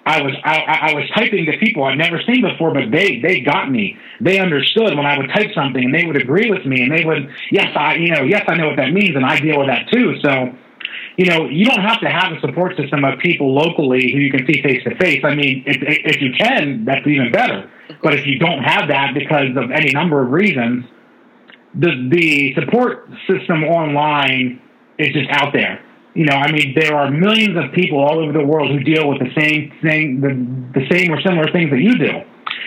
I 0.06 0.22
was 0.22 0.34
I, 0.44 0.92
I 0.92 0.94
was 0.94 1.10
typing 1.14 1.46
to 1.46 1.58
people 1.60 1.84
I'd 1.84 1.98
never 1.98 2.22
seen 2.26 2.42
before, 2.42 2.74
but 2.74 2.90
they 2.92 3.20
they 3.20 3.42
got 3.42 3.70
me. 3.70 3.98
They 4.22 4.40
understood 4.40 4.96
when 4.96 5.06
I 5.06 5.18
would 5.18 5.30
type 5.30 5.52
something, 5.54 5.84
and 5.84 5.94
they 5.94 6.06
would 6.06 6.16
agree 6.16 6.50
with 6.50 6.66
me, 6.66 6.82
and 6.82 6.92
they 6.92 7.06
would 7.06 7.30
yes 7.52 7.76
I 7.76 7.96
you 7.96 8.10
know 8.10 8.24
yes 8.24 8.44
I 8.48 8.56
know 8.56 8.68
what 8.68 8.78
that 8.78 8.92
means, 8.92 9.16
and 9.16 9.26
I 9.26 9.40
deal 9.40 9.60
with 9.60 9.68
that 9.68 9.88
too. 9.92 10.20
So 10.22 10.56
you 11.18 11.26
know, 11.26 11.50
you 11.50 11.66
don't 11.66 11.82
have 11.82 12.00
to 12.00 12.10
have 12.10 12.32
a 12.32 12.40
support 12.40 12.78
system 12.78 13.04
of 13.04 13.20
people 13.20 13.54
locally 13.54 14.12
who 14.12 14.20
you 14.20 14.32
can 14.32 14.48
see 14.48 14.62
face 14.62 14.82
to 14.86 14.96
face. 14.96 15.22
I 15.24 15.36
mean, 15.36 15.64
if, 15.68 15.78
if 15.82 16.22
you 16.22 16.32
can, 16.32 16.86
that's 16.86 17.06
even 17.06 17.30
better. 17.32 17.70
But 18.02 18.14
if 18.14 18.26
you 18.26 18.40
don't 18.40 18.64
have 18.64 18.88
that 18.90 19.14
because 19.14 19.56
of 19.56 19.72
any 19.72 19.92
number 19.92 20.22
of 20.22 20.32
reasons, 20.32 20.86
the 21.74 22.10
the 22.10 22.54
support 22.56 23.10
system 23.28 23.64
online 23.64 24.62
is 24.98 25.14
just 25.14 25.30
out 25.32 25.54
there. 25.54 25.84
You 26.14 26.26
know, 26.26 26.36
I 26.36 26.52
mean, 26.52 26.76
there 26.76 26.96
are 26.96 27.10
millions 27.10 27.56
of 27.58 27.72
people 27.74 28.00
all 28.00 28.20
over 28.20 28.34
the 28.34 28.44
world 28.44 28.72
who 28.72 28.80
deal 28.80 29.08
with 29.08 29.20
the 29.20 29.32
same 29.38 29.72
thing, 29.82 30.22
the, 30.22 30.80
the 30.80 30.86
same 30.90 31.12
or 31.12 31.22
similar 31.22 31.52
things 31.52 31.70
that 31.70 31.80
you 31.80 31.98
do. 31.98 32.22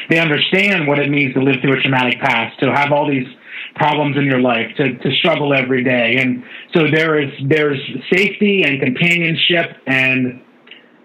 They 0.09 0.19
understand 0.19 0.87
what 0.87 0.99
it 0.99 1.11
means 1.11 1.35
to 1.35 1.41
live 1.43 1.57
through 1.61 1.79
a 1.79 1.83
traumatic 1.83 2.21
past, 2.21 2.59
to 2.61 2.73
have 2.73 2.93
all 2.93 3.09
these 3.09 3.27
problems 3.75 4.17
in 4.17 4.25
your 4.25 4.41
life, 4.41 4.71
to, 4.77 4.97
to 4.97 5.11
struggle 5.17 5.53
every 5.53 5.83
day. 5.83 6.17
And 6.19 6.45
so 6.75 6.91
there 6.91 7.21
is 7.21 7.31
there's 7.47 7.81
safety 8.13 8.63
and 8.65 8.81
companionship 8.81 9.77
and 9.87 10.41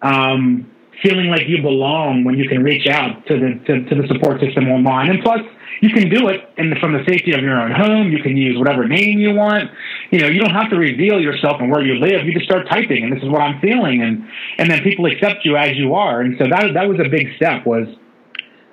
um, 0.01 0.71
feeling 1.03 1.27
like 1.27 1.47
you 1.47 1.62
belong 1.62 2.23
when 2.23 2.38
you 2.38 2.47
can 2.47 2.63
reach 2.63 2.88
out 2.88 3.25
to 3.27 3.39
the 3.39 3.60
to, 3.65 3.83
to 3.89 4.01
the 4.01 4.07
support 4.07 4.39
system 4.41 4.67
online. 4.69 5.10
And 5.10 5.23
plus, 5.23 5.41
you 5.81 5.89
can 5.89 6.10
do 6.10 6.27
it 6.29 6.49
in 6.57 6.73
from 6.79 6.93
the 6.93 7.03
safety 7.07 7.33
of 7.33 7.41
your 7.41 7.60
own 7.60 7.71
home. 7.71 8.12
You 8.12 8.21
can 8.21 8.36
use 8.36 8.57
whatever 8.57 8.88
name 8.88 9.19
you 9.19 9.33
want. 9.33 9.69
You 10.12 10.19
know, 10.19 10.27
you 10.27 10.39
don't 10.39 10.53
have 10.53 10.69
to 10.71 10.77
reveal 10.77 11.19
yourself 11.19 11.57
and 11.60 11.71
where 11.71 11.81
you 11.81 11.95
live. 11.95 12.25
You 12.25 12.33
just 12.33 12.45
start 12.45 12.67
typing, 12.69 13.03
and 13.03 13.15
this 13.15 13.21
is 13.21 13.29
what 13.29 13.41
I'm 13.41 13.60
feeling, 13.62 14.01
and 14.01 14.27
and 14.57 14.69
then 14.69 14.81
people 14.83 15.05
accept 15.05 15.45
you 15.45 15.55
as 15.57 15.77
you 15.77 15.93
are. 15.93 16.21
And 16.21 16.38
so 16.38 16.45
that 16.49 16.73
that 16.73 16.88
was 16.88 16.99
a 16.99 17.10
big 17.10 17.36
step. 17.36 17.65
Was 17.65 17.88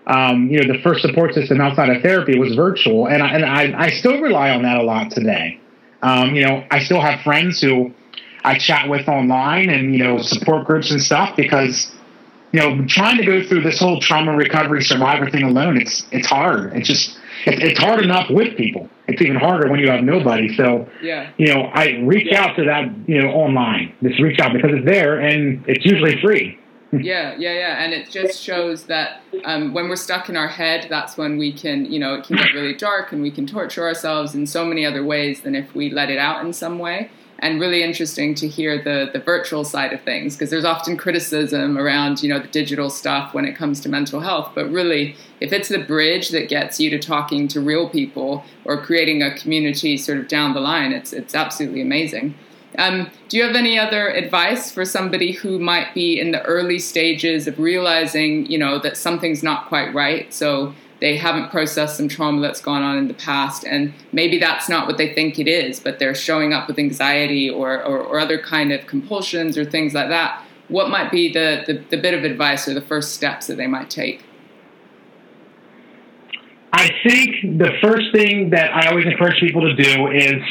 um, 0.06 0.48
you 0.50 0.62
know, 0.62 0.72
the 0.72 0.80
first 0.82 1.02
support 1.02 1.34
system 1.34 1.60
outside 1.60 1.88
of 1.90 2.02
therapy 2.02 2.38
was 2.38 2.54
virtual, 2.54 3.06
and 3.06 3.22
I, 3.22 3.28
and 3.28 3.44
I, 3.44 3.84
I 3.86 3.90
still 3.90 4.20
rely 4.20 4.50
on 4.50 4.62
that 4.62 4.76
a 4.76 4.82
lot 4.82 5.10
today. 5.10 5.60
Um, 6.02 6.34
you 6.34 6.46
know, 6.46 6.62
I 6.70 6.80
still 6.80 7.00
have 7.00 7.22
friends 7.22 7.60
who 7.60 7.94
I 8.44 8.58
chat 8.58 8.90
with 8.90 9.08
online 9.08 9.70
and 9.70 9.94
you 9.94 10.04
know 10.04 10.18
support 10.18 10.66
groups 10.66 10.90
and 10.90 11.00
stuff 11.00 11.34
because 11.36 11.93
you 12.54 12.60
know 12.60 12.84
trying 12.86 13.16
to 13.16 13.24
go 13.24 13.42
through 13.42 13.62
this 13.62 13.80
whole 13.80 14.00
trauma 14.00 14.34
recovery 14.36 14.82
survivor 14.82 15.28
thing 15.28 15.42
alone 15.42 15.76
it's 15.76 16.06
it's 16.12 16.28
hard. 16.28 16.72
It's 16.76 16.86
just 16.86 17.18
it, 17.46 17.62
it's 17.62 17.80
hard 17.80 18.02
enough 18.02 18.30
with 18.30 18.56
people. 18.56 18.88
It's 19.08 19.20
even 19.20 19.36
harder 19.36 19.68
when 19.68 19.80
you 19.80 19.90
have 19.90 20.04
nobody. 20.04 20.54
So 20.56 20.88
yeah, 21.02 21.32
you 21.36 21.52
know, 21.52 21.62
I 21.74 21.98
reach 22.04 22.28
yeah. 22.30 22.44
out 22.44 22.56
to 22.56 22.64
that 22.64 22.84
you 23.08 23.20
know 23.20 23.30
online. 23.30 23.92
Just 24.02 24.20
reach 24.20 24.38
out 24.38 24.52
because 24.52 24.70
it's 24.72 24.86
there 24.86 25.18
and 25.18 25.64
it's 25.66 25.84
usually 25.84 26.20
free 26.20 26.58
yeah, 27.02 27.34
yeah, 27.38 27.52
yeah. 27.52 27.82
And 27.82 27.92
it 27.92 28.10
just 28.10 28.40
shows 28.40 28.84
that 28.84 29.22
um, 29.44 29.72
when 29.72 29.88
we're 29.88 29.96
stuck 29.96 30.28
in 30.28 30.36
our 30.36 30.48
head, 30.48 30.86
that's 30.88 31.16
when 31.16 31.38
we 31.38 31.52
can, 31.52 31.86
you 31.86 31.98
know, 31.98 32.14
it 32.14 32.24
can 32.24 32.36
get 32.36 32.52
really 32.54 32.74
dark 32.74 33.12
and 33.12 33.22
we 33.22 33.30
can 33.30 33.46
torture 33.46 33.84
ourselves 33.84 34.34
in 34.34 34.46
so 34.46 34.64
many 34.64 34.86
other 34.86 35.04
ways 35.04 35.40
than 35.40 35.54
if 35.54 35.74
we 35.74 35.90
let 35.90 36.10
it 36.10 36.18
out 36.18 36.44
in 36.44 36.52
some 36.52 36.78
way. 36.78 37.10
And 37.40 37.60
really 37.60 37.82
interesting 37.82 38.34
to 38.36 38.48
hear 38.48 38.82
the 38.82 39.10
the 39.12 39.18
virtual 39.18 39.64
side 39.64 39.92
of 39.92 40.00
things 40.02 40.34
because 40.34 40.50
there's 40.50 40.64
often 40.64 40.96
criticism 40.96 41.76
around, 41.76 42.22
you 42.22 42.28
know, 42.28 42.38
the 42.38 42.48
digital 42.48 42.88
stuff 42.88 43.34
when 43.34 43.44
it 43.44 43.56
comes 43.56 43.80
to 43.80 43.88
mental 43.88 44.20
health. 44.20 44.52
But 44.54 44.70
really, 44.70 45.16
if 45.40 45.52
it's 45.52 45.68
the 45.68 45.78
bridge 45.78 46.30
that 46.30 46.48
gets 46.48 46.80
you 46.80 46.90
to 46.90 46.98
talking 46.98 47.48
to 47.48 47.60
real 47.60 47.88
people 47.88 48.44
or 48.64 48.80
creating 48.80 49.22
a 49.22 49.36
community 49.36 49.96
sort 49.96 50.18
of 50.18 50.28
down 50.28 50.54
the 50.54 50.60
line, 50.60 50.92
it's 50.92 51.12
it's 51.12 51.34
absolutely 51.34 51.82
amazing. 51.82 52.34
Um, 52.78 53.10
do 53.28 53.36
you 53.36 53.44
have 53.44 53.54
any 53.54 53.78
other 53.78 54.08
advice 54.08 54.72
for 54.72 54.84
somebody 54.84 55.32
who 55.32 55.58
might 55.58 55.94
be 55.94 56.18
in 56.18 56.32
the 56.32 56.42
early 56.42 56.78
stages 56.78 57.46
of 57.46 57.58
realizing, 57.58 58.46
you 58.46 58.58
know, 58.58 58.78
that 58.80 58.96
something's 58.96 59.42
not 59.42 59.68
quite 59.68 59.94
right? 59.94 60.32
So 60.34 60.74
they 61.04 61.18
haven't 61.18 61.50
processed 61.50 61.98
some 61.98 62.08
trauma 62.08 62.40
that's 62.40 62.62
gone 62.62 62.80
on 62.80 62.96
in 62.96 63.08
the 63.08 63.14
past, 63.14 63.62
and 63.62 63.92
maybe 64.12 64.38
that's 64.38 64.70
not 64.70 64.86
what 64.86 64.96
they 64.96 65.12
think 65.12 65.38
it 65.38 65.46
is, 65.46 65.78
but 65.78 65.98
they're 65.98 66.14
showing 66.14 66.54
up 66.54 66.66
with 66.66 66.78
anxiety 66.78 67.50
or, 67.50 67.84
or, 67.84 67.98
or 67.98 68.18
other 68.18 68.38
kind 68.40 68.72
of 68.72 68.86
compulsions 68.86 69.58
or 69.58 69.66
things 69.66 69.92
like 69.92 70.08
that. 70.08 70.42
What 70.68 70.88
might 70.88 71.10
be 71.10 71.30
the, 71.30 71.62
the, 71.66 71.84
the 71.90 71.98
bit 71.98 72.14
of 72.14 72.24
advice 72.24 72.66
or 72.66 72.72
the 72.72 72.80
first 72.80 73.12
steps 73.12 73.48
that 73.48 73.56
they 73.56 73.66
might 73.66 73.90
take? 73.90 74.24
I 76.72 76.88
think 77.06 77.58
the 77.58 77.72
first 77.82 78.10
thing 78.14 78.48
that 78.50 78.74
I 78.74 78.88
always 78.88 79.04
encourage 79.04 79.38
people 79.40 79.60
to 79.60 79.74
do 79.74 80.10
is 80.10 80.42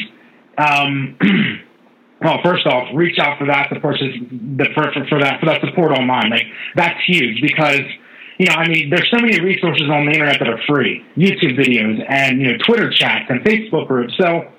um, 0.56 1.18
well, 2.22 2.38
first 2.44 2.64
off, 2.64 2.86
reach 2.94 3.18
out 3.18 3.40
for 3.40 3.46
that 3.48 3.70
support 3.70 3.96
the 3.98 4.66
for, 4.72 4.84
for 5.08 5.18
that 5.18 5.40
for 5.40 5.46
that 5.46 5.60
support 5.62 5.90
online. 5.90 6.30
Like 6.30 6.46
that's 6.76 7.00
huge 7.04 7.42
because 7.42 7.82
you 8.38 8.46
know, 8.46 8.54
I 8.54 8.68
mean, 8.68 8.90
there's 8.90 9.08
so 9.10 9.20
many 9.20 9.40
resources 9.40 9.88
on 9.90 10.06
the 10.06 10.12
internet 10.12 10.38
that 10.40 10.48
are 10.48 10.60
free, 10.66 11.04
YouTube 11.16 11.58
videos 11.58 12.04
and 12.08 12.40
you 12.40 12.52
know 12.52 12.58
Twitter 12.66 12.90
chats 12.90 13.26
and 13.28 13.40
Facebook 13.40 13.86
groups. 13.86 14.14
So 14.18 14.50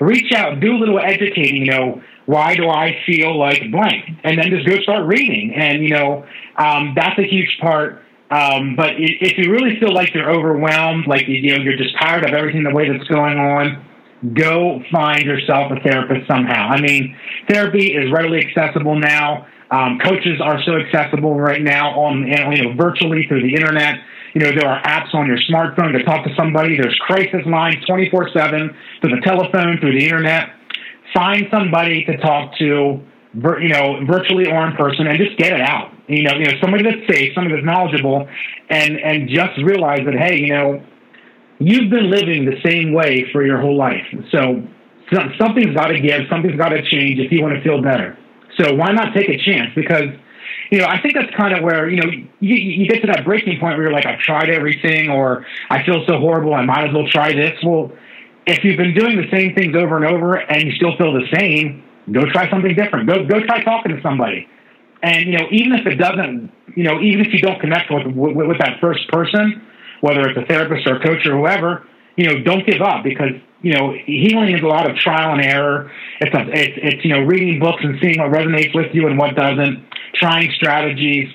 reach 0.00 0.32
out, 0.32 0.60
do 0.60 0.72
a 0.72 0.78
little 0.78 0.98
educating. 0.98 1.64
You 1.64 1.70
know, 1.70 2.02
why 2.26 2.56
do 2.56 2.68
I 2.68 2.98
feel 3.06 3.38
like 3.38 3.70
blank? 3.70 4.04
And 4.24 4.38
then 4.38 4.50
just 4.50 4.66
go 4.66 4.80
start 4.82 5.06
reading. 5.06 5.54
And 5.54 5.82
you 5.82 5.90
know, 5.90 6.26
um, 6.56 6.94
that's 6.96 7.18
a 7.18 7.26
huge 7.26 7.58
part. 7.60 8.02
Um, 8.30 8.76
but 8.76 8.94
if 8.96 9.38
you 9.38 9.50
really 9.50 9.78
feel 9.80 9.92
like 9.92 10.14
you're 10.14 10.30
overwhelmed, 10.30 11.06
like 11.06 11.26
you 11.28 11.56
know, 11.56 11.62
you're 11.62 11.76
just 11.76 11.98
tired 12.00 12.24
of 12.24 12.34
everything 12.34 12.64
the 12.64 12.74
way 12.74 12.90
that's 12.90 13.08
going 13.08 13.38
on 13.38 13.86
go 14.34 14.82
find 14.92 15.24
yourself 15.24 15.72
a 15.72 15.80
therapist 15.80 16.28
somehow. 16.28 16.68
I 16.68 16.80
mean, 16.80 17.16
therapy 17.48 17.94
is 17.94 18.12
readily 18.12 18.46
accessible 18.46 18.98
now. 18.98 19.46
Um, 19.70 19.98
coaches 20.02 20.40
are 20.42 20.60
so 20.64 20.76
accessible 20.76 21.38
right 21.38 21.62
now 21.62 21.90
on 21.90 22.26
you 22.26 22.62
know 22.62 22.74
virtually 22.74 23.24
through 23.28 23.42
the 23.42 23.54
internet. 23.54 24.00
You 24.34 24.42
know 24.42 24.50
there 24.50 24.68
are 24.68 24.82
apps 24.82 25.14
on 25.14 25.26
your 25.26 25.38
smartphone 25.48 25.96
to 25.96 26.02
talk 26.02 26.24
to 26.24 26.34
somebody. 26.34 26.76
There's 26.76 26.98
crisis 27.06 27.46
lines 27.46 27.76
24/7 27.88 28.74
through 29.00 29.14
the 29.14 29.22
telephone, 29.22 29.78
through 29.78 29.96
the 29.98 30.04
internet. 30.04 30.50
Find 31.14 31.46
somebody 31.50 32.04
to 32.04 32.16
talk 32.18 32.56
to, 32.58 33.00
you 33.34 33.68
know, 33.68 34.04
virtually 34.06 34.46
or 34.46 34.66
in 34.66 34.76
person, 34.76 35.06
and 35.06 35.18
just 35.18 35.36
get 35.38 35.52
it 35.52 35.60
out. 35.60 35.92
You 36.08 36.24
know, 36.24 36.34
you 36.34 36.46
know 36.46 36.52
somebody 36.60 36.82
that's 36.82 37.06
safe, 37.08 37.32
somebody 37.34 37.54
that's 37.54 37.66
knowledgeable, 37.66 38.28
and 38.70 38.98
and 38.98 39.28
just 39.28 39.56
realize 39.62 40.00
that 40.04 40.14
hey, 40.14 40.40
you 40.40 40.48
know, 40.48 40.82
you've 41.60 41.90
been 41.90 42.10
living 42.10 42.44
the 42.44 42.60
same 42.64 42.92
way 42.92 43.26
for 43.30 43.46
your 43.46 43.60
whole 43.60 43.76
life. 43.76 44.06
So 44.32 44.62
something's 45.38 45.74
got 45.76 45.88
to 45.88 46.00
give, 46.00 46.22
something's 46.28 46.56
got 46.56 46.70
to 46.70 46.82
change 46.82 47.20
if 47.20 47.30
you 47.30 47.42
want 47.42 47.54
to 47.54 47.62
feel 47.62 47.80
better. 47.82 48.16
So 48.60 48.74
why 48.74 48.92
not 48.92 49.14
take 49.14 49.28
a 49.28 49.38
chance? 49.38 49.70
Because 49.74 50.10
you 50.70 50.78
know, 50.78 50.86
I 50.86 51.00
think 51.00 51.14
that's 51.14 51.34
kind 51.36 51.56
of 51.56 51.64
where 51.64 51.88
you 51.88 52.00
know 52.00 52.10
you, 52.10 52.54
you 52.54 52.86
get 52.86 53.00
to 53.00 53.08
that 53.08 53.24
breaking 53.24 53.58
point 53.58 53.76
where 53.76 53.84
you're 53.84 53.92
like, 53.92 54.06
I've 54.06 54.20
tried 54.20 54.50
everything, 54.50 55.10
or 55.10 55.46
I 55.68 55.84
feel 55.84 56.04
so 56.06 56.18
horrible, 56.18 56.54
I 56.54 56.64
might 56.64 56.88
as 56.88 56.94
well 56.94 57.08
try 57.08 57.32
this. 57.32 57.58
Well, 57.64 57.90
if 58.46 58.64
you've 58.64 58.76
been 58.76 58.94
doing 58.94 59.16
the 59.16 59.28
same 59.30 59.54
things 59.54 59.74
over 59.76 59.96
and 59.96 60.06
over 60.06 60.36
and 60.36 60.62
you 60.62 60.72
still 60.72 60.96
feel 60.96 61.12
the 61.12 61.26
same, 61.38 61.84
go 62.12 62.22
try 62.32 62.48
something 62.50 62.74
different. 62.74 63.08
Go 63.08 63.24
go 63.26 63.40
try 63.40 63.62
talking 63.64 63.96
to 63.96 64.02
somebody. 64.02 64.48
And 65.02 65.26
you 65.26 65.38
know, 65.38 65.46
even 65.50 65.72
if 65.72 65.86
it 65.86 65.96
doesn't, 65.96 66.52
you 66.76 66.84
know, 66.84 67.00
even 67.00 67.26
if 67.26 67.32
you 67.32 67.40
don't 67.40 67.60
connect 67.60 67.90
with 67.90 68.06
with, 68.14 68.36
with 68.36 68.58
that 68.58 68.78
first 68.80 69.08
person, 69.08 69.62
whether 70.02 70.28
it's 70.28 70.38
a 70.38 70.46
therapist 70.46 70.86
or 70.86 70.96
a 70.96 71.02
coach 71.02 71.26
or 71.26 71.36
whoever, 71.36 71.86
you 72.16 72.26
know, 72.26 72.42
don't 72.42 72.66
give 72.66 72.80
up 72.80 73.02
because 73.02 73.32
you 73.62 73.74
know 73.74 73.94
healing 74.06 74.56
is 74.56 74.62
a 74.62 74.66
lot 74.66 74.90
of 74.90 74.96
trial 74.96 75.32
and 75.32 75.44
error. 75.44 75.90
It's 76.20 76.34
a, 76.34 76.40
it's 76.52 76.78
it's 76.82 77.04
you 77.04 77.10
know 77.14 77.20
reading 77.20 77.60
books 77.60 77.82
and 77.82 77.98
seeing 78.00 78.18
what 78.18 78.30
resonates 78.30 78.74
with 78.74 78.94
you 78.94 79.06
and 79.06 79.18
what 79.18 79.34
doesn't, 79.36 79.84
trying 80.14 80.50
strategies, 80.52 81.28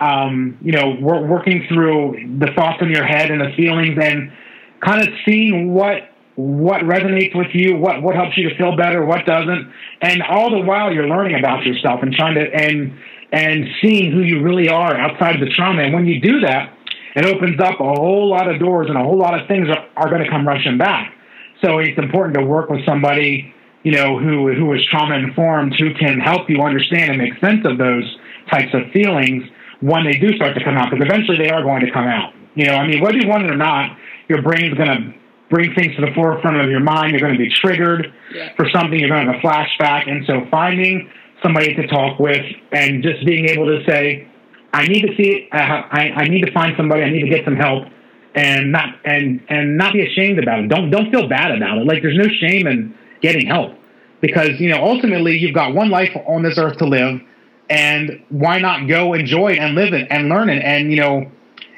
um, 0.00 0.58
you 0.62 0.72
know, 0.72 0.96
working 1.00 1.66
through 1.68 2.38
the 2.38 2.50
thoughts 2.54 2.78
in 2.80 2.90
your 2.90 3.04
head 3.04 3.30
and 3.30 3.40
the 3.40 3.52
feelings 3.54 3.98
and 4.02 4.32
kind 4.80 5.02
of 5.02 5.08
seeing 5.26 5.72
what 5.74 6.10
what 6.36 6.80
resonates 6.82 7.36
with 7.36 7.48
you, 7.52 7.76
what 7.76 8.02
what 8.02 8.16
helps 8.16 8.36
you 8.36 8.48
to 8.48 8.56
feel 8.56 8.76
better, 8.76 9.04
what 9.04 9.26
doesn't, 9.26 9.70
and 10.00 10.22
all 10.22 10.50
the 10.50 10.60
while 10.60 10.92
you're 10.92 11.08
learning 11.08 11.38
about 11.38 11.64
yourself 11.64 12.00
and 12.02 12.14
trying 12.14 12.34
to 12.34 12.50
and 12.54 12.94
and 13.32 13.66
seeing 13.82 14.10
who 14.10 14.20
you 14.20 14.42
really 14.42 14.68
are 14.68 14.96
outside 14.96 15.34
of 15.34 15.40
the 15.40 15.52
trauma. 15.54 15.82
And 15.82 15.92
when 15.92 16.06
you 16.06 16.20
do 16.20 16.40
that, 16.40 16.74
it 17.14 17.26
opens 17.26 17.60
up 17.60 17.78
a 17.78 17.84
whole 17.84 18.30
lot 18.30 18.48
of 18.48 18.58
doors 18.58 18.86
and 18.88 18.96
a 18.96 19.02
whole 19.02 19.18
lot 19.18 19.38
of 19.38 19.46
things 19.46 19.68
are, 19.68 19.86
are 19.96 20.08
going 20.08 20.24
to 20.24 20.30
come 20.30 20.48
rushing 20.48 20.78
back. 20.78 21.14
So 21.62 21.78
it's 21.78 21.98
important 21.98 22.36
to 22.38 22.44
work 22.44 22.70
with 22.70 22.84
somebody, 22.86 23.54
you 23.82 23.92
know, 23.92 24.18
who 24.18 24.52
who 24.52 24.72
is 24.72 24.84
trauma 24.90 25.16
informed, 25.16 25.74
who 25.78 25.94
can 25.94 26.18
help 26.18 26.48
you 26.48 26.62
understand 26.62 27.10
and 27.10 27.18
make 27.18 27.38
sense 27.40 27.66
of 27.66 27.78
those 27.78 28.04
types 28.50 28.72
of 28.74 28.90
feelings 28.92 29.44
when 29.80 30.04
they 30.04 30.18
do 30.18 30.34
start 30.36 30.54
to 30.54 30.64
come 30.64 30.76
out, 30.76 30.90
because 30.90 31.04
eventually 31.04 31.38
they 31.38 31.50
are 31.50 31.62
going 31.62 31.84
to 31.84 31.90
come 31.90 32.06
out. 32.06 32.34
You 32.54 32.66
know, 32.66 32.74
I 32.74 32.86
mean, 32.86 33.00
whether 33.00 33.16
you 33.16 33.28
want 33.28 33.44
it 33.44 33.50
or 33.50 33.56
not, 33.56 33.96
your 34.28 34.42
brain's 34.42 34.74
going 34.74 34.88
to 34.88 35.14
bring 35.48 35.74
things 35.74 35.94
to 35.96 36.02
the 36.02 36.12
forefront 36.14 36.60
of 36.60 36.70
your 36.70 36.80
mind. 36.80 37.12
You're 37.12 37.20
going 37.20 37.32
to 37.32 37.38
be 37.38 37.50
triggered 37.50 38.12
yeah. 38.34 38.54
for 38.56 38.68
something. 38.70 38.98
You're 38.98 39.08
going 39.08 39.26
to 39.26 39.32
have 39.32 39.42
a 39.42 39.46
flashback, 39.46 40.10
and 40.10 40.24
so 40.26 40.46
finding 40.50 41.10
somebody 41.42 41.74
to 41.74 41.86
talk 41.86 42.18
with 42.18 42.44
and 42.72 43.02
just 43.02 43.24
being 43.24 43.48
able 43.48 43.66
to 43.66 43.82
say, 43.88 44.28
I 44.72 44.86
need 44.86 45.02
to 45.02 45.16
see 45.16 45.30
it. 45.30 45.48
I, 45.52 46.12
I 46.14 46.28
need 46.28 46.44
to 46.44 46.52
find 46.52 46.74
somebody. 46.76 47.02
I 47.02 47.10
need 47.10 47.22
to 47.22 47.28
get 47.30 47.44
some 47.44 47.56
help, 47.56 47.84
and 48.34 48.72
not 48.72 48.94
and 49.04 49.42
and 49.48 49.76
not 49.76 49.92
be 49.92 50.06
ashamed 50.06 50.38
about 50.38 50.60
it. 50.60 50.68
Don't 50.68 50.90
don't 50.90 51.10
feel 51.10 51.28
bad 51.28 51.56
about 51.56 51.78
it. 51.78 51.86
Like 51.86 52.02
there's 52.02 52.16
no 52.16 52.28
shame 52.28 52.66
in 52.66 52.94
getting 53.20 53.46
help 53.46 53.74
because 54.20 54.60
you 54.60 54.68
know 54.68 54.82
ultimately 54.82 55.36
you've 55.36 55.54
got 55.54 55.74
one 55.74 55.90
life 55.90 56.16
on 56.26 56.42
this 56.42 56.58
earth 56.58 56.78
to 56.78 56.86
live, 56.86 57.20
and 57.68 58.22
why 58.28 58.58
not 58.58 58.88
go 58.88 59.14
enjoy 59.14 59.52
it 59.52 59.58
and 59.58 59.74
live 59.74 59.92
it 59.92 60.06
and 60.10 60.28
learn 60.28 60.48
it? 60.48 60.62
And 60.62 60.90
you 60.90 61.00
know, 61.00 61.30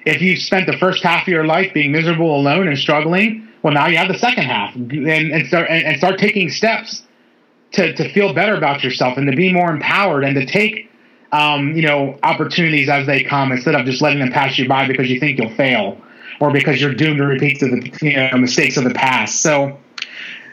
if 0.04 0.20
you 0.20 0.36
spent 0.36 0.66
the 0.66 0.76
first 0.76 1.02
half 1.02 1.22
of 1.22 1.28
your 1.28 1.46
life 1.46 1.72
being 1.72 1.92
miserable, 1.92 2.36
alone, 2.36 2.68
and 2.68 2.78
struggling, 2.78 3.48
well, 3.62 3.72
now 3.72 3.86
you 3.86 3.96
have 3.96 4.08
the 4.08 4.18
second 4.18 4.44
half, 4.44 4.74
and, 4.74 5.08
and 5.08 5.46
start 5.46 5.68
and, 5.70 5.84
and 5.84 5.98
start 5.98 6.18
taking 6.18 6.50
steps 6.50 7.02
to 7.72 7.94
to 7.94 8.12
feel 8.12 8.34
better 8.34 8.56
about 8.56 8.84
yourself 8.84 9.16
and 9.16 9.26
to 9.30 9.36
be 9.36 9.52
more 9.52 9.70
empowered 9.70 10.24
and 10.24 10.34
to 10.34 10.44
take 10.44 10.90
um, 11.32 11.74
you 11.74 11.82
know, 11.82 12.18
opportunities 12.22 12.90
as 12.90 13.06
they 13.06 13.24
come 13.24 13.52
instead 13.52 13.74
of 13.74 13.86
just 13.86 14.02
letting 14.02 14.18
them 14.18 14.30
pass 14.30 14.58
you 14.58 14.68
by 14.68 14.86
because 14.86 15.08
you 15.08 15.18
think 15.18 15.38
you'll 15.38 15.54
fail 15.56 15.98
or 16.40 16.52
because 16.52 16.80
you're 16.80 16.94
doomed 16.94 17.18
to 17.18 17.24
repeat 17.26 17.60
the 17.60 17.90
you 18.02 18.16
know, 18.16 18.36
mistakes 18.38 18.76
of 18.76 18.84
the 18.84 18.94
past. 18.94 19.40
So 19.40 19.78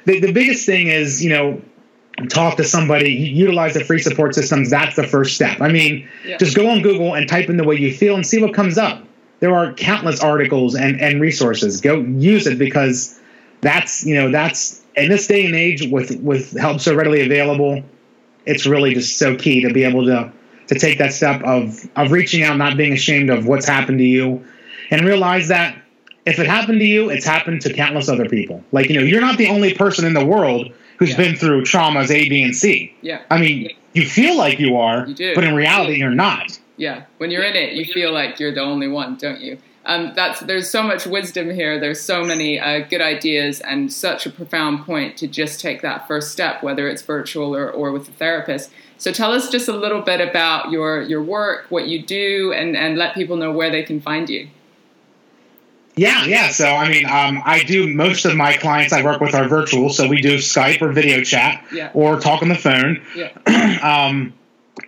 the, 0.06 0.20
the 0.20 0.32
biggest 0.32 0.66
thing 0.66 0.88
is, 0.88 1.24
you 1.24 1.30
know, 1.30 1.62
talk 2.30 2.58
to 2.58 2.64
somebody, 2.64 3.12
utilize 3.12 3.74
the 3.74 3.84
free 3.84 4.00
support 4.00 4.36
systems. 4.36 4.70
That's 4.70 4.96
the 4.96 5.08
first 5.08 5.36
step. 5.36 5.62
I 5.62 5.70
mean, 5.70 6.08
yeah. 6.26 6.38
just 6.38 6.56
go 6.56 6.70
on 6.70 6.82
Google 6.82 7.16
and 7.16 7.28
type 7.28 7.50
in 7.50 7.58
the 7.58 7.64
way 7.64 7.76
you 7.76 7.94
feel 7.94 8.16
and 8.16 8.26
see 8.26 8.42
what 8.42 8.54
comes 8.54 8.78
up. 8.78 9.04
There 9.40 9.56
are 9.56 9.74
countless 9.74 10.22
articles 10.22 10.76
and, 10.76 11.00
and 11.00 11.22
resources. 11.22 11.80
Go 11.80 12.02
use 12.02 12.46
it 12.46 12.60
because 12.60 13.20
that's, 13.62 14.06
you 14.06 14.16
know, 14.16 14.32
that's 14.32 14.82
in 14.98 15.10
this 15.10 15.28
day 15.28 15.46
and 15.46 15.56
age 15.56 15.88
with, 15.90 16.20
with 16.20 16.58
help 16.58 16.82
so 16.82 16.94
readily 16.94 17.22
available, 17.22 17.84
it's 18.46 18.66
really 18.66 18.94
just 18.94 19.18
so 19.18 19.36
key 19.36 19.62
to 19.62 19.74
be 19.74 19.84
able 19.84 20.06
to 20.06 20.32
to 20.68 20.78
take 20.78 21.00
that 21.00 21.12
step 21.12 21.42
of 21.44 21.90
of 21.96 22.12
reaching 22.12 22.44
out, 22.44 22.58
not 22.58 22.78
being 22.78 22.94
ashamed 22.94 23.30
of 23.30 23.48
what's 23.48 23.68
happened 23.68 23.98
to 23.98 24.06
you, 24.06 24.46
and 24.90 25.06
realize 25.06 25.48
that 25.48 25.82
if 26.26 26.40
it 26.40 26.48
happened 26.48 26.80
to 26.80 26.86
you, 26.86 27.10
it's 27.10 27.26
happened 27.26 27.62
to 27.62 27.74
countless 27.74 28.10
other 28.10 28.28
people. 28.28 28.64
Like 28.72 28.90
you 28.90 28.96
know, 28.96 29.06
you're 29.06 29.22
not 29.22 29.38
the 29.38 29.48
only 29.48 29.74
person 29.74 30.06
in 30.06 30.14
the 30.14 30.26
world 30.26 30.72
who's 30.98 31.12
yeah. 31.12 31.18
been 31.18 31.36
through 31.36 31.64
traumas 31.64 32.12
A, 32.12 32.28
B, 32.30 32.44
and 32.44 32.56
C. 32.56 32.94
Yeah. 33.02 33.22
I 33.30 33.40
mean, 33.40 33.72
you 33.94 34.08
feel 34.08 34.38
like 34.38 34.60
you 34.60 34.78
are, 34.78 35.08
you 35.08 35.34
but 35.34 35.44
in 35.44 35.56
reality, 35.56 35.96
you're 35.96 36.12
not. 36.12 36.60
Yeah. 36.78 37.06
When 37.18 37.32
you're 37.32 37.44
in 37.44 37.56
it, 37.56 37.74
you 37.74 37.86
feel 37.86 38.14
like 38.14 38.40
you're 38.40 38.54
the 38.54 38.62
only 38.62 38.88
one, 38.88 39.16
don't 39.16 39.42
you? 39.42 39.58
Um, 39.86 40.14
that's 40.16 40.42
there's 40.42 40.70
so 40.70 40.84
much 40.84 41.08
wisdom 41.08 41.50
here. 41.50 41.80
There's 41.80 42.00
so 42.00 42.24
many 42.24 42.60
uh, 42.60 42.86
good 42.88 43.02
ideas 43.02 43.60
and 43.62 43.92
such 43.92 44.26
a 44.26 44.30
profound 44.30 44.86
point 44.86 45.18
to 45.18 45.28
just 45.28 45.60
take 45.60 45.82
that 45.82 46.08
first 46.08 46.32
step, 46.32 46.62
whether 46.62 46.88
it's 46.88 47.02
virtual 47.02 47.56
or, 47.56 47.72
or 47.72 47.92
with 47.92 48.08
a 48.08 48.12
therapist. 48.12 48.70
So 48.98 49.12
tell 49.12 49.32
us 49.32 49.50
just 49.50 49.68
a 49.68 49.76
little 49.76 50.02
bit 50.02 50.22
about 50.22 50.70
your 50.70 51.02
your 51.02 51.24
work, 51.24 51.66
what 51.70 51.88
you 51.88 52.04
do, 52.04 52.54
and 52.54 52.76
and 52.76 52.98
let 52.98 53.16
people 53.16 53.38
know 53.38 53.52
where 53.52 53.72
they 53.72 53.84
can 53.84 54.00
find 54.00 54.30
you. 54.30 54.50
Yeah, 56.00 56.24
yeah. 56.26 56.50
So 56.50 56.66
I 56.66 56.88
mean, 56.88 57.06
um, 57.06 57.42
I 57.44 57.64
do 57.64 57.94
most 57.94 58.24
of 58.24 58.34
my 58.36 58.56
clients 58.56 58.94
I 58.94 59.04
work 59.04 59.20
with 59.20 59.36
are 59.36 59.48
virtual, 59.50 59.90
so 59.90 60.08
we 60.08 60.22
do 60.22 60.38
Skype 60.38 60.82
or 60.82 60.94
video 60.94 61.22
chat 61.24 61.66
yeah. 61.74 61.92
or 61.94 62.20
talk 62.20 62.42
on 62.42 62.48
the 62.48 62.56
phone. 62.56 63.04
Yeah. 63.14 63.32
um, 64.08 64.34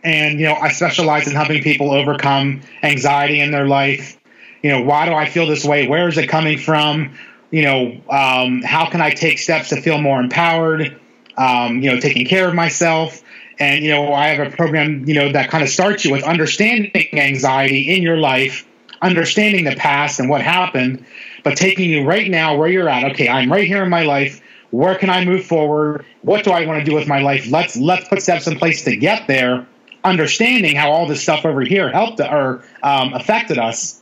and 0.05 0.39
you 0.39 0.45
know, 0.45 0.53
I 0.53 0.71
specialize 0.71 1.27
in 1.27 1.33
helping 1.33 1.61
people 1.63 1.91
overcome 1.91 2.61
anxiety 2.81 3.41
in 3.41 3.51
their 3.51 3.67
life. 3.67 4.17
You 4.63 4.71
know, 4.71 4.83
why 4.83 5.05
do 5.05 5.13
I 5.13 5.27
feel 5.27 5.47
this 5.47 5.65
way? 5.65 5.85
Where 5.85 6.07
is 6.07 6.17
it 6.17 6.27
coming 6.27 6.57
from? 6.57 7.13
You 7.49 7.63
know, 7.63 8.01
um, 8.09 8.61
how 8.61 8.89
can 8.89 9.01
I 9.01 9.09
take 9.09 9.37
steps 9.37 9.69
to 9.69 9.81
feel 9.81 9.99
more 9.99 10.21
empowered? 10.21 10.97
Um, 11.37 11.81
you 11.81 11.91
know, 11.91 11.99
taking 11.99 12.25
care 12.25 12.47
of 12.47 12.55
myself. 12.55 13.21
And, 13.59 13.83
you 13.83 13.91
know, 13.91 14.13
I 14.13 14.29
have 14.29 14.53
a 14.53 14.55
program, 14.55 15.07
you 15.07 15.13
know, 15.13 15.31
that 15.33 15.49
kind 15.49 15.63
of 15.63 15.69
starts 15.69 16.05
you 16.05 16.11
with 16.11 16.23
understanding 16.23 16.91
anxiety 17.13 17.93
in 17.93 18.01
your 18.01 18.17
life, 18.17 18.65
understanding 19.01 19.65
the 19.65 19.75
past 19.75 20.19
and 20.19 20.29
what 20.29 20.41
happened, 20.41 21.05
but 21.43 21.57
taking 21.57 21.89
you 21.89 22.05
right 22.05 22.29
now 22.29 22.55
where 22.55 22.67
you're 22.67 22.89
at. 22.89 23.11
Okay, 23.11 23.27
I'm 23.27 23.51
right 23.51 23.67
here 23.67 23.83
in 23.83 23.89
my 23.89 24.03
life. 24.03 24.41
Where 24.69 24.95
can 24.95 25.09
I 25.09 25.25
move 25.25 25.45
forward? 25.45 26.05
What 26.21 26.43
do 26.43 26.51
I 26.51 26.65
want 26.65 26.79
to 26.79 26.85
do 26.85 26.95
with 26.95 27.07
my 27.07 27.19
life? 27.19 27.49
Let's 27.49 27.75
let's 27.75 28.07
put 28.07 28.21
steps 28.21 28.47
in 28.47 28.57
place 28.57 28.83
to 28.85 28.95
get 28.95 29.27
there. 29.27 29.67
Understanding 30.03 30.75
how 30.75 30.91
all 30.91 31.07
this 31.07 31.21
stuff 31.21 31.45
over 31.45 31.61
here 31.61 31.91
helped 31.91 32.19
or 32.19 32.63
um, 32.81 33.13
affected 33.13 33.57
us 33.57 34.01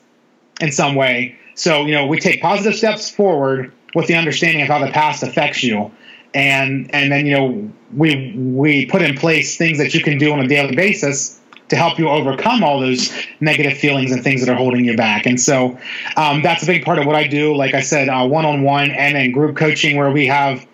in 0.62 0.72
some 0.72 0.96
way. 0.96 1.38
So 1.56 1.86
you 1.86 1.94
know, 1.94 2.08
we 2.08 2.20
take 2.20 2.42
positive 2.42 2.78
steps 2.78 3.10
forward 3.10 3.74
with 3.96 4.08
the 4.08 4.16
understanding 4.16 4.62
of 4.62 4.68
how 4.68 4.80
the 4.80 4.92
past 4.92 5.24
affects 5.24 5.64
you 5.64 5.92
and 6.34 6.94
and 6.94 7.12
then 7.12 7.26
you 7.26 7.36
know 7.36 7.72
we 7.96 8.34
we 8.36 8.86
put 8.86 9.02
in 9.02 9.16
place 9.18 9.58
things 9.58 9.78
that 9.80 9.94
you 9.94 10.02
can 10.02 10.18
do 10.18 10.32
on 10.32 10.40
a 10.40 10.48
daily 10.48 10.76
basis 10.76 11.39
to 11.70 11.76
help 11.76 11.98
you 12.00 12.10
overcome 12.10 12.64
all 12.64 12.80
those 12.80 13.12
negative 13.40 13.78
feelings 13.78 14.12
and 14.12 14.24
things 14.24 14.46
that 14.46 14.52
are 14.52 14.58
holding 14.58 14.86
you 14.86 14.98
back. 14.98 15.26
And 15.26 15.40
so 15.40 15.78
um, 16.18 16.42
that's 16.42 16.64
a 16.64 16.66
big 16.66 16.84
part 16.84 17.00
of 17.00 17.06
what 17.06 17.16
I 17.16 17.28
do. 17.28 17.56
Like 17.56 17.74
I 17.74 17.82
said, 17.82 18.08
one 18.30 18.46
on 18.46 18.64
one 18.64 18.92
and 18.92 19.16
then 19.16 19.32
group 19.32 19.56
coaching, 19.56 19.98
where 19.98 20.12
we 20.12 20.28
have 20.28 20.68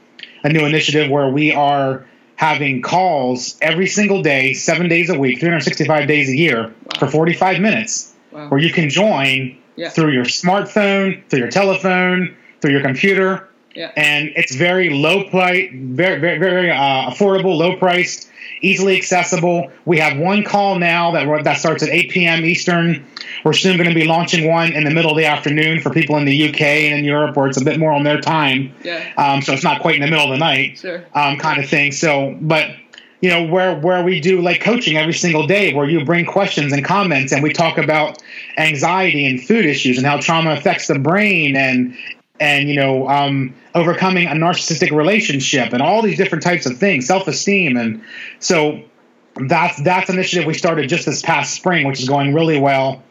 a 0.43 0.49
new 0.49 0.65
initiative 0.65 1.09
where 1.09 1.29
we 1.29 1.53
are 1.53 2.05
having 2.37 2.81
calls 2.81 3.57
every 3.61 3.87
single 3.87 4.21
day, 4.21 4.53
seven 4.53 4.89
days 4.89 5.09
a 5.09 5.17
week, 5.17 5.39
365 5.39 6.07
days 6.07 6.29
a 6.29 6.35
year 6.35 6.63
wow. 6.63 6.99
for 6.99 7.07
45 7.07 7.61
minutes, 7.61 8.13
wow. 8.31 8.49
where 8.49 8.59
you 8.59 8.71
can 8.71 8.89
join 8.89 9.57
yeah. 9.75 9.89
through 9.89 10.11
your 10.11 10.25
smartphone, 10.25 11.25
through 11.29 11.39
your 11.39 11.51
telephone, 11.51 12.35
through 12.61 12.71
your 12.71 12.81
computer 12.81 13.49
yeah. 13.75 13.91
And 13.97 14.31
it's 14.35 14.55
very 14.55 14.89
low 14.89 15.29
price, 15.29 15.69
very, 15.73 16.19
very, 16.19 16.39
very 16.39 16.71
uh, 16.71 17.09
affordable, 17.11 17.57
low 17.57 17.75
priced, 17.75 18.29
easily 18.61 18.95
accessible. 18.95 19.69
We 19.83 19.99
have 19.99 20.17
one 20.17 20.43
call 20.43 20.79
now 20.79 21.11
that 21.11 21.43
that 21.43 21.57
starts 21.57 21.83
at 21.83 21.89
8 21.89 22.09
p.m. 22.09 22.45
Eastern. 22.45 23.05
We're 23.43 23.53
soon 23.53 23.75
going 23.77 23.89
to 23.89 23.95
be 23.95 24.05
launching 24.05 24.49
one 24.49 24.71
in 24.71 24.85
the 24.85 24.91
middle 24.91 25.11
of 25.11 25.17
the 25.17 25.25
afternoon 25.25 25.81
for 25.81 25.89
people 25.89 26.15
in 26.15 26.25
the 26.25 26.49
UK 26.49 26.61
and 26.61 26.99
in 26.99 27.05
Europe 27.05 27.35
where 27.35 27.47
it's 27.47 27.59
a 27.59 27.65
bit 27.65 27.77
more 27.77 27.91
on 27.91 28.03
their 28.03 28.21
time. 28.21 28.73
Yeah. 28.83 29.11
Um, 29.17 29.41
so 29.41 29.51
it's 29.51 29.63
not 29.63 29.81
quite 29.81 29.95
in 29.95 30.01
the 30.01 30.07
middle 30.07 30.25
of 30.25 30.31
the 30.31 30.37
night, 30.37 30.79
sure. 30.79 31.05
um, 31.13 31.37
kind 31.37 31.61
of 31.61 31.69
thing. 31.69 31.91
So, 31.91 32.37
but 32.41 32.71
you 33.21 33.29
know 33.29 33.43
where 33.43 33.77
where 33.79 34.03
we 34.03 34.19
do 34.19 34.41
like 34.41 34.61
coaching 34.61 34.97
every 34.97 35.13
single 35.13 35.47
day 35.47 35.73
where 35.73 35.89
you 35.89 36.03
bring 36.05 36.25
questions 36.25 36.71
and 36.71 36.83
comments 36.85 37.31
and 37.31 37.41
we 37.41 37.51
talk 37.51 37.77
about 37.77 38.21
anxiety 38.57 39.25
and 39.25 39.41
food 39.41 39.65
issues 39.65 39.97
and 39.97 40.05
how 40.05 40.19
trauma 40.19 40.51
affects 40.51 40.87
the 40.87 40.99
brain 40.99 41.55
and 41.55 41.95
and 42.39 42.69
you 42.69 42.75
know 42.75 43.07
um, 43.07 43.53
overcoming 43.73 44.27
a 44.27 44.31
narcissistic 44.31 44.91
relationship 44.91 45.73
and 45.73 45.81
all 45.81 46.01
these 46.01 46.17
different 46.17 46.43
types 46.43 46.65
of 46.65 46.77
things 46.77 47.07
self-esteem 47.07 47.77
and 47.77 48.03
so 48.39 48.81
that's 49.47 49.81
that's 49.83 50.09
an 50.09 50.15
initiative 50.15 50.45
we 50.45 50.53
started 50.53 50.89
just 50.89 51.05
this 51.05 51.21
past 51.21 51.53
spring 51.53 51.87
which 51.87 52.01
is 52.01 52.07
going 52.07 52.33
really 52.33 52.59
well 52.59 53.03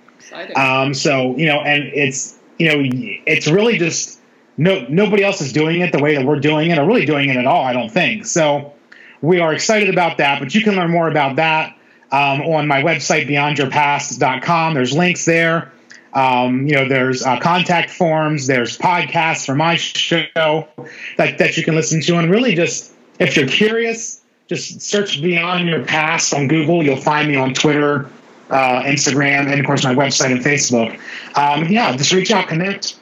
um, 0.56 0.94
so 0.94 1.36
you 1.36 1.46
know 1.46 1.60
and 1.60 1.84
it's 1.94 2.38
you 2.58 2.68
know 2.68 2.82
it's 3.26 3.46
really 3.48 3.78
just 3.78 4.20
no 4.56 4.86
nobody 4.88 5.24
else 5.24 5.40
is 5.40 5.52
doing 5.52 5.80
it 5.80 5.92
the 5.92 5.98
way 5.98 6.14
that 6.14 6.24
we're 6.24 6.40
doing 6.40 6.70
it, 6.70 6.78
or 6.78 6.86
really 6.86 7.06
doing 7.06 7.28
it 7.28 7.36
at 7.36 7.46
all. 7.46 7.64
I 7.64 7.72
don't 7.72 7.90
think 7.90 8.26
so. 8.26 8.72
We 9.20 9.40
are 9.40 9.52
excited 9.52 9.88
about 9.88 10.18
that, 10.18 10.38
but 10.38 10.54
you 10.54 10.62
can 10.62 10.76
learn 10.76 10.90
more 10.90 11.08
about 11.08 11.36
that 11.36 11.76
um, 12.12 12.42
on 12.42 12.68
my 12.68 12.82
website, 12.82 13.26
beyondyourpast.com. 13.26 14.74
There's 14.74 14.92
links 14.92 15.24
there. 15.24 15.72
Um, 16.14 16.66
you 16.66 16.74
know, 16.74 16.88
there's 16.88 17.24
uh, 17.24 17.38
contact 17.40 17.90
forms, 17.90 18.46
there's 18.46 18.78
podcasts 18.78 19.44
for 19.44 19.54
my 19.54 19.76
show 19.76 20.68
that, 21.16 21.38
that 21.38 21.56
you 21.56 21.64
can 21.64 21.74
listen 21.74 22.00
to. 22.02 22.18
And 22.18 22.30
really, 22.30 22.54
just 22.54 22.92
if 23.18 23.36
you're 23.36 23.48
curious, 23.48 24.22
just 24.48 24.80
search 24.80 25.22
Beyond 25.22 25.68
Your 25.68 25.84
Past 25.84 26.32
on 26.34 26.48
Google. 26.48 26.82
You'll 26.82 26.96
find 26.96 27.28
me 27.28 27.36
on 27.36 27.54
Twitter, 27.54 28.10
uh, 28.50 28.82
Instagram, 28.82 29.50
and 29.50 29.58
of 29.58 29.66
course, 29.66 29.84
my 29.84 29.94
website 29.94 30.30
and 30.30 30.40
Facebook. 30.40 30.98
Um, 31.36 31.66
yeah, 31.68 31.96
just 31.96 32.12
reach 32.12 32.30
out, 32.30 32.48
connect. 32.48 32.98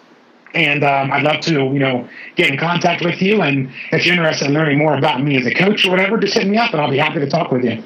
And 0.54 0.84
um, 0.84 1.10
I'd 1.10 1.22
love 1.22 1.40
to, 1.42 1.52
you 1.52 1.78
know, 1.78 2.08
get 2.36 2.50
in 2.50 2.58
contact 2.58 3.02
with 3.02 3.22
you. 3.22 3.40
And 3.40 3.70
if 3.90 4.04
you're 4.04 4.14
interested 4.14 4.48
in 4.48 4.54
learning 4.54 4.78
more 4.78 4.96
about 4.96 5.22
me 5.22 5.36
as 5.38 5.46
a 5.46 5.54
coach 5.54 5.86
or 5.86 5.90
whatever, 5.90 6.18
just 6.18 6.34
hit 6.34 6.46
me 6.46 6.58
up 6.58 6.72
and 6.72 6.80
I'll 6.80 6.90
be 6.90 6.98
happy 6.98 7.20
to 7.20 7.28
talk 7.28 7.50
with 7.50 7.64
you. 7.64 7.82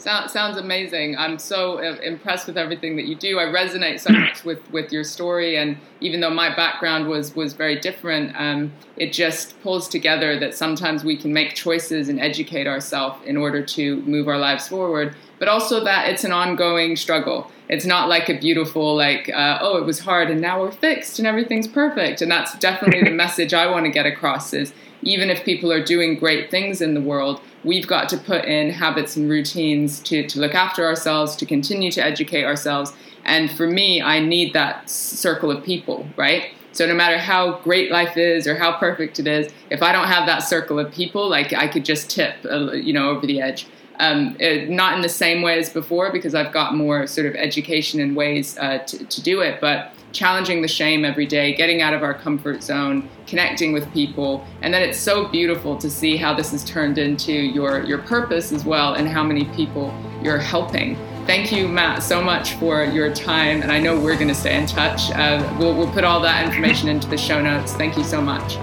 Sound, 0.00 0.30
sounds 0.30 0.56
amazing. 0.56 1.14
I'm 1.18 1.38
so 1.38 1.76
uh, 1.76 1.98
impressed 2.02 2.46
with 2.46 2.56
everything 2.56 2.96
that 2.96 3.04
you 3.04 3.14
do. 3.14 3.38
I 3.38 3.44
resonate 3.44 4.00
so 4.00 4.10
much 4.10 4.44
with, 4.46 4.58
with 4.70 4.90
your 4.90 5.04
story, 5.04 5.58
and 5.58 5.76
even 6.00 6.20
though 6.20 6.30
my 6.30 6.56
background 6.56 7.06
was 7.06 7.36
was 7.36 7.52
very 7.52 7.78
different, 7.78 8.34
um, 8.38 8.72
it 8.96 9.12
just 9.12 9.60
pulls 9.62 9.88
together 9.88 10.40
that 10.40 10.54
sometimes 10.54 11.04
we 11.04 11.18
can 11.18 11.34
make 11.34 11.54
choices 11.54 12.08
and 12.08 12.18
educate 12.18 12.66
ourselves 12.66 13.22
in 13.26 13.36
order 13.36 13.62
to 13.62 14.00
move 14.02 14.26
our 14.26 14.38
lives 14.38 14.68
forward. 14.68 15.14
But 15.38 15.48
also 15.48 15.84
that 15.84 16.08
it's 16.08 16.24
an 16.24 16.32
ongoing 16.32 16.96
struggle. 16.96 17.50
It's 17.68 17.84
not 17.84 18.08
like 18.08 18.30
a 18.30 18.38
beautiful 18.38 18.96
like 18.96 19.28
uh, 19.28 19.58
oh 19.60 19.76
it 19.76 19.84
was 19.84 20.00
hard 20.00 20.30
and 20.30 20.40
now 20.40 20.62
we're 20.62 20.72
fixed 20.72 21.18
and 21.18 21.28
everything's 21.28 21.68
perfect. 21.68 22.22
And 22.22 22.30
that's 22.30 22.58
definitely 22.58 23.04
the 23.04 23.14
message 23.24 23.52
I 23.52 23.70
want 23.70 23.84
to 23.84 23.92
get 23.92 24.06
across 24.06 24.54
is 24.54 24.72
even 25.02 25.28
if 25.28 25.44
people 25.44 25.70
are 25.70 25.84
doing 25.84 26.18
great 26.18 26.50
things 26.50 26.80
in 26.80 26.94
the 26.94 27.00
world, 27.00 27.40
we've 27.64 27.86
got 27.86 28.08
to 28.08 28.16
put 28.16 28.44
in 28.44 28.70
habits 28.70 29.16
and 29.16 29.28
routines 29.28 30.00
to, 30.00 30.26
to 30.26 30.40
look 30.40 30.54
after 30.54 30.84
ourselves, 30.84 31.36
to 31.36 31.46
continue 31.46 31.90
to 31.92 32.02
educate 32.02 32.44
ourselves. 32.44 32.92
And 33.24 33.50
for 33.50 33.66
me, 33.66 34.00
I 34.00 34.20
need 34.20 34.54
that 34.54 34.88
circle 34.88 35.50
of 35.50 35.62
people, 35.62 36.06
right? 36.16 36.52
So 36.72 36.86
no 36.86 36.94
matter 36.94 37.18
how 37.18 37.58
great 37.58 37.90
life 37.90 38.16
is 38.16 38.46
or 38.46 38.54
how 38.54 38.78
perfect 38.78 39.18
it 39.18 39.26
is, 39.26 39.52
if 39.70 39.82
I 39.82 39.92
don't 39.92 40.06
have 40.06 40.26
that 40.26 40.38
circle 40.38 40.78
of 40.78 40.92
people, 40.92 41.28
like 41.28 41.52
I 41.52 41.68
could 41.68 41.84
just 41.84 42.08
tip, 42.08 42.36
uh, 42.44 42.72
you 42.72 42.92
know, 42.92 43.10
over 43.10 43.26
the 43.26 43.40
edge. 43.40 43.66
Um, 43.98 44.36
it, 44.40 44.70
not 44.70 44.94
in 44.94 45.02
the 45.02 45.10
same 45.10 45.42
way 45.42 45.58
as 45.58 45.68
before 45.68 46.10
because 46.10 46.34
I've 46.34 46.52
got 46.52 46.74
more 46.74 47.06
sort 47.06 47.26
of 47.26 47.34
education 47.34 48.00
and 48.00 48.16
ways 48.16 48.56
uh, 48.56 48.78
to, 48.78 49.04
to 49.04 49.22
do 49.22 49.40
it, 49.42 49.60
but 49.60 49.92
challenging 50.12 50.62
the 50.62 50.68
shame 50.68 51.04
every 51.04 51.26
day, 51.26 51.54
getting 51.54 51.82
out 51.82 51.94
of 51.94 52.02
our 52.02 52.14
comfort 52.14 52.62
zone, 52.62 53.08
connecting 53.26 53.72
with 53.72 53.90
people. 53.92 54.44
And 54.62 54.72
then 54.72 54.82
it's 54.82 54.98
so 54.98 55.28
beautiful 55.28 55.76
to 55.78 55.90
see 55.90 56.16
how 56.16 56.34
this 56.34 56.50
has 56.52 56.64
turned 56.64 56.98
into 56.98 57.32
your, 57.32 57.84
your 57.84 57.98
purpose 57.98 58.52
as 58.52 58.64
well 58.64 58.94
and 58.94 59.08
how 59.08 59.22
many 59.22 59.44
people 59.46 59.94
you're 60.22 60.38
helping. 60.38 60.96
Thank 61.26 61.52
you, 61.52 61.68
Matt, 61.68 62.02
so 62.02 62.20
much 62.20 62.54
for 62.54 62.84
your 62.84 63.14
time. 63.14 63.62
And 63.62 63.70
I 63.70 63.78
know 63.78 64.00
we're 64.00 64.16
going 64.16 64.28
to 64.28 64.34
stay 64.34 64.56
in 64.56 64.66
touch. 64.66 65.10
Uh, 65.12 65.56
we'll, 65.60 65.76
we'll 65.76 65.92
put 65.92 66.02
all 66.02 66.20
that 66.20 66.44
information 66.44 66.88
into 66.88 67.08
the 67.08 67.18
show 67.18 67.40
notes. 67.40 67.72
Thank 67.74 67.96
you 67.96 68.04
so 68.04 68.20
much. 68.20 68.56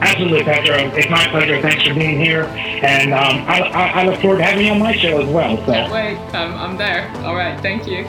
Absolutely, 0.00 0.44
Pedro. 0.44 0.76
It's 0.96 1.08
my 1.10 1.26
pleasure. 1.28 1.60
Thanks 1.60 1.86
for 1.86 1.94
being 1.94 2.20
here. 2.20 2.44
And 2.44 3.12
um, 3.12 3.44
I, 3.48 3.60
I, 3.60 3.88
I, 3.88 4.04
look 4.04 4.20
forward 4.20 4.38
to 4.38 4.44
having 4.44 4.66
you 4.66 4.72
on 4.72 4.78
my 4.78 4.92
show 4.92 5.20
as 5.20 5.28
well. 5.28 5.56
So. 5.58 5.72
Can't 5.72 5.92
wait. 5.92 6.18
Um, 6.36 6.54
I'm 6.54 6.76
there. 6.76 7.10
All 7.24 7.34
right. 7.34 7.60
Thank 7.60 7.88
you. 7.88 8.04